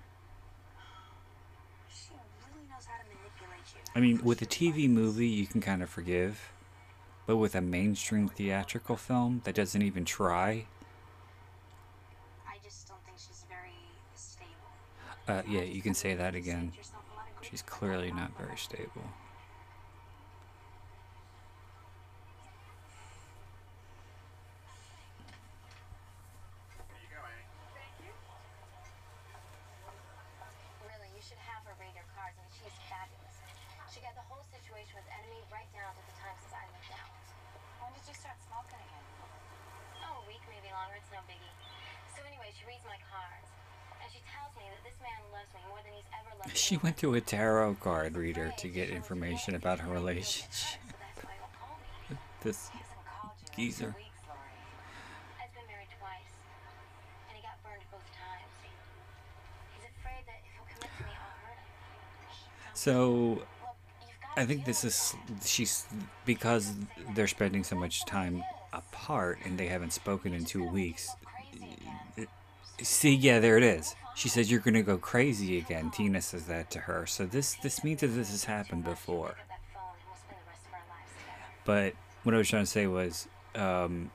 I 3.96 4.02
mean, 4.02 4.20
with 4.24 4.42
a 4.42 4.46
TV 4.46 4.90
movie, 4.90 5.28
you 5.28 5.48
can 5.48 5.62
kind 5.62 5.82
of 5.82 5.90
forgive, 5.90 6.52
but 7.26 7.38
with 7.38 7.56
a 7.56 7.62
mainstream 7.62 8.28
theatrical 8.28 8.98
film 8.98 9.42
that 9.46 9.56
doesn't 9.56 9.82
even 9.82 10.04
try, 10.04 10.66
I 12.46 12.58
just 12.62 12.90
don't 12.90 13.04
think 13.06 13.18
she's 13.18 13.46
very 13.48 13.72
stable. 14.16 14.52
Uh, 15.28 15.42
yeah, 15.48 15.62
you 15.62 15.82
can 15.82 15.94
say 15.94 16.14
that 16.16 16.36
again. 16.36 16.72
She's 17.42 17.62
clearly 17.62 18.12
not 18.12 18.32
very 18.38 18.58
stable. 18.58 19.06
Really, 30.82 31.10
you 31.14 31.22
should 31.22 31.38
have 31.38 31.62
her 31.66 31.74
read 31.78 31.94
your 31.94 32.06
cards, 32.18 32.38
and 32.42 32.50
she's 32.50 32.74
fabulous. 32.90 33.38
She 33.94 34.02
got 34.02 34.18
the 34.18 34.26
whole 34.26 34.46
situation 34.50 34.98
with 34.98 35.06
enemy 35.10 35.42
right 35.54 35.70
down 35.74 35.94
to 35.94 36.02
the 36.10 36.16
time 36.18 36.34
since 36.42 36.54
I 36.54 36.66
moved 36.70 36.94
out. 36.98 37.14
When 37.82 37.94
did 37.94 38.06
you 38.10 38.16
start 38.18 38.38
smoking 38.42 38.82
again? 38.82 39.06
Oh, 40.06 40.22
a 40.22 40.26
week, 40.26 40.42
maybe 40.50 40.70
longer. 40.74 40.98
It's 40.98 41.10
no 41.14 41.22
biggie. 41.30 41.54
So 42.18 42.26
anyway, 42.26 42.50
she 42.58 42.66
reads 42.66 42.86
my 42.90 42.98
cards, 43.06 43.50
and 44.02 44.08
she 44.10 44.22
tells 44.34 44.50
me 44.58 44.66
that 44.66 44.82
this 44.82 44.98
man 45.02 45.22
loves 45.30 45.50
me 45.54 45.62
more 45.70 45.82
than 45.86 45.94
he's 45.94 46.10
ever 46.14 46.32
loved 46.42 46.58
She 46.58 46.76
anyone. 46.76 46.85
To 46.98 47.14
a 47.16 47.22
tarot 47.22 47.76
card 47.76 48.16
reader 48.16 48.54
to 48.58 48.68
get 48.68 48.90
information 48.90 49.56
about 49.56 49.80
her 49.80 49.92
relationship. 49.92 50.80
This 52.42 52.70
geezer. 53.56 53.96
So 62.74 63.42
I 64.38 64.46
think 64.46 64.66
this 64.66 64.84
is 64.84 65.16
she's 65.44 65.88
because 66.26 66.74
they're 67.16 67.26
spending 67.26 67.64
so 67.64 67.76
much 67.76 68.06
time 68.06 68.44
apart 68.74 69.40
and 69.44 69.58
they 69.58 69.66
haven't 69.66 69.92
spoken 69.92 70.34
in 70.34 70.46
two 70.46 70.68
weeks. 70.70 71.10
See, 72.82 73.16
yeah, 73.16 73.40
there 73.40 73.58
it 73.58 73.64
is. 73.64 73.96
She 74.16 74.30
says 74.30 74.50
you're 74.50 74.60
gonna 74.60 74.84
go 74.84 74.98
crazy 74.98 75.58
again. 75.58 75.92
Tina 75.92 76.22
says 76.22 76.46
that 76.46 76.72
to 76.72 76.80
her. 76.80 77.06
So 77.06 77.26
this 77.26 77.56
this 77.56 77.84
means 77.84 78.02
that 78.02 78.08
this 78.08 78.32
has 78.32 78.46
happened 78.46 78.84
before. 78.84 79.36
But 81.66 81.94
what 82.24 82.36
I 82.36 82.38
was 82.38 82.50
trying 82.50 82.64
to 82.64 82.70
say 82.70 82.88
was, 82.88 83.28
um, 83.56 84.12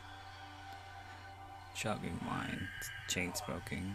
Chugging 1.75 2.19
wine, 2.29 2.69
chain 3.09 3.35
smoking. 3.35 3.95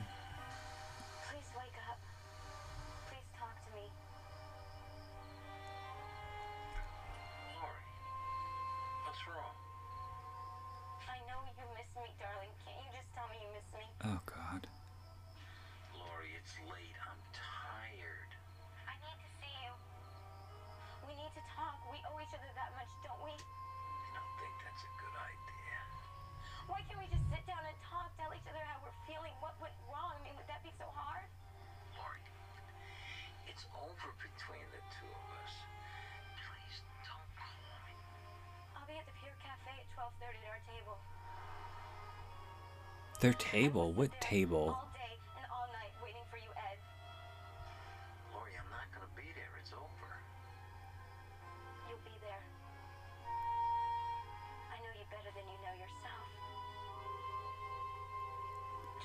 Yourself. 55.77 56.25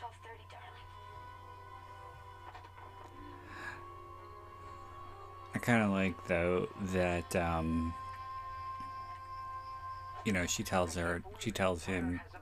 12:30, 0.01 0.49
darling. 0.51 0.89
I 5.55 5.59
kind 5.59 5.83
of 5.83 5.91
like 5.91 6.27
though 6.27 6.69
that 6.95 7.37
um, 7.37 7.93
you 10.25 10.33
know 10.33 10.47
she 10.47 10.63
tells 10.63 10.95
her 10.95 11.23
she 11.39 11.51
tells 11.51 11.85
him 11.85 12.03
Has 12.03 12.11
abandoned 12.11 12.33
me. 12.33 12.36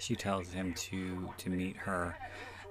She 0.00 0.16
tells 0.16 0.50
him 0.52 0.74
to 0.74 1.30
to 1.38 1.50
meet 1.50 1.76
her 1.76 2.16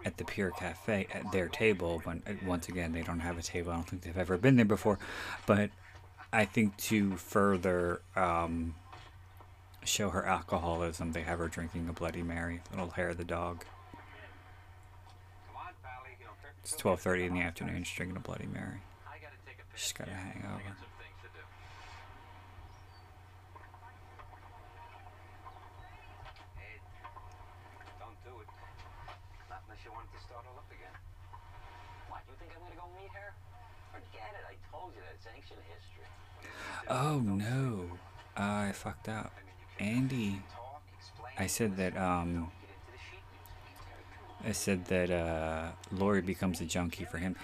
at 0.03 0.17
the 0.17 0.25
Pier 0.25 0.51
Cafe 0.51 1.07
at 1.13 1.31
their 1.31 1.47
table. 1.47 2.01
When 2.03 2.21
uh, 2.27 2.33
once 2.45 2.67
again 2.67 2.91
they 2.91 3.01
don't 3.01 3.19
have 3.19 3.37
a 3.37 3.41
table. 3.41 3.71
I 3.71 3.75
don't 3.75 3.87
think 3.87 4.01
they've 4.03 4.17
ever 4.17 4.37
been 4.37 4.55
there 4.55 4.65
before, 4.65 4.99
but 5.45 5.69
I 6.33 6.45
think 6.45 6.75
to 6.77 7.15
further 7.17 8.01
um, 8.15 8.75
show 9.83 10.09
her 10.09 10.25
alcoholism, 10.25 11.13
they 11.13 11.21
have 11.21 11.39
her 11.39 11.47
drinking 11.47 11.87
a 11.89 11.93
Bloody 11.93 12.21
Mary, 12.23 12.61
little 12.71 12.91
hair 12.91 13.09
of 13.09 13.17
the 13.17 13.23
dog. 13.23 13.63
It's 16.61 16.75
twelve 16.75 17.01
thirty 17.01 17.25
in 17.25 17.33
the 17.33 17.41
afternoon. 17.41 17.83
She's 17.83 17.95
drinking 17.95 18.17
a 18.17 18.19
Bloody 18.19 18.45
Mary. 18.45 18.81
She's 19.75 19.93
got 19.93 20.09
a 20.09 20.11
hangover. 20.11 20.59
got 20.59 20.75
some 20.75 20.91
things 20.99 21.15
to 21.23 21.29
do. 21.31 21.39
Ed, 26.59 26.83
don't 27.95 28.19
do 28.27 28.35
it. 28.43 28.49
Not 29.47 29.63
unless 29.63 29.79
you 29.87 29.95
want 29.95 30.11
to 30.11 30.19
start 30.19 30.43
all 30.51 30.59
up 30.59 30.67
again. 30.67 30.91
What, 32.11 32.27
you 32.27 32.35
think 32.43 32.51
I'm 32.51 32.59
gonna 32.59 32.75
go 32.75 32.91
meet 32.99 33.13
her? 33.15 33.31
Forget 33.95 34.35
it, 34.35 34.43
I 34.51 34.59
told 34.67 34.91
you 34.93 35.01
that's 35.07 35.25
ancient 35.31 35.63
history. 35.63 36.11
Oh 36.89 37.19
no, 37.19 37.85
I 38.35 38.71
fucked 38.71 39.09
up. 39.09 39.31
Andy, 39.79 40.41
I 41.37 41.45
said 41.45 41.77
that 41.77 41.95
um. 41.95 42.51
I 44.43 44.53
said 44.53 44.85
that 44.85 45.11
uh, 45.11 45.71
Lori 45.91 46.21
becomes 46.21 46.61
a 46.61 46.65
junkie 46.65 47.03
for 47.03 47.17
him. 47.17 47.35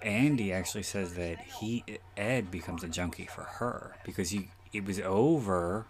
Andy 0.00 0.52
actually 0.52 0.84
says 0.84 1.14
that 1.14 1.40
he 1.40 1.84
Ed 2.16 2.50
becomes 2.50 2.84
a 2.84 2.88
junkie 2.88 3.26
for 3.26 3.42
her 3.42 3.96
because 4.04 4.30
he 4.30 4.48
it 4.72 4.84
was 4.84 5.00
over. 5.00 5.86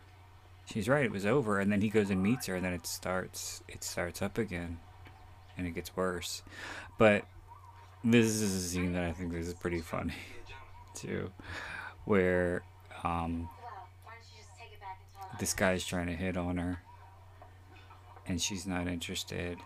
She's 0.66 0.88
right, 0.88 1.04
it 1.04 1.12
was 1.12 1.26
over, 1.26 1.58
and 1.58 1.70
then 1.70 1.80
he 1.80 1.90
goes 1.90 2.10
and 2.10 2.22
meets 2.22 2.46
her, 2.46 2.54
and 2.54 2.64
then 2.64 2.72
it 2.72 2.86
starts 2.86 3.62
it 3.68 3.84
starts 3.84 4.20
up 4.20 4.36
again, 4.36 4.78
and 5.56 5.66
it 5.66 5.72
gets 5.72 5.96
worse. 5.96 6.42
But 6.98 7.24
this 8.02 8.26
is 8.26 8.42
a 8.42 8.68
scene 8.68 8.94
that 8.94 9.04
I 9.04 9.12
think 9.12 9.32
this 9.32 9.46
is 9.46 9.54
pretty 9.54 9.80
funny 9.80 10.14
too, 10.94 11.30
where 12.04 12.62
um, 13.04 13.48
this 15.38 15.54
guy's 15.54 15.84
trying 15.84 16.06
to 16.06 16.14
hit 16.14 16.36
on 16.36 16.58
her, 16.58 16.80
and 18.26 18.40
she's 18.40 18.66
not 18.66 18.86
interested. 18.86 19.58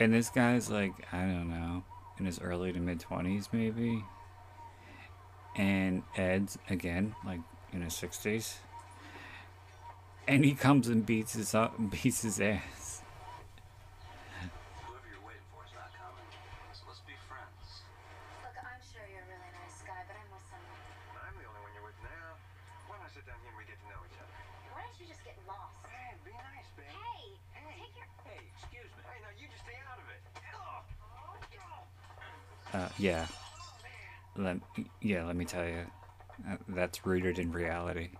And 0.00 0.14
this 0.14 0.30
guy's 0.30 0.70
like, 0.70 0.92
I 1.12 1.22
don't 1.22 1.48
know, 1.48 1.82
in 2.18 2.26
his 2.26 2.40
early 2.40 2.72
to 2.72 2.78
mid 2.78 3.00
20s, 3.00 3.48
maybe. 3.52 4.04
And 5.56 6.04
Ed's, 6.16 6.56
again, 6.70 7.14
like 7.26 7.40
in 7.72 7.82
his 7.82 7.94
60s. 7.94 8.54
And 10.28 10.44
he 10.44 10.54
comes 10.54 10.88
and 10.88 11.04
beats 11.04 11.32
his, 11.32 11.54
up, 11.54 11.74
beats 11.90 12.22
his 12.22 12.40
ass. 12.40 12.87
Yeah. 33.08 33.26
Let, 34.36 34.58
yeah, 35.00 35.24
let 35.24 35.34
me 35.34 35.44
tell 35.44 35.64
you. 35.64 35.86
Uh, 36.48 36.56
that's 36.68 37.04
rooted 37.06 37.38
in 37.38 37.50
reality. 37.50 38.10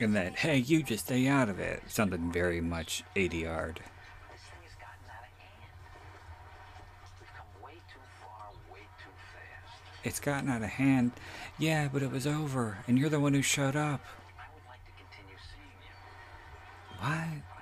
And 0.00 0.14
that, 0.14 0.36
hey, 0.36 0.58
you 0.58 0.84
just 0.84 1.06
stay 1.06 1.26
out 1.26 1.48
of 1.48 1.58
it, 1.58 1.82
sounded 1.88 2.20
very 2.32 2.60
much 2.60 3.02
80 3.16 3.38
yard. 3.38 3.80
This 4.30 4.40
thing 4.42 4.60
has 4.62 4.74
gotten 4.78 5.10
out 5.10 5.24
of 5.24 5.34
hand. 5.40 5.72
We've 7.18 7.28
come 7.36 7.64
way 7.64 7.72
too 7.92 7.98
far, 8.22 8.52
way 8.72 8.82
too 8.82 9.10
fast. 9.34 9.82
It's 10.04 10.20
gotten 10.20 10.48
out 10.48 10.62
of 10.62 10.68
hand. 10.68 11.10
Yeah, 11.58 11.88
but 11.92 12.04
it 12.04 12.12
was 12.12 12.28
over, 12.28 12.78
and 12.86 12.96
you're 12.96 13.10
the 13.10 13.18
one 13.18 13.34
who 13.34 13.42
showed 13.42 13.74
up. 13.74 14.00
What? 17.00 17.57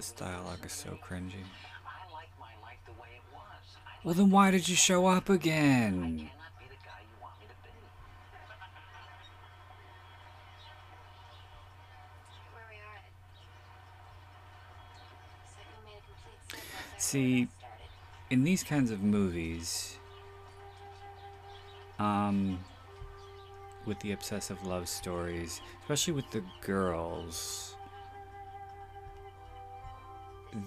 This 0.00 0.12
dialogue 0.12 0.64
is 0.64 0.72
so 0.72 0.98
cringy. 1.06 1.44
I 1.84 2.10
like 2.10 2.30
my 2.40 2.54
life 2.62 2.78
the 2.86 2.92
way 2.92 3.08
it 3.16 3.22
was. 3.34 3.76
I 3.86 3.90
Well, 4.02 4.14
then 4.14 4.30
why 4.30 4.50
did 4.50 4.66
you 4.66 4.74
show 4.74 5.04
up 5.06 5.28
again? 5.28 5.92
cannot 5.92 6.56
be 6.58 6.64
the 6.70 6.80
guy 6.82 7.00
you 7.04 7.20
want 7.20 7.34
me 7.38 7.44
to 7.44 7.52
be. 7.62 7.68
Where 12.54 12.64
we 12.70 12.76
are, 12.80 12.96
Ed. 12.96 13.12
It's 15.44 15.52
like 15.60 15.68
we 15.68 15.92
made 15.92 15.98
a 16.00 16.04
complete 16.08 16.40
circle. 16.48 16.64
It's 16.96 16.96
like 16.96 17.02
See, 17.02 17.20
where 17.20 17.44
we 17.44 17.48
started. 17.58 18.30
in 18.30 18.44
these 18.44 18.62
kinds 18.64 18.90
of 18.90 19.02
movies, 19.02 19.98
um, 21.98 22.58
with 23.84 24.00
the 24.00 24.12
obsessive 24.12 24.64
love 24.66 24.88
stories, 24.88 25.60
especially 25.82 26.14
with 26.14 26.30
the 26.30 26.42
girls, 26.62 27.76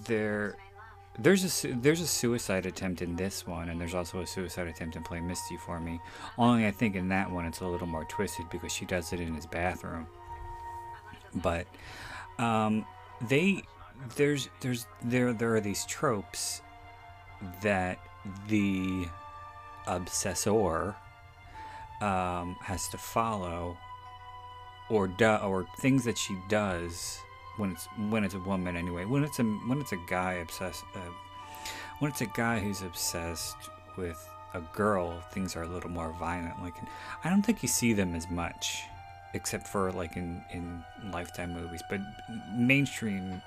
there, 0.05 0.55
there's 1.19 1.65
a 1.65 1.67
there's 1.73 2.01
a 2.01 2.07
suicide 2.07 2.65
attempt 2.65 3.01
in 3.01 3.15
this 3.15 3.45
one, 3.45 3.69
and 3.69 3.79
there's 3.79 3.93
also 3.93 4.21
a 4.21 4.27
suicide 4.27 4.67
attempt 4.67 4.95
in 4.95 5.03
Play 5.03 5.19
Misty 5.19 5.57
for 5.57 5.79
me. 5.79 5.99
Only 6.38 6.65
I 6.65 6.71
think 6.71 6.95
in 6.95 7.09
that 7.09 7.29
one 7.29 7.45
it's 7.45 7.61
a 7.61 7.67
little 7.67 7.88
more 7.88 8.05
twisted 8.05 8.49
because 8.49 8.71
she 8.71 8.86
does 8.86 9.13
it 9.13 9.19
in 9.19 9.34
his 9.36 9.45
bathroom. 9.45 10.07
But 11.36 11.67
um, 12.39 12.86
they 13.21 13.63
there's 14.15 14.49
there's 14.61 14.86
there 15.03 15.34
there 15.34 15.55
are 15.55 15.61
these 15.61 15.86
tropes 15.86 16.61
that 17.61 17.99
the 18.47 19.05
obsessor 19.88 20.95
um, 22.01 22.55
has 22.61 22.88
to 22.89 22.97
follow 22.97 23.77
or 24.89 25.07
do, 25.07 25.36
or 25.36 25.65
things 25.79 26.03
that 26.05 26.17
she 26.17 26.38
does 26.49 27.19
when 27.58 27.72
it's 27.72 27.88
when 28.10 28.24
it's 28.24 28.34
a 28.36 28.39
woman 28.39 28.76
anyway. 28.76 29.06
When 29.06 29.24
it's 29.24 29.39
a 29.39 29.43
when 29.43 29.80
it's 29.80 29.91
a 29.91 29.99
guy 30.08 30.34
obsessed 30.34 30.84
uh, 30.95 30.99
when 31.99 32.12
it's 32.12 32.22
a 32.22 32.28
guy 32.28 32.60
who's 32.60 32.82
obsessed 32.82 33.58
with 33.97 34.30
a 34.54 34.62
girl 34.76 35.20
things 35.32 35.56
are 35.56 35.64
a 35.64 35.68
little 35.68 35.89
more 35.89 36.12
violent. 36.20 36.62
Like 36.62 36.76
I 37.24 37.30
don't 37.30 37.41
think 37.41 37.62
you 37.62 37.70
see 37.70 37.93
them 37.93 38.16
as 38.16 38.30
much 38.30 38.84
except 39.34 39.68
for 39.68 39.91
like 39.91 40.16
in 40.16 40.43
in 40.51 40.84
lifetime 41.12 41.54
movies. 41.54 41.82
But 41.89 42.01
mainstream 42.56 43.41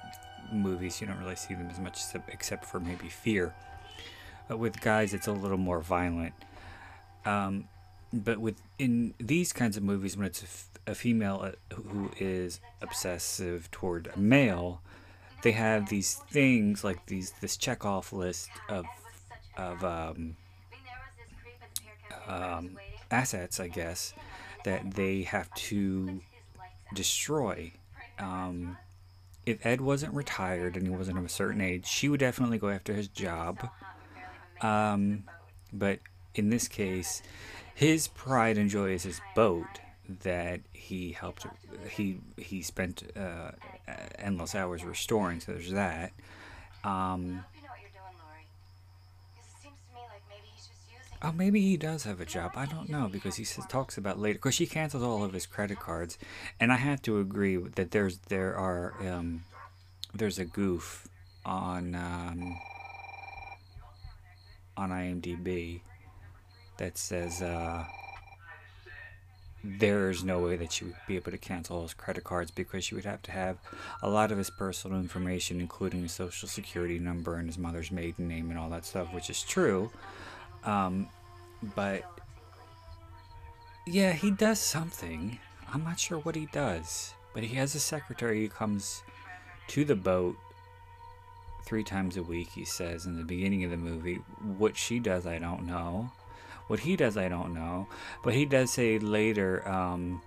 movies 0.52 1.00
you 1.00 1.06
don't 1.06 1.18
really 1.18 1.36
see 1.36 1.54
them 1.54 1.68
as 1.70 1.78
much 1.78 2.00
except, 2.28 2.64
for 2.64 2.80
maybe 2.80 3.08
fear. 3.08 3.54
But 4.48 4.58
with 4.58 4.80
guys 4.80 5.14
it's 5.14 5.26
a 5.26 5.32
little 5.32 5.58
more 5.58 5.80
violent. 5.80 6.34
Um, 7.24 7.68
but 8.12 8.38
with 8.38 8.60
in 8.78 9.14
these 9.18 9.52
kinds 9.52 9.76
of 9.76 9.82
movies 9.82 10.16
when 10.16 10.26
it's 10.26 10.68
a, 10.86 10.94
female 10.94 11.40
uh, 11.42 11.74
who 11.74 12.10
is 12.18 12.60
obsessive 12.82 13.70
toward 13.70 14.10
a 14.14 14.18
male 14.18 14.80
they 15.42 15.52
have 15.52 15.88
these 15.88 16.14
things 16.30 16.82
like 16.84 17.04
these 17.06 17.32
this 17.40 17.56
check 17.56 17.84
off 17.84 18.12
list 18.12 18.50
of 18.68 18.84
of 19.56 19.84
um, 19.84 20.36
um, 22.26 22.76
assets 23.10 23.60
i 23.60 23.68
guess 23.68 24.14
that 24.66 24.94
they 24.94 25.22
have 25.22 25.48
to 25.54 26.20
destroy. 26.92 27.72
Um, 28.18 28.76
if 29.46 29.64
ed 29.64 29.80
wasn't 29.80 30.12
retired 30.12 30.76
and 30.76 30.86
he 30.86 30.92
wasn't 30.92 31.18
of 31.18 31.24
a 31.24 31.28
certain 31.28 31.60
age 31.60 31.86
she 31.86 32.08
would 32.08 32.18
definitely 32.18 32.58
go 32.58 32.68
after 32.68 32.92
his 32.92 33.08
job. 33.08 33.68
Um, 34.60 35.24
but 35.72 36.00
in 36.34 36.50
this 36.50 36.66
case, 36.66 37.22
his 37.74 38.08
pride 38.08 38.58
and 38.58 38.68
joy 38.68 38.90
is 38.90 39.04
his 39.04 39.20
boat 39.34 39.80
that 40.22 40.60
he 40.72 41.12
helped. 41.12 41.46
He 41.90 42.18
he 42.36 42.62
spent 42.62 43.02
uh, 43.16 43.52
endless 44.18 44.54
hours 44.54 44.84
restoring. 44.84 45.40
So 45.40 45.52
there's 45.52 45.72
that. 45.72 46.12
Um, 46.84 46.84
I 46.84 46.90
hope 46.90 47.22
you 47.54 47.62
know 47.62 47.68
what 47.68 47.80
you're 47.80 47.90
doing, 47.90 48.16
Lori. 48.22 48.46
Because 49.34 49.48
it 49.50 49.62
seems 49.62 49.78
to 49.88 49.94
me 49.94 50.00
like 50.12 50.22
maybe 50.28 50.46
he's 50.54 50.66
just 50.66 50.80
using 50.90 51.18
oh, 51.22 51.32
maybe 51.32 51.60
he 51.60 51.76
does 51.76 52.04
have 52.04 52.20
a 52.20 52.26
job. 52.26 52.52
I 52.54 52.66
don't 52.66 52.88
know 52.88 53.08
because 53.10 53.36
he 53.36 53.44
says, 53.44 53.64
talks 53.66 53.98
about 53.98 54.18
later. 54.18 54.38
Because 54.38 54.54
she 54.54 54.66
cancels 54.66 55.02
all 55.02 55.24
of 55.24 55.32
his 55.32 55.46
credit 55.46 55.80
cards, 55.80 56.18
and 56.60 56.72
I 56.72 56.76
have 56.76 57.02
to 57.02 57.18
agree 57.18 57.56
that 57.56 57.90
there's 57.90 58.18
there 58.28 58.56
are 58.56 58.94
um, 59.06 59.44
there's 60.14 60.38
a 60.38 60.44
goof 60.44 61.08
on 61.44 61.94
um, 61.94 62.56
on 64.76 64.90
IMDb 64.90 65.80
that 66.78 66.98
says 66.98 67.40
uh, 67.42 67.84
there's 69.78 70.22
no 70.24 70.40
way 70.40 70.56
that 70.56 70.72
she 70.72 70.84
would 70.84 70.96
be 71.06 71.16
able 71.16 71.30
to 71.30 71.38
cancel 71.38 71.82
his 71.82 71.94
credit 71.94 72.24
cards 72.24 72.50
because 72.50 72.84
she 72.84 72.94
would 72.94 73.04
have 73.04 73.22
to 73.22 73.30
have 73.30 73.58
a 74.02 74.08
lot 74.08 74.30
of 74.30 74.38
his 74.38 74.50
personal 74.50 74.98
information, 74.98 75.60
including 75.60 76.02
his 76.02 76.12
social 76.12 76.48
security 76.48 76.98
number 76.98 77.36
and 77.36 77.48
his 77.48 77.58
mother's 77.58 77.90
maiden 77.90 78.28
name 78.28 78.50
and 78.50 78.58
all 78.58 78.70
that 78.70 78.84
stuff, 78.84 79.12
which 79.12 79.30
is 79.30 79.42
true. 79.42 79.90
Um, 80.64 81.08
but 81.74 82.04
yeah, 83.86 84.12
he 84.12 84.30
does 84.30 84.60
something. 84.60 85.38
I'm 85.72 85.84
not 85.84 85.98
sure 85.98 86.18
what 86.18 86.34
he 86.34 86.46
does, 86.52 87.14
but 87.34 87.42
he 87.42 87.56
has 87.56 87.74
a 87.74 87.80
secretary 87.80 88.42
who 88.42 88.48
comes 88.48 89.02
to 89.68 89.84
the 89.84 89.96
boat 89.96 90.36
three 91.64 91.82
times 91.82 92.16
a 92.16 92.22
week, 92.22 92.48
he 92.54 92.64
says 92.64 93.06
in 93.06 93.16
the 93.16 93.24
beginning 93.24 93.64
of 93.64 93.70
the 93.70 93.76
movie. 93.76 94.16
What 94.56 94.76
she 94.76 94.98
does, 94.98 95.26
I 95.26 95.38
don't 95.38 95.66
know. 95.66 96.10
What 96.66 96.80
he 96.80 96.96
does, 96.96 97.16
I 97.16 97.28
don't 97.28 97.54
know. 97.54 97.86
But 98.22 98.34
he 98.34 98.44
does 98.44 98.70
say 98.70 98.98
later 98.98 99.66
um, 99.68 100.20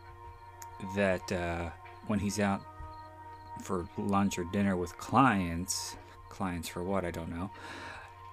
that 0.96 1.32
uh, 1.32 1.70
when 2.08 2.20
he's 2.20 2.40
out 2.40 2.62
for 3.62 3.88
lunch 3.98 4.40
or 4.40 4.46
dinner 4.46 4.78
with 4.78 4.98
clients, 4.98 5.98
clients 6.30 6.70
for 6.70 6.84
what, 6.84 7.04
I 7.04 7.12
don't 7.12 7.30
know, 7.30 7.50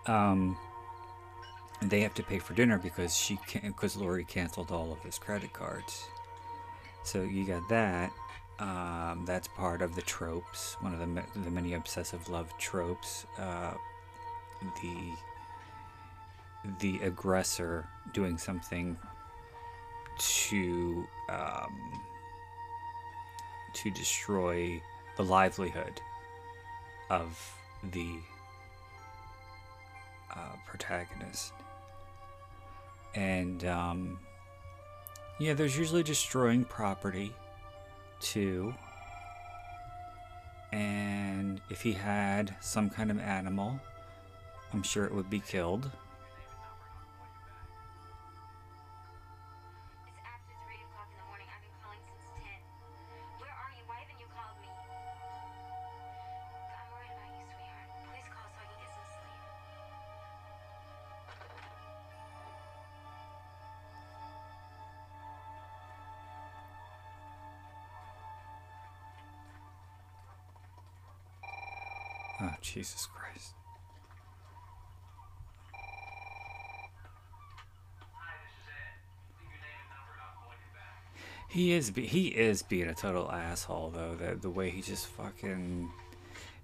um, 0.07 0.57
they 1.83 2.01
have 2.01 2.15
to 2.15 2.23
pay 2.23 2.39
for 2.39 2.55
dinner 2.55 2.79
because 2.79 3.17
she 3.17 3.39
can 3.47 3.69
because 3.69 3.97
Lori 3.97 4.25
canceled 4.25 4.71
all 4.71 4.93
of 4.93 5.01
his 5.03 5.19
credit 5.19 5.53
cards. 5.53 6.09
So 7.03 7.23
you 7.23 7.45
got 7.45 7.69
that. 7.69 8.13
Um, 8.59 9.25
that's 9.27 9.49
part 9.49 9.83
of 9.83 9.95
the 9.95 10.03
tropes, 10.03 10.77
one 10.81 10.95
of 10.95 10.99
the, 10.99 11.41
the 11.41 11.51
many 11.51 11.75
obsessive 11.75 12.29
love 12.31 12.57
tropes. 12.57 13.27
Uh, 13.39 13.75
the 14.81 15.13
the 16.81 16.99
aggressor 17.03 17.89
doing 18.12 18.39
something 18.39 18.97
to 20.19 21.07
um, 21.29 21.77
to 23.75 23.91
destroy 23.91 24.81
the 25.17 25.25
livelihood 25.25 26.01
of 27.11 27.55
the 27.93 28.17
uh, 30.35 30.57
protagonist. 30.67 31.53
And 33.14 33.64
um, 33.64 34.19
yeah, 35.39 35.55
there's 35.55 35.77
usually 35.77 36.03
destroying 36.03 36.64
property 36.64 37.35
too. 38.21 38.75
And 40.73 41.61
if 41.71 41.81
he 41.83 41.93
had 41.93 42.55
some 42.61 42.91
kind 42.91 43.11
of 43.11 43.19
animal, 43.19 43.81
I'm 44.73 44.83
sure 44.83 45.05
it 45.05 45.14
would 45.14 45.31
be 45.31 45.41
killed. 45.41 45.91
Jesus 72.77 73.07
Christ. 73.07 73.55
He 81.49 81.72
is 81.72 81.91
he 81.97 82.29
is 82.29 82.62
being 82.62 82.89
a 82.89 82.95
total 82.95 83.33
asshole 83.33 83.93
though. 83.95 84.14
The 84.14 84.35
the 84.35 84.51
way 84.51 84.68
he 84.68 84.83
just 84.83 85.07
fucking 85.07 85.89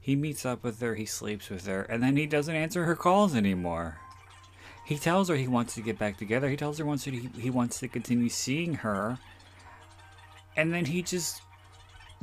he 0.02 0.14
meets 0.14 0.44
up 0.44 0.62
with 0.62 0.78
her, 0.80 0.94
he 0.96 1.06
sleeps 1.06 1.48
with 1.48 1.64
her, 1.66 1.82
and 1.82 2.02
then 2.02 2.18
he 2.18 2.26
doesn't 2.26 2.54
answer 2.54 2.84
her 2.84 2.94
calls 2.96 3.34
anymore. 3.34 3.96
He 4.84 4.98
tells 4.98 5.30
her 5.30 5.36
he 5.36 5.48
wants 5.48 5.74
to 5.76 5.80
get 5.80 5.98
back 5.98 6.18
together. 6.18 6.50
He 6.50 6.56
tells 6.56 6.76
her 6.76 6.84
wants 6.84 7.04
to, 7.04 7.10
he, 7.10 7.30
he 7.40 7.48
wants 7.48 7.80
to 7.80 7.88
continue 7.88 8.28
seeing 8.28 8.74
her, 8.74 9.18
and 10.58 10.74
then 10.74 10.84
he 10.84 11.00
just 11.00 11.40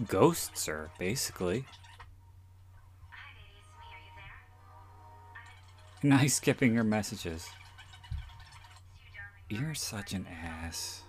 ghosts 0.08 0.68
her 0.68 0.92
basically. 1.00 1.66
He's 6.02 6.36
skipping 6.36 6.76
her 6.76 6.84
messages. 6.84 7.50
You're 9.50 9.74
such 9.74 10.14
an 10.14 10.28
ass. 10.28 11.04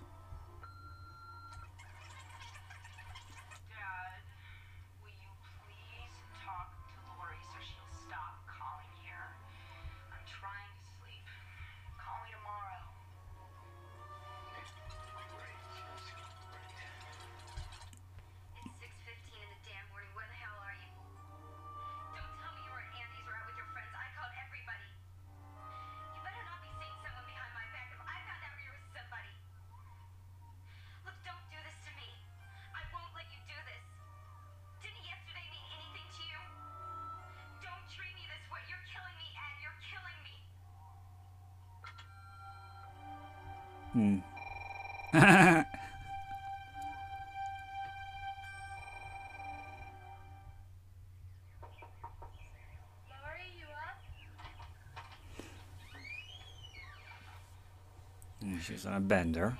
She's 58.71 58.85
on 58.85 58.93
a 58.93 58.99
bender. 59.01 59.57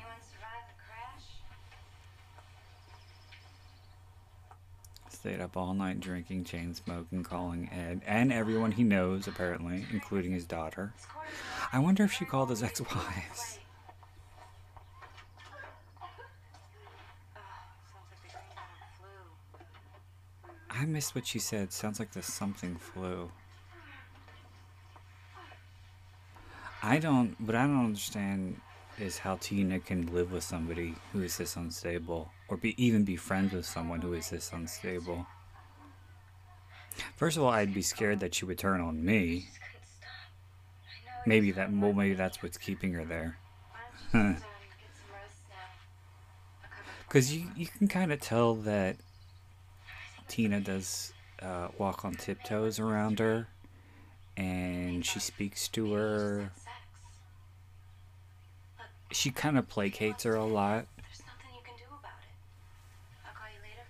Stayed 5.09 5.41
up 5.41 5.57
all 5.57 5.73
night 5.73 5.99
drinking, 5.99 6.45
chain 6.45 6.73
smoking, 6.73 7.21
calling 7.23 7.69
Ed 7.71 8.01
and 8.07 8.31
everyone 8.31 8.71
he 8.71 8.83
knows, 8.83 9.27
apparently, 9.27 9.85
including 9.91 10.31
his 10.31 10.45
daughter. 10.45 10.93
I 11.73 11.79
wonder 11.79 12.03
if 12.03 12.13
she 12.13 12.25
called 12.25 12.49
his 12.49 12.63
ex 12.63 12.79
wives. 12.81 13.59
I 20.69 20.85
missed 20.85 21.13
what 21.13 21.27
she 21.27 21.37
said. 21.37 21.73
Sounds 21.73 21.99
like 21.99 22.13
the 22.13 22.23
something 22.23 22.77
flu. 22.77 23.29
I 26.81 26.97
don't, 26.97 27.35
but 27.39 27.53
I 27.53 27.67
don't 27.67 27.85
understand 27.85 28.59
is 29.01 29.17
how 29.17 29.37
Tina 29.37 29.79
can 29.79 30.13
live 30.13 30.31
with 30.31 30.43
somebody 30.43 30.95
who 31.11 31.21
is 31.21 31.37
this 31.37 31.55
unstable, 31.55 32.31
or 32.47 32.57
be 32.57 32.81
even 32.83 33.03
be 33.03 33.15
friends 33.15 33.53
with 33.53 33.65
someone 33.65 34.01
who 34.01 34.13
is 34.13 34.29
this 34.29 34.51
unstable. 34.53 35.25
First 37.15 37.37
of 37.37 37.43
all, 37.43 37.49
I'd 37.49 37.73
be 37.73 37.81
scared 37.81 38.19
that 38.19 38.35
she 38.35 38.45
would 38.45 38.57
turn 38.57 38.81
on 38.81 39.03
me. 39.03 39.47
Maybe 41.25 41.51
that, 41.51 41.71
well, 41.71 41.93
maybe 41.93 42.13
that's 42.13 42.41
what's 42.41 42.57
keeping 42.57 42.93
her 42.93 43.05
there. 43.05 43.37
Because 47.11 47.35
you, 47.35 47.51
you 47.57 47.67
can 47.67 47.89
kind 47.89 48.13
of 48.13 48.21
tell 48.21 48.55
that 48.55 48.95
Tina 50.29 50.61
does 50.61 51.11
uh, 51.41 51.67
walk 51.77 52.05
on 52.05 52.13
tiptoes 52.13 52.79
around 52.79 53.19
her, 53.19 53.49
and 54.37 55.05
she 55.05 55.19
speaks 55.19 55.67
to 55.67 55.91
her. 55.91 56.51
Sex. 59.11 59.17
She 59.19 59.31
kind 59.31 59.57
of 59.57 59.69
placates 59.69 60.23
her 60.23 60.35
a 60.35 60.45
lot. 60.45 60.85
There's 60.97 61.21
nothing 61.25 61.55
you 61.55 61.61
can 61.63 61.75
do 61.77 61.85
about 61.87 62.11
it. 62.23 62.33
I'll 63.25 63.33
call 63.33 63.47
you 63.49 63.61
later. 63.61 63.85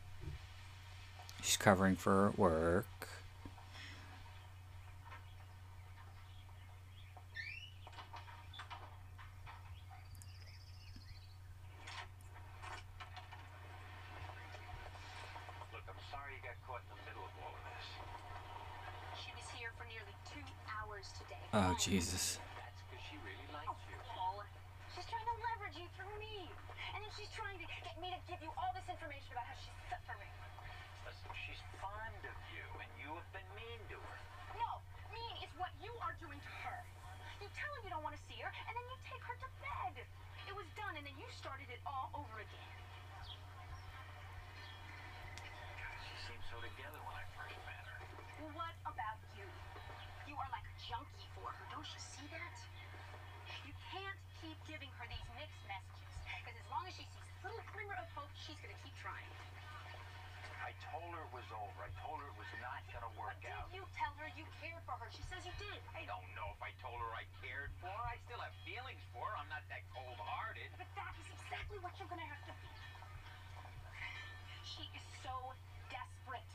She's 1.44 1.58
covering 1.58 1.96
for 1.96 2.12
her 2.12 2.28
at 2.30 2.40
work. 2.40 2.86
Look, 15.74 15.84
I'm 15.88 15.96
sorry 16.10 16.34
you 16.36 16.42
got 16.44 16.58
caught 16.68 16.82
in 16.82 16.90
the 16.98 17.02
middle 17.06 17.26
of 17.26 17.34
all 17.42 17.54
of 17.54 17.64
this. 17.70 17.86
She 19.22 19.32
was 19.38 19.48
here 19.58 19.70
for 19.78 19.86
nearly 19.86 20.16
two 20.30 20.42
hours 20.68 21.06
today. 21.18 21.42
Oh, 21.54 21.78
Jesus. 21.80 22.40
That's 22.58 22.82
because 22.90 23.04
she 23.10 23.18
really 23.26 23.48
likes 23.54 23.82
you. 23.90 23.98
Paul, 24.08 24.44
she's 24.96 25.08
trying 25.10 25.26
to 25.26 25.38
leverage 25.52 25.78
you 25.80 25.88
through 25.98 26.12
me. 26.20 26.48
And 26.96 27.00
then 27.04 27.12
she's 27.16 27.32
trying 27.34 27.56
to 27.60 27.68
get 27.68 27.96
me 28.04 28.12
to 28.12 28.20
give 28.28 28.40
you 28.44 28.52
all 28.60 28.72
this 28.76 28.88
information 28.88 29.32
about 29.36 29.48
how 29.48 29.58
she's 29.60 29.80
suffering. 29.88 30.32
Listen, 31.08 31.32
she's 31.48 31.60
fond 31.80 32.24
of 32.24 32.38
you, 32.52 32.68
and 32.84 32.92
you 33.00 33.10
have 33.16 33.30
been 33.32 33.48
mean 33.56 33.80
to 33.96 33.98
her. 34.00 34.20
No, 34.60 34.84
mean 35.12 35.36
is 35.44 35.52
what 35.56 35.72
you 35.80 35.92
are 36.04 36.16
doing 36.20 36.40
to 36.40 36.52
her. 36.68 36.80
You 37.40 37.48
tell 37.56 37.72
her 37.72 37.80
you 37.84 37.92
don't 37.92 38.04
want 38.04 38.20
to 38.20 38.24
see 38.28 38.40
her, 38.44 38.52
and 38.52 38.74
then 38.76 38.86
you 38.92 38.98
take 39.08 39.24
her 39.24 39.38
to 39.40 39.50
bed. 39.64 40.04
It 40.51 40.51
was 40.62 40.70
done, 40.78 40.94
and 40.94 41.02
then 41.02 41.18
you 41.18 41.26
started 41.34 41.66
it 41.74 41.82
all 41.90 42.14
over 42.14 42.38
again. 42.38 42.70
God, 45.74 45.98
she 46.06 46.14
seemed 46.30 46.46
so 46.54 46.62
together 46.62 47.02
when 47.02 47.18
I 47.18 47.26
first 47.34 47.58
met 47.66 47.82
her. 47.82 47.98
Well, 48.38 48.54
What 48.54 48.78
about 48.86 49.18
you? 49.34 49.50
You 50.30 50.38
are 50.38 50.50
like 50.54 50.70
a 50.70 50.76
junkie 50.86 51.26
for 51.34 51.50
her. 51.50 51.66
Don't 51.74 51.90
you 51.90 51.98
see 51.98 52.30
that? 52.30 52.54
You 53.66 53.74
can't 53.90 54.22
keep 54.38 54.58
giving 54.70 54.94
her 55.02 55.10
these 55.10 55.26
mixed 55.34 55.66
messages. 55.66 56.14
Because 56.30 56.54
as 56.54 56.68
long 56.70 56.86
as 56.86 56.94
she 56.94 57.10
sees 57.10 57.26
a 57.26 57.50
little 57.50 57.66
glimmer 57.74 57.98
of 57.98 58.06
hope, 58.14 58.30
she's 58.38 58.62
going 58.62 58.70
to 58.70 58.82
keep 58.86 58.94
trying. 59.02 59.34
I 60.82 60.98
told 60.98 61.14
her 61.14 61.22
it 61.22 61.34
was 61.34 61.46
over. 61.54 61.80
I 61.86 61.94
told 62.02 62.18
her 62.26 62.26
it 62.26 62.38
was 62.42 62.50
not 62.58 62.82
going 62.90 63.06
to 63.06 63.14
work 63.14 63.38
Did 63.38 63.54
out. 63.54 63.70
you 63.70 63.86
tell 63.94 64.10
her 64.18 64.26
you 64.34 64.50
cared 64.58 64.82
for 64.90 64.98
her? 64.98 65.06
She 65.14 65.22
says 65.30 65.46
you 65.46 65.54
did. 65.62 65.78
I 65.94 66.10
don't 66.10 66.26
know 66.34 66.50
if 66.58 66.62
I 66.62 66.74
told 66.82 66.98
her 66.98 67.12
I 67.14 67.30
cared 67.46 67.70
for 67.78 67.94
her. 67.94 68.06
I 68.10 68.18
still 68.26 68.42
have 68.42 68.54
feelings 68.66 69.02
for 69.14 69.22
her. 69.22 69.38
I'm 69.38 69.46
not 69.54 69.62
that 69.70 69.86
cold-hearted. 69.94 70.74
But 70.82 70.90
that 70.98 71.14
is 71.22 71.30
exactly 71.38 71.78
what 71.86 71.94
you're 72.02 72.10
going 72.10 72.26
to 72.26 72.30
have 72.34 72.42
to 72.50 72.54
be. 72.58 72.70
She 74.66 74.90
is 74.98 75.06
so 75.22 75.54
desperate. 75.94 76.50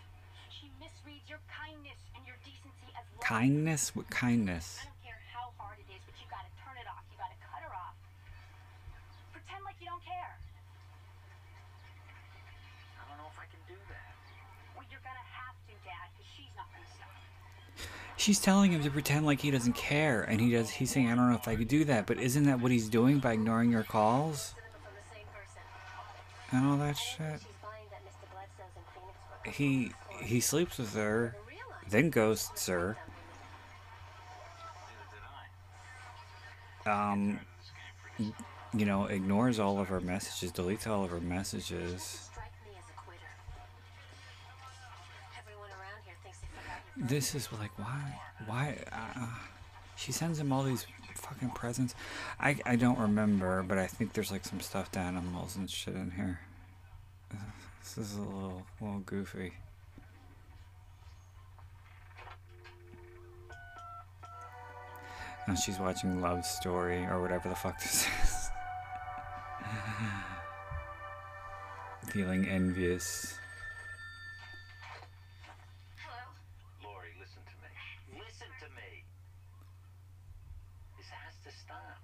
She 0.51 0.75
misreads 0.83 1.23
your 1.31 1.39
kindness 1.47 2.03
and 2.19 2.27
your 2.27 2.35
decency 2.43 2.91
as 2.99 3.07
love. 3.15 3.23
Kindness? 3.23 3.95
What 3.95 4.11
kindness? 4.11 4.83
I 4.83 4.91
don't 4.91 5.03
care 5.07 5.23
how 5.31 5.55
hard 5.55 5.79
it 5.79 5.87
is, 5.93 6.03
but 6.03 6.19
you 6.19 6.27
gotta 6.27 6.51
turn 6.65 6.75
it 6.81 6.89
off. 6.91 7.05
You 7.13 7.21
gotta 7.21 7.39
cut 7.45 7.61
her 7.63 7.71
off. 7.77 7.95
Pretend 9.37 9.63
like 9.69 9.77
you 9.79 9.87
don't 9.93 10.01
care. 10.03 10.35
I 12.97 13.05
don't 13.05 13.21
know 13.21 13.29
if 13.29 13.37
I 13.37 13.45
can 13.53 13.61
do 13.69 13.77
that. 13.77 14.17
Well, 14.73 14.89
you're 14.89 14.96
gonna 14.96 14.96
have 14.96 14.96
to, 14.96 14.96
Dad, 14.96 14.96
because 14.96 14.96
she's 18.17 18.41
telling 18.41 18.73
him 18.73 18.83
to 18.83 18.91
pretend 18.91 19.25
like 19.25 19.41
he 19.41 19.53
doesn't 19.53 19.75
care, 19.75 20.23
and 20.23 20.41
he 20.41 20.51
does. 20.51 20.69
He's 20.69 20.91
saying, 20.91 21.11
"I 21.11 21.15
don't 21.15 21.31
know 21.31 21.37
if 21.37 21.47
I 21.47 21.55
could 21.55 21.69
do 21.69 21.85
that," 21.85 22.07
but 22.07 22.19
isn't 22.19 22.45
that 22.45 22.61
what 22.61 22.73
he's 22.73 22.89
doing 22.89 23.21
by 23.21 23.35
ignoring 23.35 23.71
your 23.71 23.85
calls 23.85 24.55
and 26.51 26.67
all 26.67 26.77
that 26.79 26.97
shit? 26.97 27.41
He 29.45 29.93
he 30.21 30.41
sleeps 30.41 30.79
with 30.79 30.95
her, 30.95 31.37
then 31.89 32.11
ghosts 32.11 32.67
her. 32.67 32.97
Um, 36.85 37.41
you 38.19 38.87
know, 38.87 39.07
ignores 39.07 39.59
all 39.59 39.79
of 39.79 39.89
her 39.89 40.01
messages, 40.01 40.53
deletes 40.53 40.87
all 40.87 41.05
of 41.05 41.11
her 41.11 41.21
messages. 41.21 42.26
This 46.97 47.35
is 47.35 47.49
like 47.53 47.79
why 47.79 48.21
why 48.47 48.79
uh, 48.91 49.27
she 49.97 50.13
sends 50.13 50.39
him 50.39 50.53
all 50.53 50.63
these 50.63 50.87
fucking 51.15 51.51
presents. 51.51 51.95
I 52.41 52.57
I 52.65 52.77
don't 52.77 52.99
remember, 52.99 53.63
but 53.63 53.79
I 53.79 53.87
think 53.87 54.13
there's 54.15 54.33
like 54.33 54.45
some 54.45 54.61
stuffed 54.61 54.97
animals 54.97 55.57
and 55.57 55.69
shit 55.71 55.95
in 55.95 56.11
here. 56.13 56.41
This 57.87 57.99
is 57.99 58.17
a 58.17 58.21
little 58.21 58.67
little 58.81 58.99
goofy. 59.01 59.53
And 65.47 65.57
she's 65.57 65.79
watching 65.79 66.21
Love 66.21 66.45
Story 66.45 67.07
or 67.07 67.23
whatever 67.23 67.49
the 67.49 67.55
fuck 67.55 67.81
this 67.81 68.09
is. 68.25 68.51
Feeling 72.11 72.49
envious. 72.49 73.39
Hello? 76.03 76.35
Lori, 76.83 77.15
listen 77.23 77.39
to 77.47 77.55
me. 77.63 77.71
Listen 78.19 78.51
to 78.59 78.67
me. 78.75 79.07
This 80.99 81.07
has 81.15 81.39
to 81.47 81.55
stop. 81.55 82.03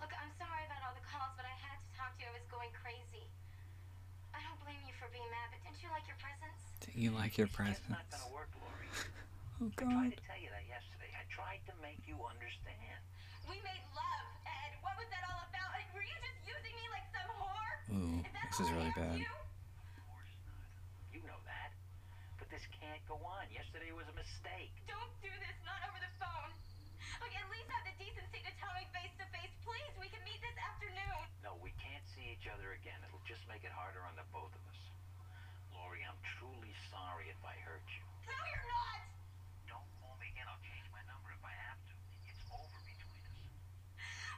Look, 0.00 0.16
I'm 0.16 0.32
sorry 0.40 0.64
about 0.64 0.80
all 0.88 0.96
the 0.96 1.04
calls, 1.04 1.36
but 1.36 1.44
I 1.44 1.52
had 1.60 1.76
to 1.84 1.90
talk 1.92 2.16
to 2.16 2.24
you. 2.24 2.32
I 2.32 2.40
was 2.40 2.48
going 2.48 2.72
crazy. 2.72 3.28
I 4.32 4.40
don't 4.40 4.56
blame 4.64 4.80
you 6.98 7.10
for 7.10 7.22
being 7.22 7.30
mad, 7.30 7.30
but 7.30 7.38
didn't 7.38 7.38
you 7.38 7.38
like 7.38 7.38
your 7.38 7.48
presents? 7.48 7.80
Do 7.80 7.88
you 7.88 7.94
like 7.94 8.10
your 8.10 8.10
It's 8.10 8.18
not 8.18 8.32
work, 8.34 8.50
Lori. 8.58 8.88
Oh 9.62 9.70
I 9.70 9.74
tried 9.78 10.10
God. 10.10 10.10
to 10.14 10.20
tell 10.26 10.40
you 10.42 10.50
that 10.50 10.66
yesterday. 10.66 11.10
I 11.14 11.24
tried 11.30 11.62
to 11.70 11.74
make 11.82 12.00
you 12.06 12.18
understand. 12.26 13.00
We 13.48 13.56
made 13.64 13.84
love, 13.94 14.26
Ed. 14.46 14.72
What 14.82 14.94
was 14.98 15.08
that 15.10 15.24
all 15.30 15.42
about? 15.48 15.70
Were 15.94 16.04
you 16.04 16.18
just 16.22 16.40
using 16.46 16.74
me 16.74 16.84
like 16.94 17.06
some 17.14 17.30
whore? 17.38 17.74
Ooh, 17.94 18.18
this 18.22 18.58
is 18.60 18.68
really 18.74 18.92
bad. 18.94 19.18
you? 19.18 19.30
Of 19.30 20.02
course 20.06 20.34
not. 20.46 21.14
You 21.14 21.22
know 21.26 21.40
that. 21.48 21.70
But 22.38 22.50
this 22.52 22.62
can't 22.74 23.02
go 23.08 23.18
on. 23.24 23.46
Yesterday 23.50 23.90
was 23.94 24.06
a 24.10 24.16
mistake. 24.18 24.70
Don't 24.86 25.14
do 25.24 25.30
this, 25.42 25.56
not 25.66 25.80
over 25.88 25.98
the 26.02 26.12
phone. 26.22 26.52
Like, 27.18 27.34
at 27.34 27.46
least 27.50 27.66
have 27.72 27.82
the 27.88 27.96
decency 27.98 28.40
to 28.46 28.52
tell 28.62 28.70
me 28.78 28.84
face 28.94 29.10
to 29.18 29.26
face. 29.34 29.50
Please, 29.66 29.92
we 29.98 30.06
can 30.12 30.22
meet 30.28 30.38
this 30.44 30.54
afternoon. 30.60 31.22
No, 31.42 31.58
we 31.58 31.72
can't 31.82 32.04
see 32.14 32.30
each 32.30 32.46
other 32.46 32.76
again. 32.78 33.00
It'll 33.06 33.22
just 33.26 33.42
make 33.50 33.64
it 33.66 33.72
harder 33.74 34.04
on 34.06 34.14
the 34.14 34.26
both 34.30 34.52
of 34.54 34.62
us. 34.70 34.77
Lori, 35.98 36.06
I'm 36.06 36.22
truly 36.38 36.70
sorry 36.90 37.26
if 37.26 37.42
I 37.42 37.58
hurt 37.66 37.82
you. 37.90 38.06
No, 38.30 38.38
you're 38.54 38.70
not. 38.70 39.02
Don't 39.66 39.88
call 39.98 40.14
me 40.22 40.30
again. 40.30 40.46
I'll 40.46 40.62
change 40.62 40.86
my 40.94 41.02
number 41.10 41.34
if 41.34 41.42
I 41.42 41.50
have 41.66 41.82
to. 41.90 41.94
It's 42.30 42.38
over 42.54 42.78
between 42.86 43.22
us. 43.26 43.42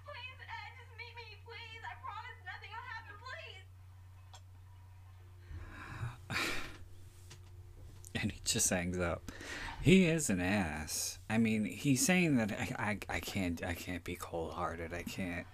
Please, 0.09 0.41
Ed, 0.41 0.73
just 0.81 0.93
meet 0.97 1.13
me, 1.21 1.37
please. 1.45 1.83
I 1.85 2.01
promise 2.01 2.41
nothing 2.49 2.73
will 2.73 2.89
happen, 2.89 3.13
please. 3.21 3.69
and 8.23 8.33
he 8.33 8.41
just 8.45 8.71
hangs 8.71 8.99
up. 8.99 9.31
He 9.83 10.07
is 10.07 10.31
an 10.31 10.41
ass. 10.41 11.19
I 11.29 11.37
mean, 11.37 11.67
he's 11.67 12.05
saying 12.05 12.37
that 12.37 12.53
I, 12.53 12.73
I, 12.79 12.99
I 13.17 13.21
can't 13.21 13.63
I 13.63 13.75
can't 13.75 14.05
be 14.05 14.17
cold 14.17 14.55
hearted. 14.55 14.95
I 14.95 15.03
can't 15.03 15.47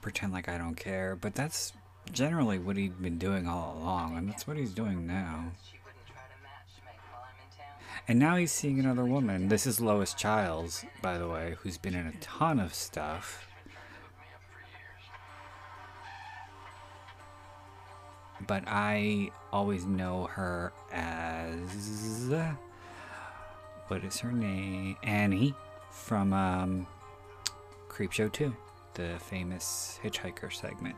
pretend 0.00 0.32
like 0.32 0.48
I 0.48 0.58
don't 0.58 0.74
care. 0.76 1.14
But 1.14 1.34
that's 1.36 1.72
generally 2.12 2.58
what 2.58 2.76
he'd 2.76 3.00
been 3.00 3.18
doing 3.18 3.48
all 3.48 3.78
along, 3.78 4.16
and 4.16 4.28
that's 4.28 4.46
what 4.46 4.56
he's 4.56 4.72
doing 4.72 5.06
now. 5.06 5.52
And 8.08 8.18
now 8.18 8.36
he's 8.36 8.52
seeing 8.52 8.80
another 8.80 9.04
woman. 9.04 9.48
This 9.48 9.66
is 9.66 9.80
Lois 9.80 10.12
Chiles, 10.12 10.84
by 11.02 11.18
the 11.18 11.28
way, 11.28 11.56
who's 11.60 11.78
been 11.78 11.94
in 11.94 12.06
a 12.06 12.12
ton 12.20 12.58
of 12.58 12.74
stuff. 12.74 13.48
But 18.46 18.64
I 18.66 19.30
always 19.52 19.86
know 19.86 20.26
her 20.32 20.72
as 20.92 22.28
what 23.86 24.04
is 24.04 24.18
her 24.18 24.32
name? 24.32 24.96
Annie 25.04 25.54
from 25.90 26.32
um, 26.32 26.86
Creepshow 27.88 28.32
2, 28.32 28.54
the 28.94 29.18
famous 29.20 30.00
hitchhiker 30.02 30.52
segment. 30.52 30.96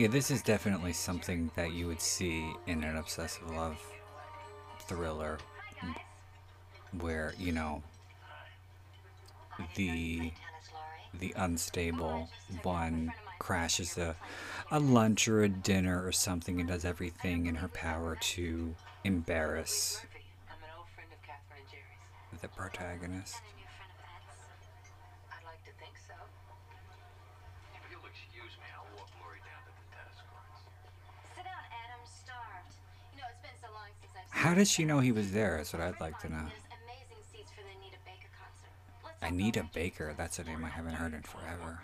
Yeah, 0.00 0.08
this 0.08 0.30
is 0.30 0.40
definitely 0.40 0.94
something 0.94 1.50
that 1.56 1.72
you 1.72 1.86
would 1.88 2.00
see 2.00 2.50
in 2.66 2.84
an 2.84 2.96
obsessive 2.96 3.50
love 3.50 3.76
thriller 4.88 5.36
where, 7.00 7.34
you 7.38 7.52
know, 7.52 7.82
the 9.74 10.32
the 11.18 11.34
unstable 11.36 12.30
one 12.62 13.12
crashes 13.38 13.98
a 13.98 14.16
a 14.70 14.78
lunch 14.80 15.28
or 15.28 15.42
a 15.42 15.50
dinner 15.50 16.02
or 16.06 16.12
something 16.12 16.60
and 16.60 16.68
does 16.70 16.86
everything 16.86 17.44
in 17.46 17.56
her 17.56 17.68
power 17.68 18.16
to 18.20 18.74
embarrass 19.04 20.00
the 20.00 20.06
I'm 20.48 20.62
an 20.64 20.70
old 20.78 20.88
friend 20.94 21.10
of 21.12 21.20
Catherine 21.20 21.60
and 21.60 21.68
Jerry's. 21.68 22.40
the 22.40 22.48
protagonist. 22.48 23.36
And 23.36 23.52
a 23.52 23.56
new 23.60 23.68
friend 23.76 23.92
of 23.92 24.04
Ed's. 24.16 24.38
I'd 25.28 25.44
like 25.44 25.62
to 25.68 25.72
think 25.76 25.96
so. 26.08 26.14
If 27.76 27.82
you'll 27.90 28.06
excuse 28.08 28.54
me, 28.60 28.68
I'll 28.76 28.88
walk 28.96 29.10
Lori 29.20 29.40
down 29.44 29.60
to 29.66 29.72
the 29.76 29.86
tennis 29.90 30.20
courts. 30.30 30.62
Sit 31.34 31.44
down, 31.44 31.64
Ed. 31.74 31.88
I'm 31.90 32.06
starved. 32.06 32.74
You 33.14 33.22
know, 33.24 33.28
it's 33.32 33.42
been 33.42 33.58
so 33.60 33.68
long 33.74 33.90
since 34.00 34.14
I've 34.14 34.29
How 34.40 34.54
did 34.54 34.68
she 34.68 34.86
know 34.86 35.00
he 35.00 35.12
was 35.12 35.32
there? 35.32 35.58
Is 35.58 35.70
what 35.74 35.82
I'd 35.82 36.00
like 36.00 36.18
to 36.20 36.30
know. 36.30 36.38
There's 36.38 36.72
amazing 36.82 37.22
seats 37.30 37.50
for 37.50 37.60
the 37.60 37.76
Anita 37.76 37.98
Baker 38.06 38.30
concert. 38.40 38.72
Let's 39.04 39.30
Anita 39.30 39.66
Baker. 39.74 40.14
That's 40.16 40.38
a 40.38 40.44
name 40.44 40.64
I 40.64 40.70
haven't 40.70 40.94
heard 40.94 41.12
in 41.12 41.20
forever. 41.20 41.80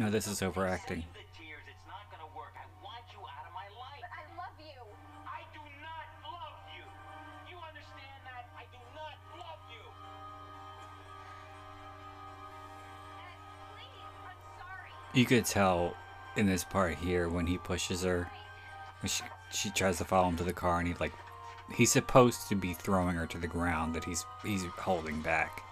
Ed, 0.00 0.12
this 0.12 0.28
is 0.28 0.42
overacting. 0.42 1.04
You 15.14 15.24
could 15.24 15.46
tell 15.46 15.96
in 16.36 16.46
this 16.46 16.62
part 16.62 16.94
here 16.94 17.28
when 17.28 17.46
he 17.46 17.58
pushes 17.58 18.04
her, 18.04 18.30
when 19.00 19.08
she 19.08 19.24
she 19.50 19.70
tries 19.70 19.98
to 19.98 20.04
follow 20.04 20.28
him 20.28 20.36
to 20.36 20.44
the 20.44 20.52
car, 20.52 20.78
and 20.78 20.86
he 20.86 20.94
like 21.00 21.12
he's 21.74 21.90
supposed 21.90 22.48
to 22.50 22.54
be 22.54 22.72
throwing 22.72 23.16
her 23.16 23.26
to 23.26 23.38
the 23.38 23.48
ground, 23.48 23.96
that 23.96 24.04
he's 24.04 24.24
he's 24.44 24.64
holding 24.76 25.20
back. 25.22 25.62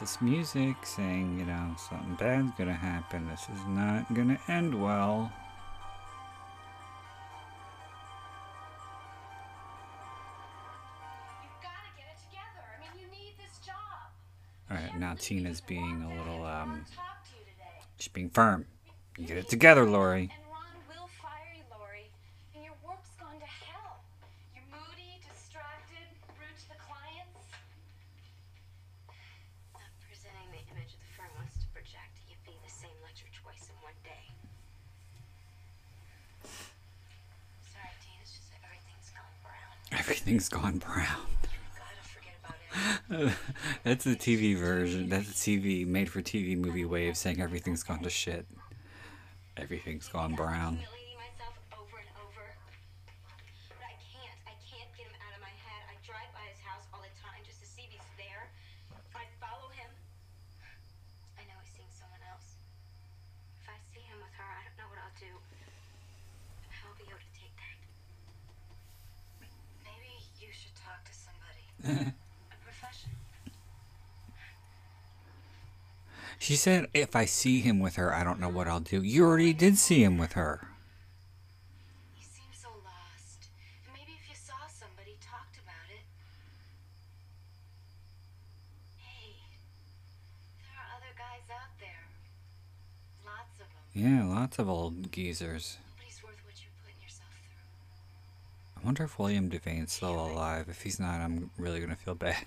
This 0.00 0.20
music 0.22 0.76
saying, 0.84 1.38
you 1.38 1.44
know, 1.44 1.74
something 1.76 2.14
bad's 2.14 2.50
gonna 2.56 2.72
happen. 2.72 3.28
This 3.28 3.42
is 3.54 3.64
not 3.68 4.12
gonna 4.14 4.38
end 4.48 4.74
well. 4.74 5.30
You've 11.42 11.62
got 11.62 11.84
to 11.84 11.90
get 11.96 12.06
it 12.08 12.18
together. 12.24 12.64
I 12.72 12.80
mean, 12.80 12.96
you 13.00 13.06
need 13.10 13.34
this 13.38 13.58
job. 13.64 13.76
All 14.70 14.76
right, 14.76 14.98
now 14.98 15.14
Tina's 15.18 15.60
being 15.60 16.02
a 16.02 16.08
little 16.18 16.44
um, 16.46 16.84
Talk 16.94 17.24
to 17.28 17.36
you 17.38 17.44
today. 17.44 17.84
she's 17.98 18.08
being 18.08 18.30
firm. 18.30 18.66
You 19.18 19.26
get 19.26 19.36
it 19.36 19.48
together, 19.48 19.84
Lori. 19.84 20.30
And 20.32 20.44
Ron 20.48 20.80
will 20.88 21.08
fire 21.20 21.52
you, 21.56 21.64
Lori. 21.70 22.08
And 22.54 22.64
your 22.64 22.74
work's 22.86 23.10
gone 23.20 23.36
to 23.36 23.50
hell. 23.68 24.00
You're 24.54 24.64
moody, 24.72 25.20
distracted, 25.28 26.08
rude 26.40 26.56
to 26.56 26.66
the 26.72 26.78
clients. 26.80 27.44
Not 29.76 29.90
presenting 30.08 30.48
the 30.56 30.62
image 30.72 30.96
the 30.96 31.10
firm 31.18 31.28
wants 31.36 31.58
to 31.60 31.66
project. 31.76 32.16
You 32.30 32.38
be 32.46 32.56
the 32.64 32.72
same 32.72 32.96
lecture 33.04 33.28
twice 33.34 33.68
in 33.68 33.76
one 33.84 33.98
day. 34.06 34.24
Sorry, 37.68 37.92
Teen. 38.00 38.16
It's 38.24 38.32
just 38.40 38.48
that 38.56 38.62
everything's 38.64 39.10
gone 39.12 39.34
brown. 39.44 39.74
Everything's 40.40 40.62
gone 40.62 40.78
brown. 40.78 41.20
That's 43.84 44.04
the 44.04 44.16
TV 44.16 44.56
version. 44.56 45.10
That's 45.10 45.26
the 45.28 45.34
TV 45.34 45.86
made 45.86 46.08
for 46.08 46.22
TV 46.22 46.56
movie 46.56 46.84
of 47.10 47.16
saying 47.18 47.42
everything's 47.42 47.82
gone 47.82 48.02
to 48.02 48.08
shit. 48.08 48.46
Everything's 49.58 50.08
gone 50.08 50.34
brown. 50.34 50.78
said, 76.60 76.88
if 76.92 77.16
I 77.16 77.24
see 77.24 77.60
him 77.60 77.80
with 77.80 77.96
her, 77.96 78.12
I 78.14 78.22
don't 78.22 78.38
know 78.38 78.50
what 78.50 78.68
I'll 78.68 78.80
do. 78.80 79.02
You 79.02 79.24
already 79.24 79.54
did 79.54 79.78
see 79.78 80.04
him 80.04 80.18
with 80.18 80.32
her. 80.32 80.68
So 82.52 82.68
lost. 82.84 83.48
Maybe 83.94 84.12
if 84.12 84.28
you 84.28 84.36
saw 84.36 84.68
somebody, 84.68 85.16
talked 85.24 85.56
about 85.56 85.88
it. 85.88 86.04
Hey, 88.98 89.40
there 90.60 90.76
are 90.76 90.90
other 90.98 91.12
guys 91.16 91.48
out 91.50 91.72
there. 91.80 92.04
Lots 93.24 93.56
of 93.56 93.66
them. 93.72 93.84
Yeah, 93.94 94.28
lots 94.28 94.58
of 94.58 94.68
old 94.68 95.10
geezers. 95.10 95.78
Nobody's 95.96 96.22
worth 96.22 96.44
what 96.44 96.60
you 96.60 96.68
yourself 97.02 97.32
through. 97.48 98.82
I 98.82 98.84
wonder 98.84 99.04
if 99.04 99.18
William 99.18 99.48
Devane's 99.48 99.92
still 99.92 100.20
alive. 100.20 100.66
If 100.68 100.82
he's 100.82 101.00
not, 101.00 101.20
I'm 101.22 101.50
really 101.56 101.78
going 101.78 101.88
to 101.88 101.96
feel 101.96 102.14
bad. 102.14 102.44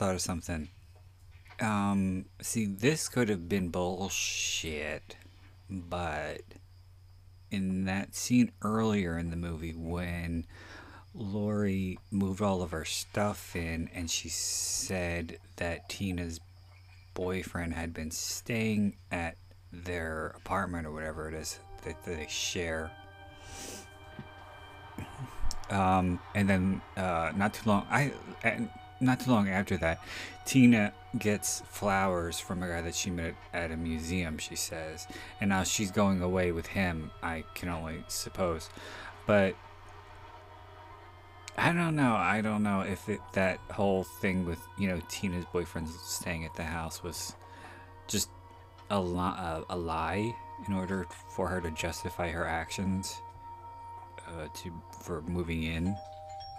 Thought 0.00 0.14
of 0.14 0.22
something. 0.22 0.66
Um, 1.60 2.24
see, 2.40 2.64
this 2.64 3.06
could 3.06 3.28
have 3.28 3.50
been 3.50 3.68
bullshit, 3.68 5.14
but 5.68 6.40
in 7.50 7.84
that 7.84 8.14
scene 8.16 8.50
earlier 8.62 9.18
in 9.18 9.28
the 9.28 9.36
movie 9.36 9.74
when 9.74 10.46
Lori 11.14 11.98
moved 12.10 12.40
all 12.40 12.62
of 12.62 12.70
her 12.70 12.86
stuff 12.86 13.54
in 13.54 13.90
and 13.92 14.10
she 14.10 14.30
said 14.30 15.36
that 15.56 15.90
Tina's 15.90 16.40
boyfriend 17.12 17.74
had 17.74 17.92
been 17.92 18.10
staying 18.10 18.96
at 19.12 19.36
their 19.70 20.28
apartment 20.28 20.86
or 20.86 20.92
whatever 20.92 21.28
it 21.28 21.34
is 21.34 21.58
that 21.84 22.02
they 22.06 22.26
share. 22.26 22.90
Um, 25.68 26.20
and 26.34 26.48
then 26.48 26.80
uh, 26.96 27.32
not 27.36 27.52
too 27.52 27.68
long, 27.68 27.86
I 27.90 28.12
and 28.42 28.70
not 29.00 29.20
too 29.20 29.30
long 29.30 29.48
after 29.48 29.76
that, 29.78 30.02
Tina 30.44 30.92
gets 31.18 31.62
flowers 31.66 32.38
from 32.38 32.62
a 32.62 32.68
guy 32.68 32.82
that 32.82 32.94
she 32.94 33.10
met 33.10 33.34
at 33.52 33.70
a 33.70 33.76
museum. 33.76 34.38
She 34.38 34.56
says, 34.56 35.06
and 35.40 35.50
now 35.50 35.64
she's 35.64 35.90
going 35.90 36.22
away 36.22 36.52
with 36.52 36.66
him. 36.66 37.10
I 37.22 37.44
can 37.54 37.68
only 37.68 38.04
suppose, 38.08 38.68
but 39.26 39.56
I 41.56 41.72
don't 41.72 41.96
know. 41.96 42.14
I 42.14 42.40
don't 42.40 42.62
know 42.62 42.80
if 42.80 43.08
it, 43.08 43.20
that 43.32 43.58
whole 43.70 44.04
thing 44.04 44.46
with 44.46 44.60
you 44.78 44.88
know 44.88 45.00
Tina's 45.08 45.44
boyfriend 45.52 45.88
staying 45.88 46.44
at 46.44 46.54
the 46.54 46.64
house 46.64 47.02
was 47.02 47.34
just 48.08 48.28
a, 48.90 49.00
li- 49.00 49.64
a, 49.68 49.76
lie 49.76 50.34
in 50.66 50.74
order 50.74 51.06
for 51.34 51.48
her 51.48 51.60
to 51.60 51.70
justify 51.72 52.30
her 52.30 52.46
actions 52.46 53.20
uh, 54.28 54.46
to 54.62 54.72
for 55.02 55.22
moving 55.22 55.64
in 55.64 55.94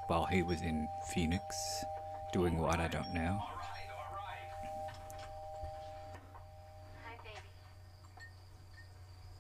while 0.08 0.26
he 0.26 0.44
was 0.44 0.62
in 0.62 0.88
Phoenix 1.14 1.84
doing 2.32 2.58
what 2.60 2.80
I 2.80 2.88
don't 2.88 3.12
know. 3.14 3.44
Hi, 7.04 7.20
baby. 7.28 7.44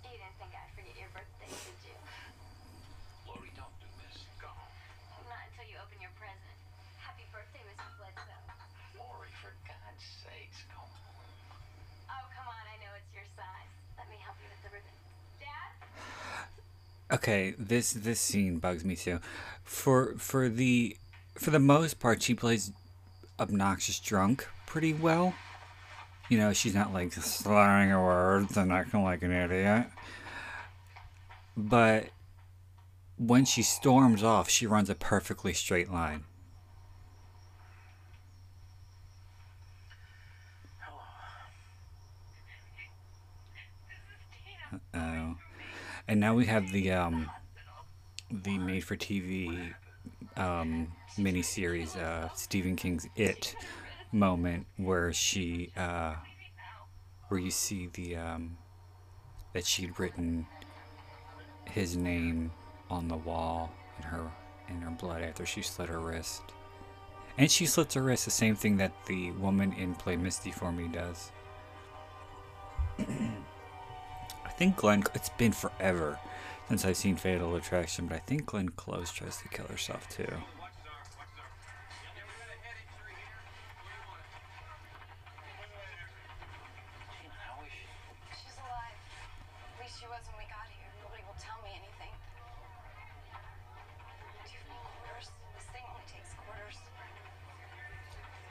You 0.04 0.12
didn't 0.12 0.36
think 0.36 0.52
I'd 0.52 0.68
forget 0.76 1.00
your 1.00 1.08
birthday, 1.16 1.48
did 1.48 1.80
you? 1.88 1.96
Lori, 3.32 3.48
don't 3.56 3.72
do 3.80 3.88
this. 4.04 4.28
Go. 4.44 4.52
Not 5.24 5.40
until 5.48 5.72
you 5.72 5.80
open 5.80 6.04
your 6.04 6.12
present. 6.20 6.56
Happy 7.00 7.24
birthday, 7.32 7.64
Mr. 7.64 7.88
Bledsoe. 7.96 8.44
Lori, 9.00 9.32
for 9.40 9.56
God's 9.64 10.04
sakes, 10.28 10.68
go. 10.68 10.84
Oh, 10.84 12.24
come 12.36 12.52
on. 12.52 12.64
I 12.68 12.76
know 12.84 12.92
it's 13.00 13.08
your 13.16 13.24
size. 13.40 13.72
Let 13.96 14.12
me 14.12 14.20
help 14.20 14.36
you 14.44 14.52
with 14.52 14.60
the 14.68 14.72
ribbon. 14.76 14.92
Dad? 15.40 15.72
Okay, 17.16 17.56
this 17.56 17.96
this 17.96 18.20
scene 18.20 18.60
bugs 18.60 18.84
me 18.84 19.00
too. 19.00 19.24
For 19.64 20.20
for 20.20 20.52
the 20.52 21.00
for 21.40 21.56
the 21.56 21.64
most 21.64 22.04
part, 22.04 22.22
she 22.22 22.36
plays 22.36 22.76
obnoxious 23.42 24.00
drunk 24.00 24.48
pretty 24.68 24.94
well. 24.94 25.34
You 26.30 26.38
know, 26.38 26.54
she's 26.54 26.76
not 26.76 26.94
like 26.94 27.12
slurring 27.14 27.90
her 27.90 28.02
words 28.02 28.56
and 28.56 28.72
acting 28.72 29.04
like 29.04 29.24
an 29.24 29.32
idiot. 29.32 29.88
But 31.58 32.10
when 33.18 33.44
she 33.44 33.64
storms 33.64 34.24
off, 34.24 34.50
she 34.50 34.66
runs 34.66 34.90
a 34.90 34.96
perfectly 34.96 35.54
straight 35.54 35.92
line. 35.92 36.24
Oh. 44.94 45.36
And 46.08 46.20
now 46.20 46.36
we 46.36 46.46
have 46.46 46.72
the 46.72 46.92
um 46.92 47.30
the 48.30 48.58
made 48.58 48.86
for 48.86 48.96
TV 48.96 49.74
um 50.38 50.94
miniseries 51.18 51.98
uh 51.98 52.30
Stephen 52.34 52.76
King's 52.76 53.08
It 53.16 53.56
moment 54.12 54.66
where 54.78 55.14
she 55.14 55.72
uh 55.78 56.16
where 57.28 57.40
you 57.40 57.52
see 57.52 57.90
the 57.94 58.16
um 58.16 58.58
that 59.54 59.66
she'd 59.66 60.00
written 60.00 60.46
his 61.66 61.96
name 61.96 62.52
on 62.90 63.08
the 63.08 63.18
wall 63.18 63.72
in 63.98 64.04
her 64.04 64.32
in 64.70 64.82
her 64.82 64.92
blood 64.92 65.22
after 65.22 65.46
she 65.46 65.62
slit 65.62 65.90
her 65.90 66.00
wrist. 66.00 66.42
And 67.38 67.50
she 67.50 67.66
slits 67.66 67.96
her 67.96 68.02
wrist, 68.02 68.26
the 68.26 68.32
same 68.32 68.56
thing 68.56 68.78
that 68.78 68.94
the 69.06 69.32
woman 69.32 69.74
in 69.74 69.96
Play 69.96 70.18
Misty 70.18 70.52
for 70.52 70.72
Me 70.72 70.88
does. 70.88 71.32
I 73.00 74.50
think 74.58 74.76
Glenn. 74.78 75.04
It's 75.16 75.30
been 75.30 75.54
forever 75.54 76.20
since 76.68 76.86
I've 76.86 76.98
seen 76.98 77.16
Fatal 77.16 77.56
Attraction, 77.56 78.08
but 78.08 78.16
I 78.16 78.20
think 78.20 78.46
Glenn 78.46 78.70
Close 78.70 79.12
tries 79.12 79.38
to 79.38 79.48
kill 79.48 79.66
herself 79.68 80.08
too. 80.10 80.28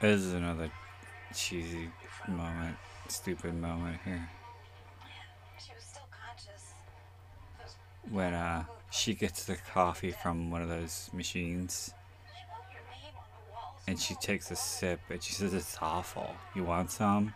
This 0.01 0.21
is 0.21 0.33
another 0.33 0.71
cheesy 1.33 1.89
moment, 2.27 2.75
stupid 3.07 3.53
moment 3.53 3.99
here. 4.03 4.27
She 5.63 5.71
was 5.75 5.83
still 5.83 6.07
conscious. 6.11 6.73
When 8.09 8.33
uh 8.33 8.63
she 8.89 9.13
gets 9.13 9.45
the 9.45 9.55
coffee 9.55 10.11
from 10.11 10.49
one 10.51 10.61
of 10.61 10.69
those 10.69 11.09
machines 11.13 11.93
She 12.33 12.43
wrote 12.51 12.65
your 12.73 12.81
name 12.91 13.15
on 13.15 13.23
the 13.35 13.53
walls. 13.53 13.81
and 13.87 13.99
she 13.99 14.15
takes 14.15 14.49
a 14.51 14.55
sip 14.55 14.99
and 15.09 15.21
she 15.21 15.33
says 15.33 15.53
it's 15.53 15.77
awful. 15.81 16.35
You 16.55 16.63
want 16.63 16.91
some? 16.91 17.33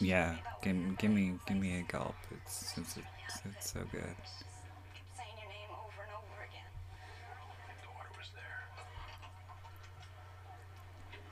Yeah, 0.00 0.36
give, 0.62 0.98
give 0.98 1.10
me 1.10 1.34
give 1.46 1.56
me 1.56 1.78
a 1.78 1.82
gulp. 1.92 2.14
It's 2.32 2.76
it's, 2.76 2.96
it's, 2.96 3.40
it's 3.44 3.70
so 3.72 3.80
good. 3.92 4.02
kept 4.02 4.28
saying 5.16 5.36
your 5.40 5.48
name 5.50 5.70
over 5.70 6.02
and 6.02 6.12
over 6.12 6.42
again. 6.48 6.70
Your 7.68 7.76
daughter 7.86 8.10
was 8.18 8.30
there. 8.34 8.60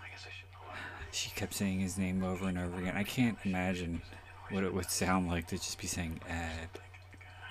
I 0.05 0.09
guess 0.11 0.25
I 0.27 0.31
shouldn't 0.33 0.55
have 0.55 0.69
lied. 0.69 1.13
She 1.29 1.35
kept 1.35 1.53
saying 1.53 1.81
his 1.81 1.99
name 1.99 2.25
over 2.25 2.49
and 2.49 2.59
over 2.59 2.79
again. 2.79 2.97
I 2.97 3.03
can't 3.03 3.37
imagine 3.45 4.01
what 4.49 4.65
it 4.65 4.73
would 4.73 4.91
sound 4.91 5.29
like 5.29 5.47
to 5.49 5.57
just 5.57 5.79
be 5.79 5.87
saying 5.87 6.21
Ed, 6.27 6.71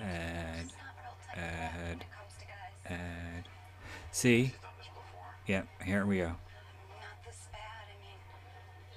Ed, 0.01 0.65
Not 0.65 0.95
real 0.97 1.13
tough 1.21 1.37
Ed, 1.37 1.87
when 1.87 1.99
it 1.99 2.05
comes 2.09 2.33
to 2.39 2.45
guys. 2.89 2.99
Ed. 2.99 3.43
See? 4.11 4.51
Yep, 5.45 5.67
here 5.85 6.07
we 6.07 6.17
go. 6.17 6.23
Not 6.23 6.37
this 7.23 7.47
bad. 7.51 7.59
I 7.85 8.01
mean, 8.01 8.17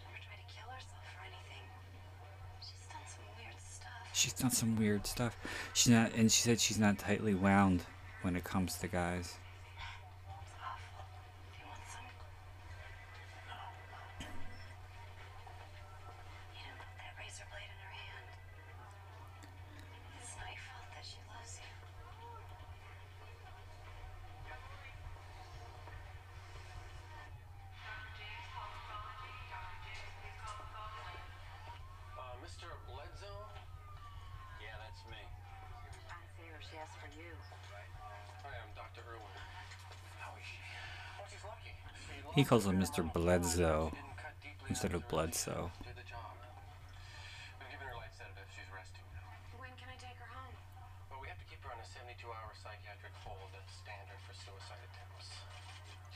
never 0.06 0.18
tried 0.24 0.38
to 0.38 0.54
kill 0.54 0.70
herself 0.72 1.04
or 1.14 1.26
anything. 1.26 1.66
She's 2.64 2.82
done 2.88 3.12
some 3.12 3.36
weird 3.36 3.60
stuff. 3.68 4.14
She's 4.14 4.32
done 4.32 4.50
some 4.50 4.76
weird 4.78 5.06
stuff. 5.06 5.36
She's 5.74 5.92
not, 5.92 6.14
and 6.14 6.32
she 6.32 6.40
said 6.40 6.58
she's 6.58 6.78
not 6.78 6.98
tightly 6.98 7.34
wound 7.34 7.82
when 8.22 8.34
it 8.34 8.44
comes 8.44 8.76
to 8.78 8.88
guys. 8.88 9.34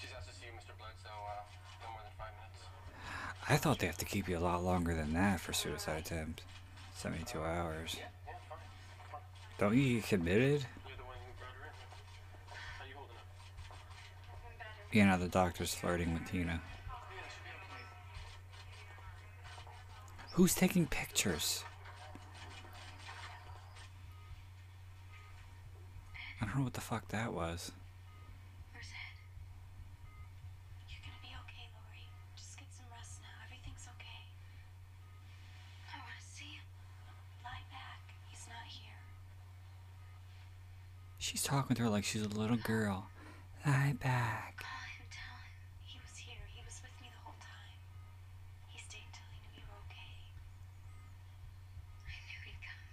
She's 0.01 0.11
asked 0.17 0.29
to 0.29 0.35
see 0.35 0.47
you, 0.47 0.53
Mr. 0.53 0.73
Bledsoe, 0.79 1.13
uh, 1.13 1.45
I 3.49 3.57
thought 3.59 3.79
they 3.79 3.87
have 3.87 3.99
to 3.99 4.07
keep 4.07 4.29
you 4.29 4.39
a 4.39 4.41
lot 4.41 4.65
longer 4.65 4.95
than 4.95 5.13
that 5.13 5.41
for 5.41 5.53
suicide 5.53 6.01
attempt. 6.01 6.43
72 6.95 7.39
hours. 7.39 7.97
Don't 9.59 9.77
you 9.77 9.97
get 9.97 10.09
committed? 10.09 10.65
You 14.95 15.05
know, 15.05 15.19
the 15.19 15.27
doctor's 15.27 15.75
flirting 15.75 16.15
with 16.15 16.31
Tina. 16.31 16.63
Who's 20.35 20.55
taking 20.55 20.87
pictures? 20.87 21.65
I 26.41 26.45
don't 26.45 26.59
know 26.59 26.63
what 26.63 26.75
the 26.75 26.81
fuck 26.81 27.09
that 27.09 27.33
was. 27.33 27.73
She's 41.19 41.43
talking 41.43 41.75
to 41.75 41.83
her 41.83 41.89
like 41.89 42.05
she's 42.05 42.23
a 42.23 42.29
little 42.29 42.59
girl. 42.59 43.09
Lie 43.67 43.97
back. 43.99 44.61
Call 44.61 44.69
him, 44.93 45.09
tell 45.09 45.41
him. 45.41 45.57
He 45.89 45.97
was 45.97 46.21
here. 46.21 46.45
He 46.53 46.61
was 46.69 46.85
with 46.85 46.93
me 47.01 47.09
the 47.09 47.17
whole 47.25 47.33
time. 47.41 47.81
He 48.69 48.77
stayed 48.77 49.09
until 49.09 49.25
he 49.33 49.41
knew 49.41 49.57
you 49.57 49.65
were 49.73 49.81
okay. 49.89 50.21
I 52.05 52.13
knew 52.29 52.45
he'd 52.45 52.61
come. 52.61 52.85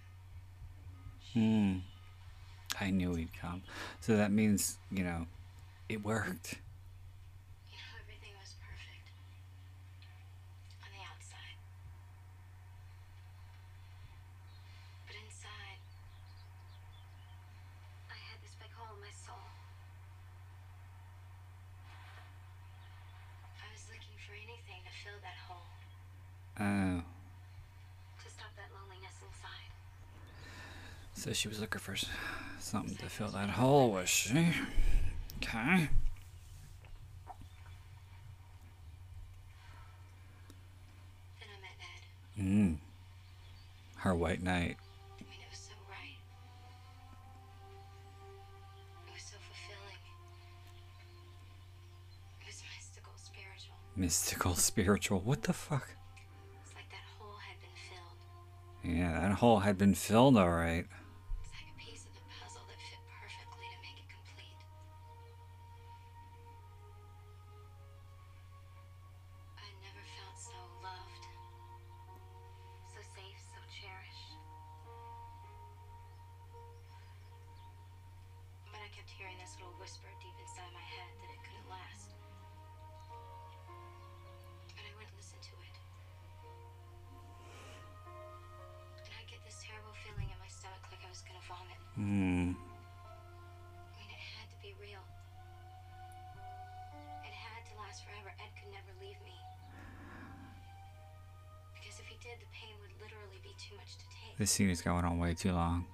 Hmm. 1.34 1.78
I 2.80 2.90
knew 2.90 3.14
he'd 3.14 3.32
come. 3.38 3.62
So 4.00 4.16
that 4.16 4.32
means, 4.32 4.78
you 4.90 5.04
know, 5.04 5.26
it 5.88 6.04
worked. 6.04 6.56
You 7.70 7.76
know, 7.76 7.92
everything 8.00 8.32
was 8.40 8.52
perfect. 8.60 9.06
On 10.84 10.90
the 10.92 11.02
outside. 11.04 11.56
But 15.06 15.16
inside, 15.20 15.80
I 18.10 18.16
had 18.28 18.38
this 18.42 18.56
big 18.60 18.72
hole 18.76 18.96
in 18.96 19.00
my 19.00 19.12
soul. 19.12 19.46
I 23.60 23.66
was 23.72 23.84
looking 23.88 24.16
for 24.26 24.32
anything 24.36 24.80
to 24.84 24.92
fill 25.04 25.20
that 25.22 25.38
hole, 25.48 25.68
Oh. 26.60 27.00
to 27.04 28.28
stop 28.30 28.52
that 28.56 28.68
loneliness 28.72 29.16
inside. 29.24 29.70
So 31.14 31.31
she 31.42 31.48
was 31.48 31.58
looking 31.58 31.80
for 31.80 31.96
something 32.60 32.94
to 32.94 33.06
fill 33.06 33.26
that 33.26 33.50
hole, 33.50 33.90
was 33.90 34.08
she? 34.08 34.54
Okay. 35.38 35.88
Then 41.40 41.48
I 41.50 41.58
met 41.58 41.80
Ed. 42.38 42.42
Mm. 42.44 42.76
Her 43.96 44.14
white 44.14 44.40
knight. 44.40 44.76
I 45.18 45.24
mean, 45.24 45.40
it 45.40 45.50
was 45.50 45.58
so 45.58 45.72
right. 45.90 46.14
It 49.08 49.12
was 49.12 49.22
so 49.24 49.36
fulfilling. 49.42 49.98
It 52.40 52.46
was 52.46 52.62
mystical, 52.76 53.14
spiritual. 53.16 53.74
Mystical, 53.96 54.54
spiritual. 54.54 55.18
What 55.18 55.42
the 55.42 55.52
fuck? 55.52 55.96
It's 56.64 56.72
like 56.76 56.88
that 56.90 57.02
hole 57.18 57.34
had 57.44 57.58
been 57.60 57.74
filled. 57.90 58.96
Yeah, 58.96 59.20
that 59.20 59.32
hole 59.38 59.58
had 59.58 59.76
been 59.76 59.96
filled 59.96 60.36
alright. 60.36 60.86
It's 60.86 61.01
This 104.52 104.60
is 104.60 104.82
going 104.82 105.06
on 105.06 105.18
way 105.18 105.32
too 105.32 105.52
long. 105.52 105.86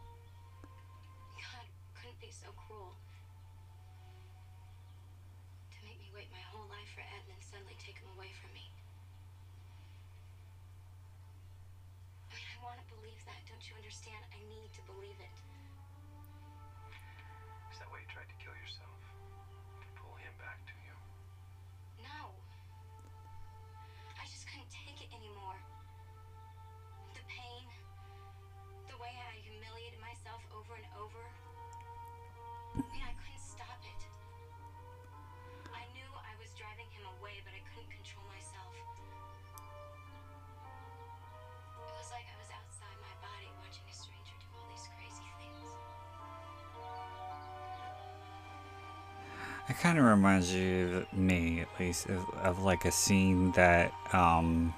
Kind 49.89 49.99
of 49.99 50.05
reminds 50.05 50.55
you, 50.55 51.07
of 51.11 51.19
me 51.19 51.61
at 51.61 51.69
least, 51.81 52.11
of, 52.11 52.29
of 52.43 52.63
like 52.63 52.85
a 52.85 52.93
scene 52.93 53.51
that, 53.53 53.91
um, 54.13 54.75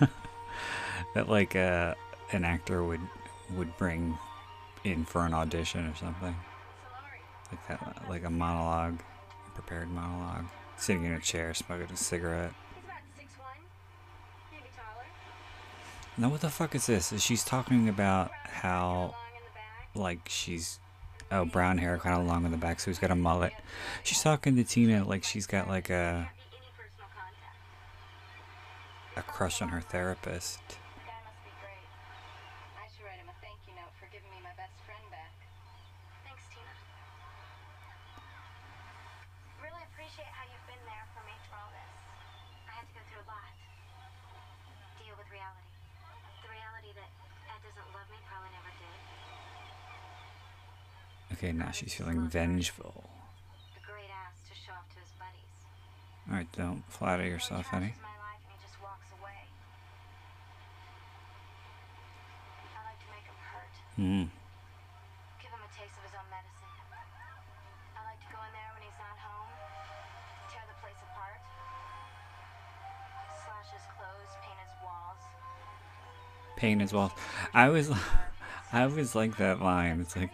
that 1.14 1.28
like 1.28 1.54
uh, 1.54 1.94
an 2.32 2.44
actor 2.44 2.82
would 2.82 3.00
would 3.56 3.76
bring 3.76 4.18
in 4.82 5.04
for 5.04 5.24
an 5.24 5.32
audition 5.32 5.86
or 5.86 5.94
something. 5.94 6.34
Like 7.52 7.68
that, 7.68 8.08
like 8.08 8.24
a 8.24 8.30
monologue, 8.30 8.98
a 9.46 9.50
prepared 9.54 9.88
monologue, 9.88 10.46
sitting 10.76 11.04
in 11.04 11.12
a 11.12 11.20
chair, 11.20 11.54
smoking 11.54 11.92
a 11.92 11.96
cigarette. 11.96 12.52
Now, 16.18 16.28
what 16.28 16.40
the 16.40 16.50
fuck 16.50 16.74
is 16.74 16.86
this? 16.86 17.12
Is 17.12 17.22
she's 17.22 17.44
talking 17.44 17.88
about 17.88 18.32
how, 18.32 19.14
like, 19.94 20.28
she's, 20.28 20.80
oh, 21.32 21.44
brown 21.44 21.78
hair, 21.78 21.98
kind 21.98 22.20
of 22.20 22.26
long 22.26 22.44
in 22.44 22.50
the 22.52 22.56
back, 22.58 22.78
so 22.78 22.90
he's 22.90 22.98
got 22.98 23.10
a 23.10 23.16
mullet. 23.16 23.52
She's 24.02 24.22
talking 24.22 24.54
to 24.56 24.64
Tina 24.64 25.04
like 25.04 25.24
she's 25.24 25.46
got 25.46 25.68
like 25.68 25.90
a, 25.90 26.30
a 29.16 29.22
crush 29.22 29.62
on 29.62 29.68
her 29.68 29.80
therapist. 29.80 30.60
The 30.68 30.74
guy 31.08 31.20
must 31.24 31.40
be 31.44 31.50
great. 31.60 31.88
I 32.76 32.86
should 32.92 33.04
write 33.08 33.18
him 33.18 33.28
a 33.32 33.36
thank 33.40 33.58
you 33.66 33.74
note 33.74 33.92
for 33.98 34.06
giving 34.12 34.28
me 34.30 34.40
my 34.44 34.52
best 34.60 34.76
friend 34.84 35.02
back. 35.08 35.32
Thanks, 36.28 36.44
Tina. 36.52 36.72
Really 39.64 39.84
appreciate 39.88 40.28
how 40.28 40.44
you've 40.46 40.68
been 40.68 40.84
there 40.84 41.06
for 41.16 41.24
me 41.24 41.34
through 41.48 41.56
all 41.58 41.72
this. 41.72 41.92
I 42.68 42.72
had 42.76 42.86
to 42.86 42.94
go 42.94 43.02
through 43.08 43.24
a 43.24 43.28
lot. 43.32 43.52
Deal 45.00 45.16
with 45.16 45.28
reality. 45.32 45.72
The 46.44 46.50
reality 46.52 46.92
that 46.92 47.10
Ed 47.48 47.60
doesn't 47.64 47.88
love 47.96 48.08
me, 48.12 48.20
probably 48.28 48.52
never 48.52 48.72
did. 48.76 49.00
Okay, 51.32 51.52
now 51.52 51.60
she's 51.72 51.94
feeling 51.94 52.28
vengeful. 52.28 53.04
A 53.76 53.80
great 53.86 54.10
ass 54.12 54.36
to 54.48 54.54
show 54.54 54.72
off 54.72 54.88
to 54.94 55.00
his 55.00 55.12
buddies. 55.18 55.52
Alright, 56.28 56.50
don't 56.52 56.82
flatter 56.88 57.24
yourself, 57.26 57.66
honey. 57.66 57.94
my 58.02 58.08
life 58.20 58.40
and 58.44 58.52
he 58.52 58.58
just 58.62 58.76
walks 58.82 59.08
away. 59.20 59.40
I 62.76 62.80
like 62.86 63.00
to 63.00 63.08
make 63.12 63.24
him 63.24 63.38
hurt. 63.40 63.74
Hmm. 63.96 64.26
Give 65.40 65.50
him 65.52 65.62
a 65.64 65.70
taste 65.72 65.96
of 65.96 66.04
his 66.06 66.14
own 66.16 66.28
medicine. 66.28 66.72
I 67.96 68.00
like 68.04 68.20
to 68.20 68.30
go 68.32 68.38
in 68.44 68.52
there 68.52 68.70
when 68.76 68.82
he's 68.84 69.00
not 69.00 69.16
home, 69.20 69.50
tear 70.52 70.64
the 70.68 70.76
place 70.84 71.00
apart, 71.08 71.40
slash 73.44 73.68
his 73.72 73.84
clothes, 73.96 74.32
paint 74.44 74.60
his 74.60 74.74
walls. 74.84 75.20
Paint 76.56 76.80
his 76.84 76.92
walls. 76.92 77.12
I 77.52 77.68
was, 77.68 77.88
I 78.74 78.84
always 78.84 79.14
like 79.14 79.36
that 79.36 79.60
line. 79.60 80.00
It's 80.00 80.16
like 80.16 80.30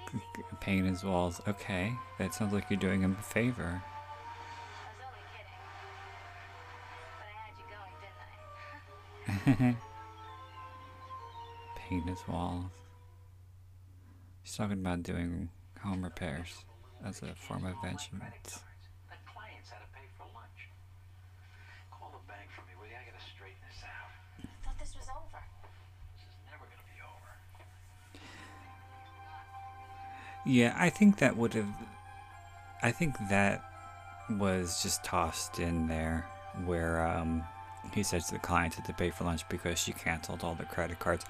paint 0.61 0.87
his 0.87 1.03
walls. 1.03 1.41
Okay, 1.49 1.93
that 2.19 2.33
sounds 2.35 2.53
like 2.53 2.71
you're 2.71 2.79
doing 2.79 3.01
him 3.01 3.17
a 3.19 3.23
favor. 3.23 3.83
paint 11.77 12.09
his 12.09 12.21
walls. 12.29 12.71
He's 14.43 14.57
talking 14.57 14.79
about 14.79 15.03
doing 15.03 15.49
home 15.83 16.05
repairs 16.05 16.65
as 17.05 17.23
a 17.23 17.35
form 17.35 17.67
of 17.67 17.75
vengeance. 17.83 18.63
Yeah, 30.49 30.75
I 30.79 30.89
think 30.89 31.19
that 31.19 31.37
would 31.37 31.53
have. 31.53 31.69
I 32.83 32.91
think 32.91 33.17
that 33.29 33.63
was 34.31 34.83
just 34.83 35.05
tossed 35.05 35.59
in 35.59 35.89
there 35.89 36.27
where 36.65 37.07
um, 37.07 37.45
he 37.93 38.03
says 38.03 38.29
to 38.29 38.35
the 38.35 38.39
client 38.39 38.75
had 38.75 38.87
to 38.87 38.95
pay 38.95 39.11
for 39.11 39.25
lunch 39.25 39.47
because 39.51 39.79
she 39.79 39.93
canceled 39.93 40.43
all 40.43 40.55
the 40.55 40.65
credit 40.65 40.99
cards. 40.99 41.27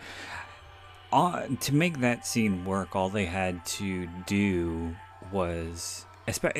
To 1.10 1.74
make 1.74 1.98
that 1.98 2.26
scene 2.26 2.64
work, 2.64 2.94
all 2.94 3.08
they 3.08 3.24
had 3.24 3.66
to 3.66 4.06
do 4.26 4.94
was, 5.32 6.06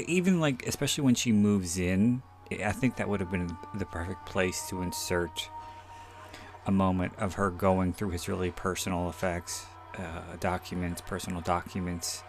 even 0.08 0.40
like, 0.40 0.66
especially 0.66 1.04
when 1.04 1.14
she 1.14 1.30
moves 1.30 1.78
in, 1.78 2.22
I 2.50 2.72
think 2.72 2.96
that 2.96 3.08
would 3.08 3.20
have 3.20 3.30
been 3.30 3.56
the 3.74 3.84
perfect 3.84 4.26
place 4.26 4.66
to 4.70 4.82
insert 4.82 5.48
a 6.66 6.72
moment 6.72 7.12
of 7.18 7.34
her 7.34 7.50
going 7.50 7.92
through 7.92 8.10
his 8.10 8.28
really 8.28 8.50
personal 8.50 9.08
effects, 9.08 9.66
uh, 9.96 10.36
documents, 10.40 11.00
personal 11.00 11.40
documents, 11.40 12.24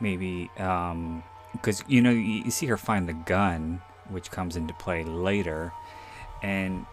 maybe 0.00 0.50
because 0.54 1.84
you 1.86 2.00
know 2.00 2.10
you, 2.10 2.44
you 2.44 2.50
see 2.50 2.66
her 2.66 2.76
find 2.76 3.08
the 3.08 3.12
gun, 3.12 3.80
which 4.08 4.30
comes 4.30 4.56
into 4.56 4.74
play 4.74 5.04
later, 5.04 5.72
and 6.42 6.86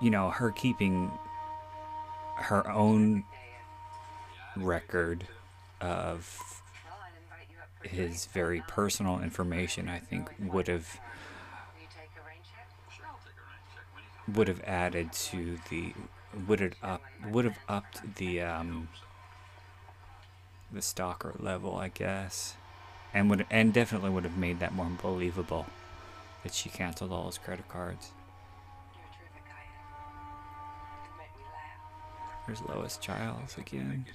you 0.00 0.10
know 0.10 0.30
her 0.30 0.50
keeping 0.50 1.10
her 2.36 2.68
own 2.70 3.24
record 4.56 5.26
of 5.80 6.38
his 7.82 8.26
very 8.26 8.62
personal 8.68 9.20
information. 9.20 9.88
I 9.88 9.98
think 9.98 10.30
would 10.38 10.68
have 10.68 10.98
would 14.34 14.48
have 14.48 14.60
added 14.64 15.12
to 15.12 15.58
the 15.70 15.92
would 16.46 16.60
have 16.60 16.74
up 16.82 17.02
would 17.30 17.44
have 17.44 17.58
upped 17.68 18.16
the 18.16 18.40
um 18.40 18.88
the 20.72 20.82
stalker 20.82 21.34
level, 21.38 21.76
I 21.76 21.88
guess, 21.88 22.54
and 23.12 23.28
would 23.30 23.46
and 23.50 23.72
definitely 23.72 24.10
would 24.10 24.24
have 24.24 24.36
made 24.36 24.60
that 24.60 24.74
more 24.74 24.90
believable 25.00 25.66
that 26.42 26.54
she 26.54 26.68
canceled 26.68 27.12
all 27.12 27.26
his 27.26 27.38
credit 27.38 27.68
cards. 27.68 28.12
You're 28.94 29.04
a 29.04 29.08
terrific 29.16 29.44
guy, 29.44 29.64
Ed. 29.66 31.04
You 31.04 31.10
make 31.18 31.36
me 31.36 31.44
laugh. 31.52 32.46
There's 32.46 32.62
Lois 32.62 32.96
Chiles 32.96 33.56
again. 33.58 34.06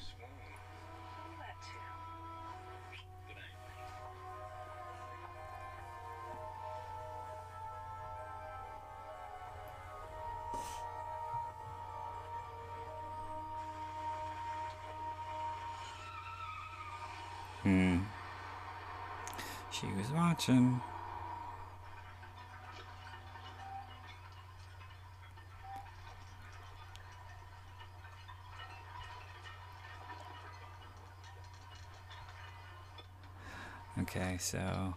Okay, 34.00 34.38
so. 34.40 34.94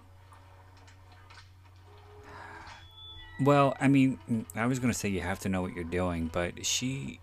Well, 3.41 3.77
I 3.81 3.87
mean, 3.89 4.19
I 4.57 4.67
was 4.67 4.79
gonna 4.81 4.95
say 4.95 5.09
you 5.09 5.21
have 5.21 5.39
to 5.41 5.49
know 5.49 5.63
what 5.63 5.75
you're 5.75 5.85
doing, 5.85 6.29
but 6.33 6.67
she 6.67 7.21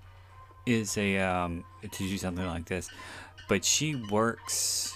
is 0.65 0.97
a 0.97 1.17
um 1.19 1.63
to 1.81 1.89
do 1.89 2.17
something 2.17 2.45
like 2.45 2.65
this, 2.65 2.89
but 3.49 3.65
she 3.65 3.95
works, 3.95 4.93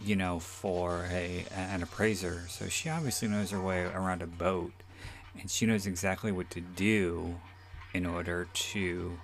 you 0.00 0.16
know, 0.16 0.38
for 0.38 1.06
a 1.10 1.44
an 1.54 1.82
appraiser, 1.82 2.44
so 2.48 2.68
she 2.68 2.88
obviously 2.88 3.28
knows 3.28 3.50
her 3.50 3.60
way 3.60 3.82
around 3.84 4.22
a 4.22 4.26
boat, 4.26 4.72
and 5.38 5.50
she 5.50 5.66
knows 5.66 5.86
exactly 5.86 6.32
what 6.32 6.50
to 6.50 6.60
do 6.60 7.36
in 7.94 8.06
order 8.06 8.48
to 8.52 9.18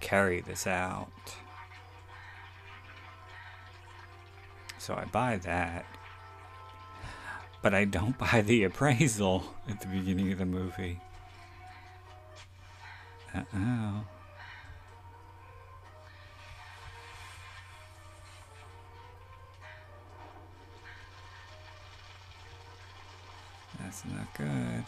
carry 0.00 0.40
this 0.40 0.66
out. 0.66 1.10
So 4.78 4.94
I 4.94 5.04
buy 5.04 5.36
that. 5.38 5.84
But 7.62 7.74
I 7.74 7.84
don't 7.84 8.16
buy 8.32 8.42
the 8.42 8.64
appraisal 8.64 9.44
at 9.68 9.80
the 9.80 9.86
beginning 9.86 10.32
of 10.32 10.38
the 10.38 10.46
movie. 10.46 11.00
Uh 13.34 13.42
oh. 13.54 14.04
That's 23.90 24.04
not 24.04 24.32
good. 24.34 24.84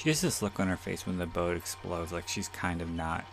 She 0.00 0.08
has 0.08 0.22
this 0.22 0.40
look 0.40 0.58
on 0.58 0.68
her 0.68 0.78
face 0.78 1.06
when 1.06 1.18
the 1.18 1.26
boat 1.26 1.58
explodes, 1.58 2.10
like 2.10 2.26
she's 2.26 2.48
kind 2.48 2.80
of 2.80 2.88
not. 2.90 3.26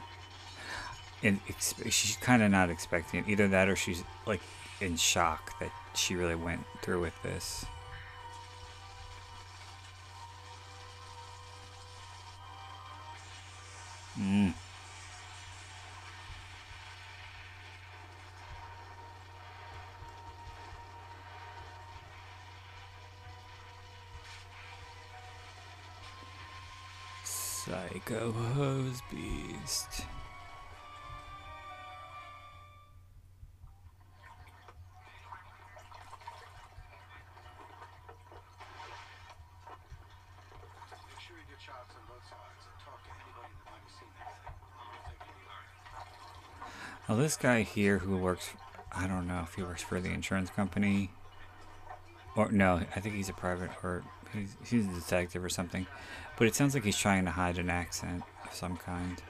She's 1.89 2.17
kind 2.19 2.43
of 2.43 2.51
not 2.51 2.69
expecting 2.69 3.21
it. 3.21 3.29
Either 3.29 3.47
that 3.47 3.69
or 3.69 3.77
she's 3.77 4.03
like 4.25 4.41
in 4.81 4.97
shock 4.97 5.57
that 5.61 5.71
she 5.95 6.15
really 6.15 6.35
went 6.35 6.65
through 6.81 6.99
with 6.99 7.13
this. 7.23 7.65
I'll 28.07 28.15
take 45.03 45.19
any 45.21 45.43
Now, 47.09 47.15
this 47.15 47.35
guy 47.35 47.63
here 47.63 47.97
who 47.97 48.15
works, 48.17 48.51
I 48.95 49.07
don't 49.07 49.27
know 49.27 49.41
if 49.43 49.55
he 49.55 49.63
works 49.63 49.83
for 49.83 49.99
the 49.99 50.11
insurance 50.11 50.49
company. 50.49 51.11
Or, 52.37 52.49
no, 52.51 52.83
I 52.95 53.01
think 53.01 53.15
he's 53.15 53.27
a 53.27 53.33
private, 53.33 53.71
or 53.83 54.03
he's, 54.33 54.55
he's 54.69 54.85
a 54.85 54.99
detective 54.99 55.43
or 55.43 55.49
something. 55.49 55.87
But 56.37 56.47
it 56.47 56.55
sounds 56.55 56.73
like 56.73 56.83
he's 56.83 56.97
trying 56.97 57.25
to 57.25 57.31
hide 57.31 57.57
an 57.57 57.69
accent 57.69 58.23
of 58.45 58.53
some 58.53 58.77
kind. 58.77 59.21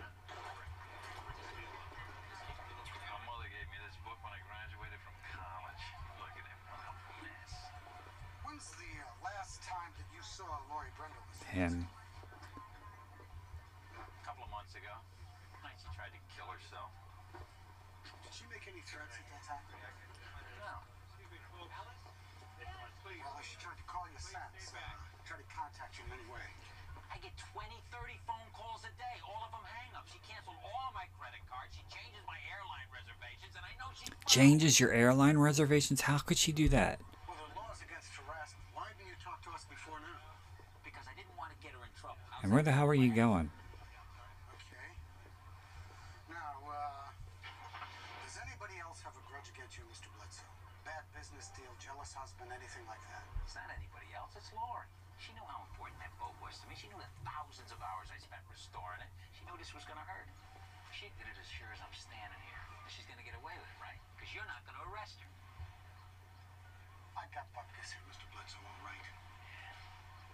Changes 34.77 34.93
your 34.93 34.93
airline 34.93 35.37
reservations? 35.37 36.01
How 36.01 36.17
could 36.19 36.37
she 36.37 36.51
do 36.51 36.69
that? 36.69 36.99
Well, 37.25 37.37
there 37.37 37.49
are 37.49 37.65
laws 37.65 37.81
against 37.81 38.13
harassment. 38.13 38.61
Why 38.77 38.85
didn't 38.97 39.09
you 39.09 39.17
talk 39.17 39.41
to 39.45 39.51
us 39.57 39.65
before 39.65 39.97
now? 39.97 40.21
Because 40.85 41.05
I 41.09 41.17
didn't 41.17 41.33
want 41.33 41.49
to 41.49 41.57
get 41.65 41.73
her 41.73 41.81
in 41.81 41.93
trouble. 41.97 42.21
And 42.43 42.53
where 42.53 42.61
the 42.61 42.73
hell 42.73 42.85
are 42.85 42.97
you 42.97 43.09
going? 43.09 43.49
Okay. 44.53 44.89
Now, 46.29 46.61
uh, 46.69 47.09
does 48.25 48.37
anybody 48.37 48.77
else 48.77 49.01
have 49.01 49.17
a 49.17 49.23
grudge 49.25 49.49
against 49.49 49.81
you, 49.81 49.83
Mr. 49.89 50.13
Bledsoe? 50.13 50.45
Bad 50.85 51.03
business 51.17 51.49
deal, 51.57 51.73
jealous 51.81 52.13
husband, 52.13 52.53
anything 52.53 52.85
like 52.85 53.01
that? 53.09 53.25
It's 53.43 53.57
not 53.57 53.67
anybody 53.73 54.13
else. 54.13 54.37
It's 54.37 54.53
Lori. 54.53 54.85
She 55.17 55.33
knew 55.33 55.45
how 55.49 55.65
important 55.65 55.97
that 56.05 56.13
boat 56.21 56.37
was 56.39 56.61
to 56.61 56.65
me. 56.69 56.77
She 56.77 56.87
knew 56.93 57.01
the 57.01 57.11
thousands 57.25 57.73
of 57.73 57.81
hours 57.81 58.13
I 58.13 58.21
spent 58.21 58.45
restoring 58.53 59.01
it. 59.01 59.09
She 59.33 59.41
knew 59.49 59.57
this 59.57 59.73
was 59.73 59.83
going 59.89 59.97
to 59.97 60.07
hurt. 60.07 60.29
She 60.93 61.09
did 61.17 61.25
it 61.25 61.37
as 61.41 61.49
sure 61.49 61.67
as 61.73 61.81
I'm 61.81 61.93
standing 61.97 62.41
here. 62.45 62.63
She's 62.87 63.09
going 63.09 63.19
to 63.19 63.25
get 63.25 63.35
away 63.35 63.57
with 63.57 63.67
it, 63.67 63.79
right? 63.81 63.99
Because 64.27 64.43
you're 64.43 64.51
not 64.51 64.59
going 64.67 64.75
to 64.75 64.83
arrest 64.91 65.15
her. 65.23 65.31
I 67.15 67.23
got 67.31 67.47
Bupkis 67.55 67.95
here, 67.95 68.03
Mr. 68.11 68.27
Bledsoe, 68.35 68.59
all 68.59 68.83
right. 68.83 69.07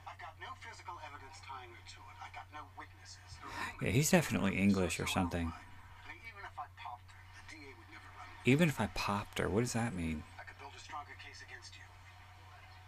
I've 0.09 0.17
got 0.17 0.33
no 0.41 0.49
physical 0.65 0.97
evidence 1.05 1.37
tying 1.45 1.69
her 1.69 1.77
to 1.77 2.01
it. 2.01 2.17
I 2.17 2.33
got 2.33 2.49
no 2.49 2.65
witnesses. 2.73 3.21
The 3.37 3.85
Yeah, 3.85 3.93
he's 3.93 4.09
definitely 4.09 4.57
English 4.57 4.97
or 4.97 5.05
something. 5.05 5.45
Even 5.45 6.41
if 6.41 6.57
I 6.57 6.65
popped 6.73 7.05
her, 7.13 7.21
the 7.37 7.45
DA 7.53 7.69
would 7.69 7.89
never 7.93 8.09
run. 8.17 8.25
Even 8.49 8.65
if 8.65 8.81
I 8.81 8.89
popped 8.97 9.37
her, 9.37 9.45
what 9.45 9.61
does 9.61 9.77
that 9.77 9.93
mean? 9.93 10.25
I 10.41 10.49
could 10.49 10.57
build 10.57 10.73
a 10.73 10.81
stronger 10.81 11.13
case 11.21 11.45
against 11.45 11.77
you. 11.77 11.85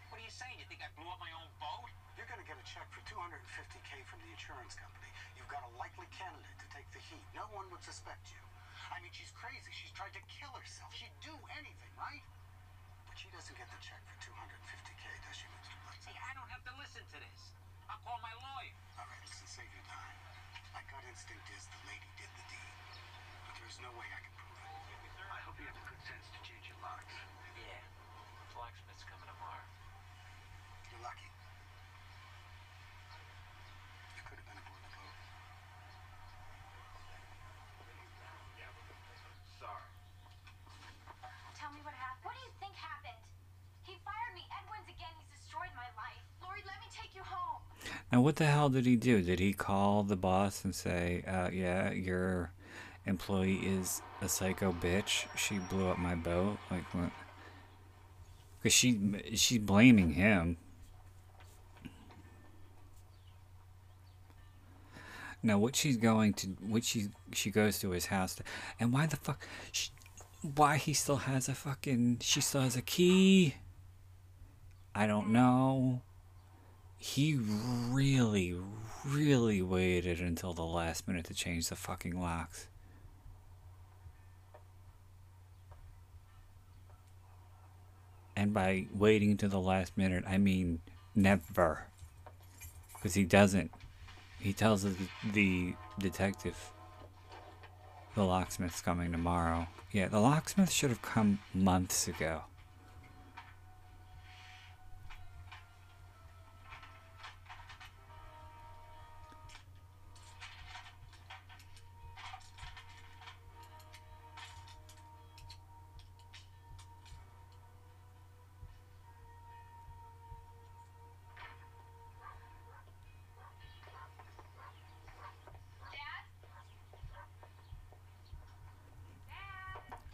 What 0.09 0.17
are 0.17 0.25
you 0.25 0.33
saying? 0.33 0.57
You 0.57 0.65
think 0.65 0.81
I 0.81 0.89
blew 0.97 1.05
up 1.05 1.21
my 1.21 1.29
own 1.37 1.45
boat? 1.61 1.85
You're 2.17 2.25
going 2.25 2.41
to 2.41 2.49
get 2.49 2.57
a 2.57 2.65
check 2.65 2.89
for 2.89 3.05
250k 3.05 4.09
from 4.09 4.25
the 4.25 4.29
insurance 4.33 4.73
company. 4.73 5.13
You've 5.37 5.53
got 5.53 5.61
a 5.69 5.71
likely 5.77 6.09
candidate 6.09 6.57
to 6.65 6.67
take 6.73 6.89
the 6.97 7.01
heat. 7.13 7.21
No 7.37 7.45
one 7.53 7.69
would 7.69 7.85
suspect 7.85 8.25
you. 8.33 8.44
I 9.15 9.17
mean, 9.17 9.23
she's 9.23 9.31
crazy. 9.39 9.71
She's 9.71 9.95
tried 9.95 10.11
to 10.11 10.19
kill 10.27 10.51
herself. 10.59 10.91
She'd 10.91 11.15
do 11.23 11.31
anything, 11.55 11.93
right? 11.95 12.19
But 13.07 13.15
she 13.15 13.31
doesn't 13.31 13.55
get 13.55 13.63
the 13.71 13.79
check 13.79 14.03
for 14.11 14.19
250k, 14.19 15.07
does 15.23 15.39
she, 15.39 15.47
Mr. 15.55 15.71
Bledsoe? 15.87 16.11
Hey, 16.11 16.19
I 16.19 16.35
don't 16.35 16.51
have 16.51 16.59
to 16.67 16.75
listen 16.75 16.99
to 16.99 17.17
this. 17.23 17.55
I'll 17.87 18.03
call 18.03 18.19
my 18.19 18.35
lawyer. 18.35 18.75
All 18.99 19.07
right, 19.07 19.23
listen, 19.23 19.47
save 19.47 19.71
your 19.71 19.87
time. 19.87 20.19
My 20.75 20.83
gut 20.91 20.99
instinct 21.07 21.47
is 21.55 21.63
the 21.71 21.79
lady 21.87 22.11
did 22.19 22.27
the 22.27 22.43
deed, 22.51 22.75
but 23.47 23.55
there's 23.55 23.79
no 23.79 23.87
way 23.95 24.03
I 24.03 24.19
can 24.19 24.35
prove 24.35 24.51
it. 24.51 24.67
I 25.31 25.39
hope 25.47 25.55
you 25.63 25.67
have 25.71 25.79
the 25.79 25.87
good 25.87 26.03
sense 26.03 26.27
to 26.35 26.39
change 26.43 26.67
your 26.67 26.79
locks. 26.83 27.15
Yeah. 27.55 27.87
Blacksmith's 28.51 29.07
coming 29.07 29.31
tomorrow. 29.31 29.63
You're 30.91 30.99
lucky. 31.07 31.31
You 34.19 34.27
could 34.27 34.43
have 34.43 34.47
been 34.51 34.59
aboard 34.59 34.83
the 34.83 34.91
boat. 34.91 35.15
Sorry. 39.55 39.87
Tell 41.55 41.71
me 41.71 41.79
what 41.87 41.95
happened. 41.95 42.27
What 42.27 42.35
do 42.35 42.43
you 42.43 42.53
think 42.59 42.75
happened? 42.75 43.23
He 43.87 43.95
fired 44.03 44.33
me. 44.35 44.43
Edwin's 44.51 44.91
again. 44.91 45.15
He's 45.15 45.31
destroyed 45.31 45.71
my 45.73 45.87
life. 45.95 46.19
Lori, 46.43 46.59
let 46.67 46.77
me 46.83 46.91
take 46.91 47.15
you 47.15 47.23
home. 47.23 47.63
Now, 48.15 48.21
what 48.21 48.37
the 48.37 48.45
hell 48.45 48.69
did 48.69 48.85
he 48.85 48.95
do? 48.95 49.21
Did 49.21 49.41
he 49.41 49.51
call 49.51 50.03
the 50.03 50.15
boss 50.15 50.63
and 50.63 50.73
say, 50.73 51.21
uh, 51.27 51.49
yeah, 51.51 51.91
your 51.91 52.53
employee 53.05 53.55
is 53.55 54.01
a 54.21 54.29
psycho 54.29 54.71
bitch? 54.71 55.25
She 55.35 55.59
blew 55.59 55.89
up 55.89 55.97
my 55.97 56.15
boat? 56.15 56.57
Like, 56.71 56.85
what? 56.93 57.11
Because 58.57 58.71
she, 58.71 59.21
she's 59.33 59.59
blaming 59.59 60.13
him. 60.13 60.55
Now, 65.43 65.57
what 65.57 65.75
she's 65.75 65.97
going 65.97 66.35
to, 66.35 66.47
what 66.65 66.85
she, 66.85 67.07
she 67.33 67.51
goes 67.51 67.79
to 67.79 67.89
his 67.89 68.05
house, 68.05 68.35
to, 68.35 68.43
and 68.79 68.93
why 68.93 69.07
the 69.07 69.17
fuck, 69.17 69.45
she, 69.73 69.89
why 70.55 70.77
he 70.77 70.93
still 70.93 71.17
has 71.17 71.49
a 71.49 71.53
fucking, 71.53 72.19
she 72.21 72.39
still 72.39 72.61
has 72.61 72.77
a 72.77 72.81
key? 72.81 73.55
I 74.95 75.05
don't 75.05 75.31
know 75.31 76.01
he 77.05 77.37
really, 77.91 78.57
really 79.05 79.61
waited 79.61 80.19
until 80.19 80.53
the 80.53 80.63
last 80.63 81.07
minute 81.07 81.23
to 81.25 81.35
change 81.35 81.69
the 81.69 81.75
fucking 81.75 82.19
locks. 82.19 82.67
And 88.35 88.55
by 88.55 88.87
waiting 88.91 89.37
to 89.37 89.47
the 89.47 89.59
last 89.59 89.95
minute, 89.95 90.23
I 90.27 90.39
mean 90.39 90.79
never. 91.13 91.85
Because 92.95 93.13
he 93.13 93.23
doesn't. 93.23 93.69
He 94.39 94.51
tells 94.51 94.81
the, 94.81 94.95
the 95.31 95.75
detective 95.99 96.57
the 98.15 98.23
locksmith's 98.23 98.81
coming 98.81 99.11
tomorrow. 99.11 99.67
Yeah, 99.91 100.07
the 100.07 100.19
locksmith 100.19 100.71
should 100.71 100.89
have 100.89 101.03
come 101.03 101.37
months 101.53 102.07
ago. 102.07 102.41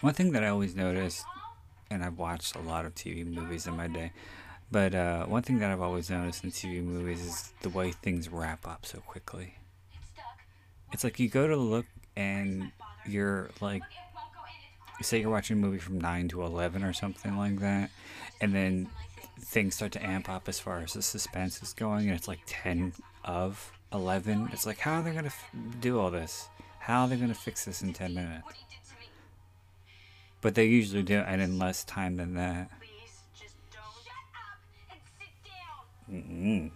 One 0.02 0.14
thing 0.14 0.32
that 0.32 0.44
I 0.44 0.48
always 0.48 0.76
notice, 0.76 1.24
and 1.92 2.04
I've 2.04 2.18
watched 2.18 2.56
a 2.56 2.60
lot 2.60 2.86
of 2.86 2.96
TV 2.96 3.26
movies 3.26 3.68
in 3.68 3.78
my 3.78 3.88
day, 3.88 4.12
but 4.72 4.96
uh, 4.96 5.26
one 5.26 5.44
thing 5.44 5.60
that 5.60 5.70
I've 5.70 5.82
always 5.82 6.10
noticed 6.10 6.44
in 6.44 6.52
TV 6.52 6.84
movies 6.84 7.22
is 7.24 7.54
the 7.62 7.70
way 7.70 7.92
things 7.92 8.28
wrap 8.28 8.68
up 8.68 8.86
so 8.86 9.00
quickly. 9.00 9.56
It's 10.92 11.04
like 11.04 11.20
you 11.20 11.30
go 11.30 11.48
to 11.48 11.56
look 11.56 11.86
and 12.16 12.72
you're 13.06 13.52
like, 13.62 13.84
say 15.02 15.20
you're 15.20 15.30
watching 15.30 15.58
a 15.58 15.60
movie 15.60 15.78
from 15.78 16.00
9 16.00 16.28
to 16.30 16.44
11 16.44 16.84
or 16.84 16.94
something 16.94 17.38
like 17.38 17.60
that, 17.60 17.92
and 18.40 18.56
then 18.56 18.90
things 19.40 19.76
start 19.76 19.92
to 19.92 20.04
amp 20.04 20.30
up 20.30 20.50
as 20.50 20.60
far 20.60 20.80
as 20.80 20.94
the 20.94 21.02
suspense 21.04 21.62
is 21.62 21.74
going, 21.74 22.08
and 22.08 22.18
it's 22.18 22.28
like 22.28 22.40
10 22.48 22.94
of 23.24 23.72
11. 23.94 24.50
It's 24.52 24.66
like, 24.66 24.80
how 24.80 24.96
are 24.96 25.04
they 25.04 25.12
going 25.12 25.26
to 25.26 25.30
f- 25.30 25.50
do 25.80 26.00
all 26.00 26.10
this? 26.10 26.50
How 26.80 27.04
are 27.04 27.08
they 27.08 27.18
going 27.18 27.30
to 27.30 27.36
fix 27.36 27.66
this 27.66 27.82
in 27.84 27.94
10 27.94 28.16
minutes? 28.16 28.48
But 30.42 30.56
they 30.56 30.66
usually 30.66 31.04
do 31.04 31.20
it 31.20 31.40
in 31.40 31.60
less 31.60 31.84
time 31.84 32.18
than 32.18 32.34
that. 32.34 32.72
Please, 32.80 33.22
just 33.40 33.56
don't. 33.72 33.84
Shut 34.04 34.14
up 34.34 34.58
and 34.90 35.00
sit 35.20 35.30
down. 35.46 35.86
Mm-mm. 36.12 36.72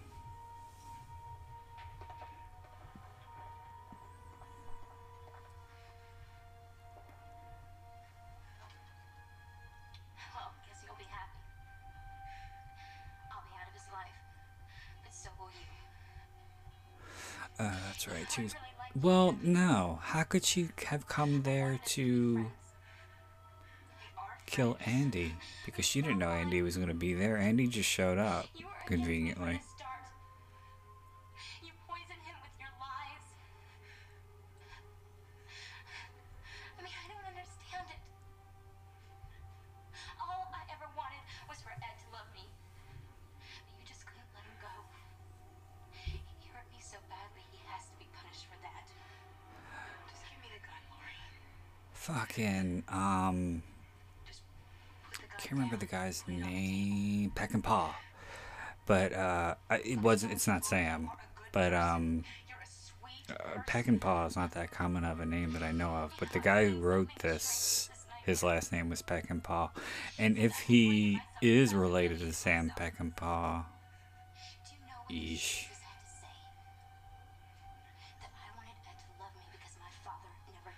Well, 10.36 10.54
guess 10.68 10.84
you'll 10.86 10.96
be 11.00 11.06
happy. 11.10 11.40
I'll 13.32 13.42
be 13.42 13.50
out 13.60 13.68
of 13.68 13.74
his 13.74 13.88
life, 13.92 14.14
but 15.04 15.12
so 15.12 15.30
will 15.40 15.50
you. 15.50 15.66
Uh, 17.66 17.74
that's 17.88 18.08
right. 18.08 18.32
She 18.32 18.44
was. 18.44 18.54
Well, 19.02 19.36
no. 19.42 19.98
How 20.04 20.22
could 20.22 20.46
she 20.46 20.70
have 20.86 21.08
come 21.08 21.42
there 21.42 21.80
to 21.88 22.52
kill 24.46 24.78
Andy? 24.86 25.36
Because 25.66 25.86
she 25.86 26.02
didn't 26.02 26.20
know 26.20 26.30
Andy 26.30 26.62
was 26.62 26.76
going 26.78 26.90
to 26.90 26.94
be 26.94 27.14
there. 27.14 27.38
Andy 27.38 27.68
just 27.68 27.90
showed 27.90 28.18
up 28.18 28.48
conveniently. 28.88 29.62
Fucking, 52.06 52.84
um. 52.90 53.64
I 55.46 55.48
can't 55.48 55.60
remember 55.60 55.78
the 55.78 55.86
guy's 55.86 56.24
name. 56.28 57.32
Peckinpah. 57.36 57.94
But, 58.88 59.14
uh, 59.14 59.54
it 59.86 60.02
wasn't, 60.02 60.32
it's 60.32 60.48
not 60.48 60.66
Sam. 60.66 61.12
But, 61.52 61.72
um. 61.72 62.24
Uh, 63.30 63.62
Peckinpah 63.68 64.26
is 64.26 64.36
not 64.36 64.54
that 64.54 64.72
common 64.72 65.06
of 65.06 65.20
a 65.20 65.26
name 65.26 65.54
that 65.54 65.62
I 65.62 65.72
know 65.72 65.92
of, 65.92 66.14
but 66.20 66.32
the 66.32 66.40
guy 66.40 66.68
who 66.68 66.80
wrote 66.80 67.10
this, 67.20 67.92
his 68.26 68.42
last 68.42 68.72
name 68.72 68.90
was 68.90 69.04
Peckinpah. 69.04 69.70
And 70.18 70.36
if 70.36 70.58
he 70.62 71.20
is 71.44 71.76
related 71.76 72.22
to 72.22 72.34
Sam 72.34 72.72
Peck 72.76 72.96
and 72.98 73.16
never 73.16 73.54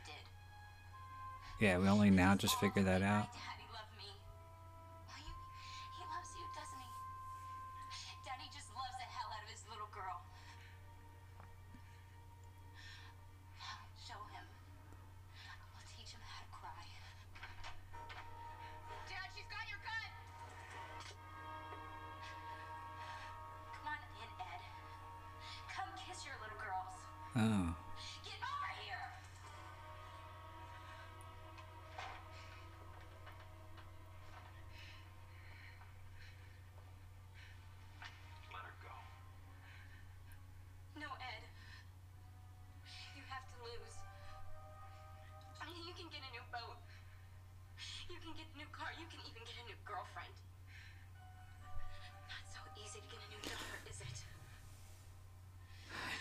did. 0.05 1.61
Yeah, 1.61 1.77
we 1.77 1.87
only 1.87 2.09
now 2.09 2.35
just 2.35 2.59
figured 2.59 2.85
that 2.85 3.01
out. 3.01 3.29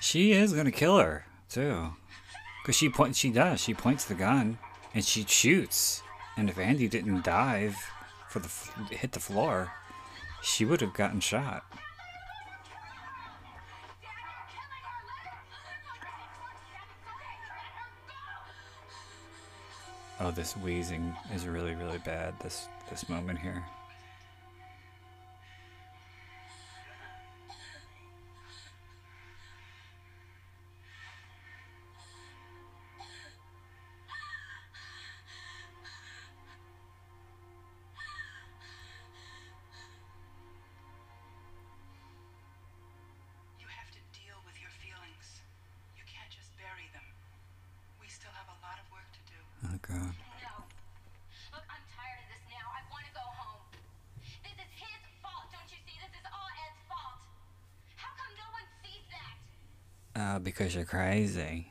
She 0.07 0.31
is 0.31 0.53
gonna 0.53 0.71
kill 0.71 0.99
her 0.99 1.27
too, 1.49 1.89
cause 2.65 2.77
she 2.77 2.89
point. 2.89 3.17
She 3.17 3.29
does. 3.31 3.61
She 3.61 3.75
points 3.75 4.05
the 4.05 4.15
gun 4.15 4.57
and 4.95 5.05
she 5.05 5.25
shoots. 5.27 6.01
And 6.37 6.49
if 6.49 6.61
Andy 6.61 6.87
didn't 6.87 7.25
dive 7.25 7.77
for 8.29 8.39
the 8.39 8.49
hit 8.95 9.11
the 9.11 9.19
floor, 9.19 9.73
she 10.45 10.65
would 10.65 10.81
have 10.81 10.95
gotten 10.95 11.19
shot. 11.19 11.65
Oh, 20.21 20.31
this 20.31 20.57
wheezing 20.57 21.17
is 21.35 21.49
really, 21.49 21.75
really 21.75 21.99
bad. 21.99 22.35
This 22.39 22.69
this 22.89 23.09
moment 23.09 23.41
here. 23.41 23.65
Because 60.57 60.75
you're 60.75 60.85
crazy. 60.85 61.71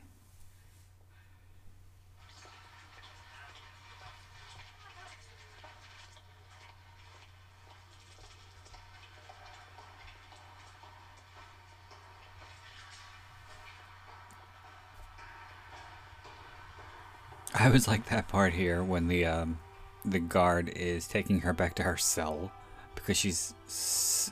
I 17.57 17.70
was 17.70 17.88
like 17.88 18.10
that 18.10 18.28
part 18.28 18.53
here 18.53 18.84
when 18.84 19.07
the 19.07 19.26
um, 19.26 19.57
the 20.03 20.20
guard 20.20 20.70
is 20.70 21.07
taking 21.07 21.41
her 21.41 21.53
back 21.53 21.74
to 21.76 21.84
her 21.84 21.98
cell 21.98 22.52
because 22.94 23.18
she's 23.18 23.56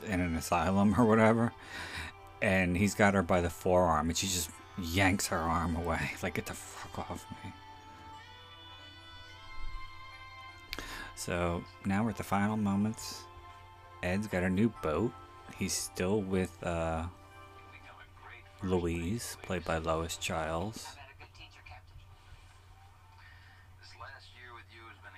in 0.06 0.20
an 0.20 0.36
asylum 0.36 0.94
or 1.00 1.04
whatever, 1.04 1.52
and 2.44 2.76
he's 2.76 2.94
got 2.94 3.14
her 3.14 3.22
by 3.22 3.40
the 3.40 3.48
forearm, 3.48 4.10
and 4.10 4.16
she 4.18 4.26
just 4.26 4.50
yanks 4.78 5.28
her 5.28 5.38
arm 5.38 5.76
away, 5.76 6.10
like 6.22 6.34
get 6.34 6.44
the 6.44 6.52
fuck 6.52 7.10
off 7.10 7.24
me. 7.42 7.52
So 11.16 11.64
now 11.86 12.04
we're 12.04 12.10
at 12.10 12.18
the 12.18 12.22
final 12.22 12.58
moments. 12.58 13.22
Ed's 14.02 14.26
got 14.26 14.42
a 14.42 14.50
new 14.50 14.70
boat. 14.82 15.10
He's 15.56 15.72
still 15.72 16.20
with 16.20 16.52
uh, 16.62 17.04
Louise, 18.62 19.38
played 19.42 19.64
by 19.64 19.78
Lois 19.78 20.18
Chiles. 20.18 20.86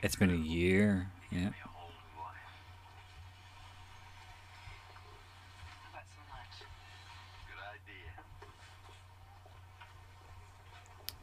It's 0.02 0.14
been 0.14 0.30
a 0.30 0.36
year. 0.36 1.10
Yeah. 1.32 1.50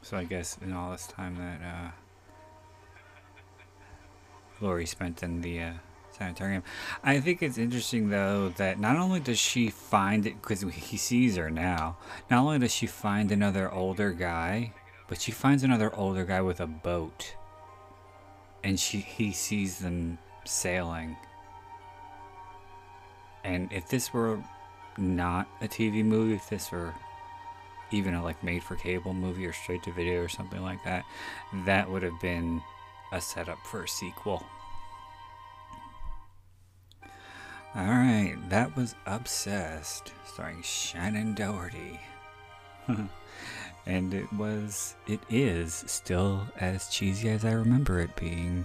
So 0.04 0.18
I 0.18 0.24
guess 0.24 0.58
in 0.60 0.74
all 0.74 0.90
this 0.90 1.06
time 1.06 1.36
that 1.36 1.66
uh, 1.66 1.90
Lori 4.60 4.84
spent 4.84 5.22
in 5.22 5.40
the 5.40 5.62
uh, 5.62 5.72
sanitarium, 6.10 6.62
I 7.02 7.20
think 7.20 7.42
it's 7.42 7.56
interesting 7.56 8.10
though 8.10 8.50
that 8.58 8.78
not 8.78 8.96
only 8.96 9.20
does 9.20 9.38
she 9.38 9.70
find 9.70 10.26
it 10.26 10.42
because 10.42 10.60
he 10.60 10.98
sees 10.98 11.36
her 11.36 11.50
now, 11.50 11.96
not 12.30 12.40
only 12.40 12.58
does 12.58 12.70
she 12.70 12.86
find 12.86 13.32
another 13.32 13.72
older 13.72 14.12
guy, 14.12 14.74
but 15.08 15.22
she 15.22 15.32
finds 15.32 15.62
another 15.62 15.94
older 15.96 16.26
guy 16.26 16.42
with 16.42 16.60
a 16.60 16.66
boat, 16.66 17.34
and 18.62 18.78
she 18.78 18.98
he 18.98 19.32
sees 19.32 19.78
them 19.78 20.18
sailing. 20.44 21.16
And 23.42 23.72
if 23.72 23.88
this 23.88 24.12
were 24.12 24.38
not 24.98 25.48
a 25.62 25.66
TV 25.66 26.04
movie, 26.04 26.34
if 26.34 26.50
this 26.50 26.70
were 26.70 26.92
even 27.94 28.14
a 28.14 28.22
like 28.22 28.42
made 28.42 28.62
for 28.62 28.76
cable 28.76 29.14
movie 29.14 29.46
or 29.46 29.52
straight 29.52 29.82
to 29.84 29.92
video 29.92 30.22
or 30.22 30.28
something 30.28 30.62
like 30.62 30.82
that, 30.84 31.04
that 31.64 31.90
would 31.90 32.02
have 32.02 32.20
been 32.20 32.60
a 33.12 33.20
setup 33.20 33.58
for 33.66 33.84
a 33.84 33.88
sequel. 33.88 34.44
Alright, 37.76 38.50
that 38.50 38.76
was 38.76 38.94
Obsessed, 39.06 40.12
starring 40.24 40.62
Shannen 40.62 41.34
Doherty. 41.34 41.98
and 43.86 44.14
it 44.14 44.32
was, 44.32 44.94
it 45.08 45.20
is 45.28 45.82
still 45.88 46.46
as 46.60 46.88
cheesy 46.88 47.28
as 47.30 47.44
I 47.44 47.50
remember 47.50 47.98
it 48.00 48.14
being. 48.14 48.64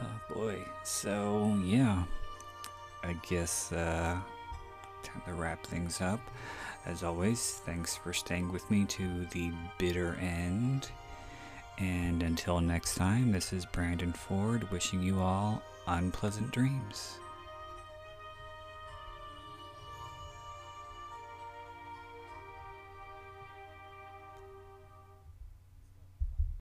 Oh 0.00 0.34
boy. 0.34 0.58
So, 0.84 1.58
yeah. 1.64 2.04
I 3.02 3.14
guess, 3.28 3.72
uh, 3.72 4.18
time 5.02 5.22
to 5.26 5.32
wrap 5.32 5.66
things 5.66 6.00
up. 6.00 6.20
As 6.86 7.02
always, 7.02 7.60
thanks 7.66 7.96
for 7.96 8.12
staying 8.12 8.50
with 8.52 8.70
me 8.70 8.84
to 8.86 9.26
the 9.26 9.52
bitter 9.78 10.16
end. 10.20 10.88
And 11.78 12.22
until 12.22 12.60
next 12.60 12.94
time, 12.96 13.30
this 13.30 13.52
is 13.52 13.66
Brandon 13.66 14.12
Ford 14.12 14.70
wishing 14.70 15.02
you 15.02 15.20
all 15.20 15.62
unpleasant 15.86 16.50
dreams. 16.50 17.18